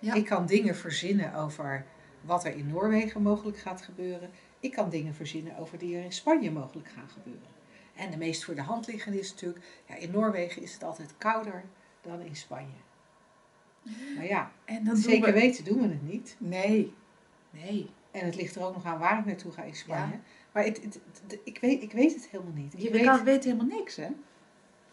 Ja. 0.00 0.14
Ik 0.14 0.24
kan 0.24 0.46
dingen 0.46 0.76
verzinnen 0.76 1.34
over 1.34 1.86
wat 2.20 2.44
er 2.44 2.56
in 2.56 2.68
Noorwegen 2.68 3.22
mogelijk 3.22 3.58
gaat 3.58 3.82
gebeuren. 3.82 4.30
Ik 4.60 4.72
kan 4.72 4.90
dingen 4.90 5.14
verzinnen 5.14 5.56
over 5.56 5.78
die 5.78 5.96
er 5.96 6.04
in 6.04 6.12
Spanje 6.12 6.50
mogelijk 6.50 6.88
gaan 6.88 7.08
gebeuren. 7.08 7.50
En 7.94 8.10
de 8.10 8.16
meest 8.16 8.44
voor 8.44 8.54
de 8.54 8.62
hand 8.62 8.86
liggende 8.86 9.18
is 9.18 9.30
natuurlijk, 9.30 9.64
ja, 9.86 9.94
in 9.94 10.10
Noorwegen 10.10 10.62
is 10.62 10.72
het 10.72 10.82
altijd 10.82 11.14
kouder 11.18 11.64
dan 12.00 12.20
in 12.20 12.36
Spanje. 12.36 12.80
Maar 14.16 14.24
ja, 14.26 14.50
En 14.64 14.96
zeker 14.96 15.32
we... 15.32 15.40
weten 15.40 15.64
doen 15.64 15.80
we 15.80 15.88
het 15.88 16.02
niet. 16.02 16.36
Nee. 16.38 16.94
Nee. 17.50 17.90
En 18.10 18.24
het 18.24 18.34
ligt 18.36 18.56
er 18.56 18.62
ook 18.64 18.74
nog 18.74 18.84
aan 18.84 18.98
waar 18.98 19.18
ik 19.18 19.24
naartoe 19.24 19.52
ga 19.52 19.62
in 19.62 19.74
Spanje. 19.74 20.12
Ja. 20.14 20.20
Maar 20.52 20.64
het, 20.64 20.82
het- 20.82 21.00
het- 21.28 21.38
ik, 21.44 21.58
weet, 21.60 21.82
ik 21.82 21.92
weet 21.92 22.14
het 22.14 22.28
helemaal 22.28 22.52
niet. 22.52 22.72
Ik 22.74 22.80
Je 22.80 22.90
weet, 22.90 23.04
kan, 23.04 23.24
weet 23.24 23.44
helemaal 23.44 23.66
niks, 23.66 23.96
hè? 23.96 24.08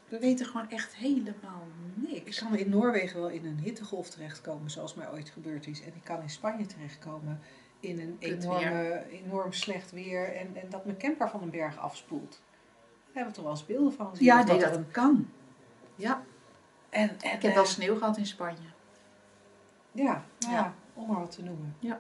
We 0.07 0.19
weten 0.19 0.45
gewoon 0.45 0.69
echt 0.69 0.95
helemaal 0.95 1.67
ik 2.01 2.09
niks. 2.23 2.39
kan 2.39 2.55
in 2.57 2.69
Noorwegen 2.69 3.19
wel 3.19 3.29
in 3.29 3.45
een 3.45 3.59
hittegolf 3.59 4.09
terechtkomen, 4.09 4.71
zoals 4.71 4.93
mij 4.93 5.11
ooit 5.11 5.29
gebeurd 5.29 5.67
is. 5.67 5.81
En 5.81 5.87
ik 5.95 6.03
kan 6.03 6.21
in 6.21 6.29
Spanje 6.29 6.65
terechtkomen 6.65 7.39
in 7.79 7.99
een 7.99 8.17
Kut 8.19 8.43
enorme, 8.43 9.03
enorm 9.11 9.53
slecht 9.53 9.91
weer. 9.91 10.35
En, 10.35 10.55
en 10.55 10.69
dat 10.69 10.85
mijn 10.85 10.97
camper 10.97 11.29
van 11.29 11.41
een 11.41 11.49
berg 11.49 11.77
afspoelt. 11.77 12.31
Daar 12.31 13.13
hebben 13.13 13.27
we 13.27 13.33
toch 13.37 13.43
wel 13.43 13.53
eens 13.53 13.65
beelden 13.65 13.93
van 13.93 14.09
gezien. 14.09 14.25
Ja, 14.25 14.43
nee, 14.43 14.59
dat 14.59 14.75
een- 14.75 14.91
kan. 14.91 15.27
Ja, 15.95 16.23
en, 16.89 17.09
en, 17.09 17.15
ik 17.35 17.41
heb 17.41 17.53
wel 17.53 17.63
eh, 17.63 17.69
sneeuw 17.69 17.97
gehad 17.97 18.17
in 18.17 18.25
Spanje. 18.25 18.67
Ja, 20.03 20.23
nou 20.39 20.53
Ja. 20.53 20.59
ja, 20.59 20.73
om 20.93 21.07
maar 21.07 21.19
wat 21.19 21.31
te 21.31 21.43
noemen. 21.43 21.75
Ja. 21.79 21.99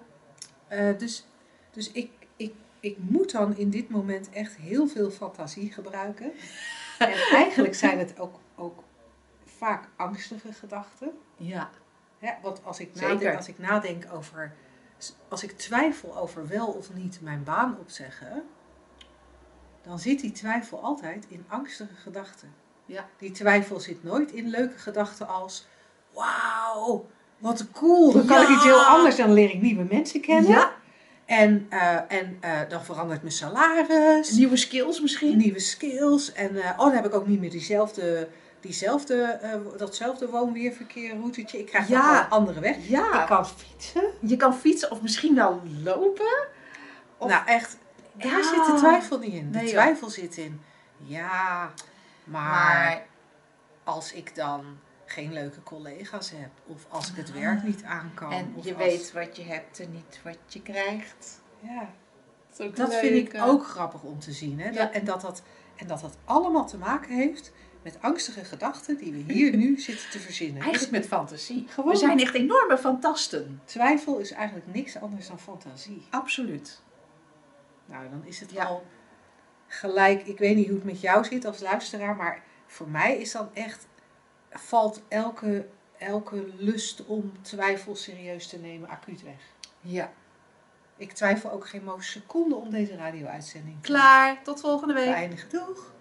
Eh, 0.67 0.97
dus 0.97 1.25
dus 1.71 1.91
ik, 1.91 2.11
ik, 2.35 2.53
ik 2.79 2.97
moet 2.97 3.31
dan 3.31 3.57
in 3.57 3.69
dit 3.69 3.89
moment 3.89 4.29
echt 4.29 4.55
heel 4.55 4.87
veel 4.87 5.11
fantasie 5.11 5.71
gebruiken. 5.71 6.31
en 6.99 7.17
eigenlijk 7.31 7.75
zijn 7.75 7.99
het 7.99 8.19
ook, 8.19 8.39
ook 8.55 8.83
vaak 9.45 9.87
angstige 9.95 10.53
gedachten. 10.53 11.11
Ja. 11.37 11.69
Hè, 12.19 12.33
want 12.41 12.63
als 12.63 12.79
ik, 12.79 12.89
Zeker. 12.93 13.13
nadenk, 13.13 13.35
als 13.35 13.47
ik 13.47 13.59
nadenk 13.59 14.05
over, 14.13 14.53
als 15.27 15.43
ik 15.43 15.51
twijfel 15.51 16.17
over 16.17 16.47
wel 16.47 16.67
of 16.67 16.93
niet 16.93 17.21
mijn 17.21 17.43
baan 17.43 17.77
opzeggen, 17.79 18.43
dan 19.81 19.99
zit 19.99 20.19
die 20.19 20.31
twijfel 20.31 20.83
altijd 20.83 21.25
in 21.29 21.45
angstige 21.47 21.95
gedachten. 21.95 22.53
Ja. 22.85 23.09
Die 23.17 23.31
twijfel 23.31 23.79
zit 23.79 24.03
nooit 24.03 24.31
in 24.31 24.49
leuke 24.49 24.77
gedachten 24.77 25.27
als, 25.27 25.67
wauw, 26.13 27.09
wat 27.39 27.65
cool, 27.71 28.11
dan 28.11 28.25
kan 28.25 28.41
ik 28.41 28.49
iets 28.49 28.63
heel 28.63 28.81
anders, 28.83 29.15
dan 29.15 29.33
leer 29.33 29.49
ik 29.49 29.61
nieuwe 29.61 29.85
mensen 29.89 30.21
kennen. 30.21 30.51
Ja, 30.51 30.71
En, 31.25 31.65
eh, 31.69 31.95
en 32.07 32.37
eh, 32.39 32.59
dan 32.69 32.83
verandert 32.83 33.21
mijn 33.21 33.33
salaris, 33.33 34.31
nieuwe 34.31 34.57
skills 34.57 35.01
misschien. 35.01 35.37
nieuwe 35.37 35.59
skills. 35.59 36.33
En 36.33 36.55
eh, 36.61 36.69
oh, 36.71 36.77
dan 36.85 36.91
heb 36.93 37.05
ik 37.05 37.13
ook 37.13 37.27
niet 37.27 37.39
meer 37.39 37.49
diezelfde, 37.49 38.27
diezelfde, 38.59 39.39
datzelfde 39.77 40.29
woon-weerverkeer-routetje. 40.29 41.59
Ik 41.59 41.65
krijg 41.65 41.87
Ja. 41.87 42.23
een 42.23 42.29
andere 42.29 42.59
weg. 42.59 42.75
Ja, 42.87 43.21
Ik 43.21 43.27
kan 43.27 43.47
fietsen. 43.47 44.03
je 44.19 44.35
kan 44.37 44.55
fietsen 44.55 44.91
of 44.91 45.01
misschien 45.01 45.35
wel 45.35 45.61
lopen. 45.83 46.47
Of- 47.17 47.29
nou, 47.29 47.45
echt, 47.45 47.77
daar 48.13 48.27
Ja. 48.37 48.43
zit 48.43 48.65
de 48.65 48.73
twijfel 48.77 49.19
niet 49.19 49.33
in. 49.33 49.51
De 49.51 49.57
Nee, 49.57 49.63
joh. 49.63 49.73
twijfel 49.73 50.09
zit 50.09 50.37
in, 50.37 50.61
ja, 50.97 51.71
maar, 52.23 52.49
Maar 52.49 53.05
als 53.83 54.13
ik 54.13 54.35
dan 54.35 54.63
geen 55.09 55.33
leuke 55.33 55.63
collega's 55.63 56.31
heb, 56.31 56.49
of 56.65 56.85
als 56.89 57.09
ik 57.09 57.15
het 57.15 57.31
werk 57.31 57.63
niet 57.63 57.83
aan 57.83 58.11
kan. 58.13 58.31
en 58.31 58.53
je 58.61 58.75
als- 58.75 58.83
weet 58.85 59.11
wat 59.11 59.35
je 59.35 59.43
hebt 59.43 59.79
en 59.79 59.91
niet 59.91 60.19
wat 60.23 60.37
je 60.47 60.61
krijgt. 60.61 61.41
Ja, 61.59 61.89
Dat, 62.75 62.95
vind 62.95 63.33
ik 63.33 63.41
ook 63.41 63.65
grappig 63.65 64.03
om 64.03 64.19
te 64.19 64.31
zien. 64.31 64.59
Hè? 64.59 64.69
Ja. 64.69 64.71
Dat, 64.71 64.91
en, 64.91 65.05
dat 65.05 65.21
dat, 65.21 65.41
en 65.75 65.87
dat 65.87 66.01
dat 66.01 66.17
allemaal 66.25 66.67
te 66.67 66.77
maken 66.77 67.15
heeft 67.15 67.51
met 67.81 67.97
angstige 68.01 68.43
gedachten 68.45 68.97
die 68.97 69.11
we 69.11 69.33
hier 69.33 69.55
nu 69.57 69.79
zitten 69.81 70.09
te 70.09 70.19
verzinnen. 70.19 70.61
Eigenlijk 70.61 70.91
met 70.91 71.07
fantasie. 71.07 71.65
Gewoon. 71.69 71.89
We 71.91 71.97
zijn 71.97 72.19
echt 72.19 72.33
enorme 72.33 72.77
fantasten. 72.77 73.61
Twijfel 73.65 74.17
is 74.17 74.31
eigenlijk 74.31 74.73
niks 74.73 74.97
anders 74.97 75.27
dan 75.27 75.39
fantasie. 75.39 76.07
Absoluut. 76.09 76.81
Nou, 77.85 78.09
dan 78.09 78.25
is 78.25 78.39
het 78.39 78.51
Ja. 78.51 78.63
al 78.65 78.85
gelijk. 79.67 80.27
Ik 80.27 80.37
weet 80.37 80.55
niet 80.55 80.65
hoe 80.67 80.75
het 80.75 80.85
met 80.85 81.01
jou 81.01 81.25
zit 81.25 81.45
als 81.45 81.59
luisteraar, 81.59 82.15
maar 82.15 82.43
voor 82.67 82.89
mij 82.89 83.17
is 83.17 83.31
dan 83.31 83.49
echt. 83.53 83.87
Valt 84.51 85.01
elke, 85.07 85.67
elke 85.97 86.53
lust 86.57 87.05
om 87.05 87.31
twijfel 87.41 87.95
serieus 87.95 88.47
te 88.47 88.57
nemen 88.57 88.89
acuut 88.89 89.21
weg. 89.21 89.41
Ja. 89.81 90.11
Ik 90.97 91.11
twijfel 91.11 91.51
ook 91.51 91.67
geen 91.67 91.89
seconde 91.99 92.55
om 92.55 92.69
deze 92.69 92.95
radio-uitzending 92.95 93.81
Klaar. 93.81 94.43
Tot 94.43 94.59
volgende 94.59 94.93
week. 94.93 95.13
eindigen. 95.13 95.49
Doeg! 95.49 95.93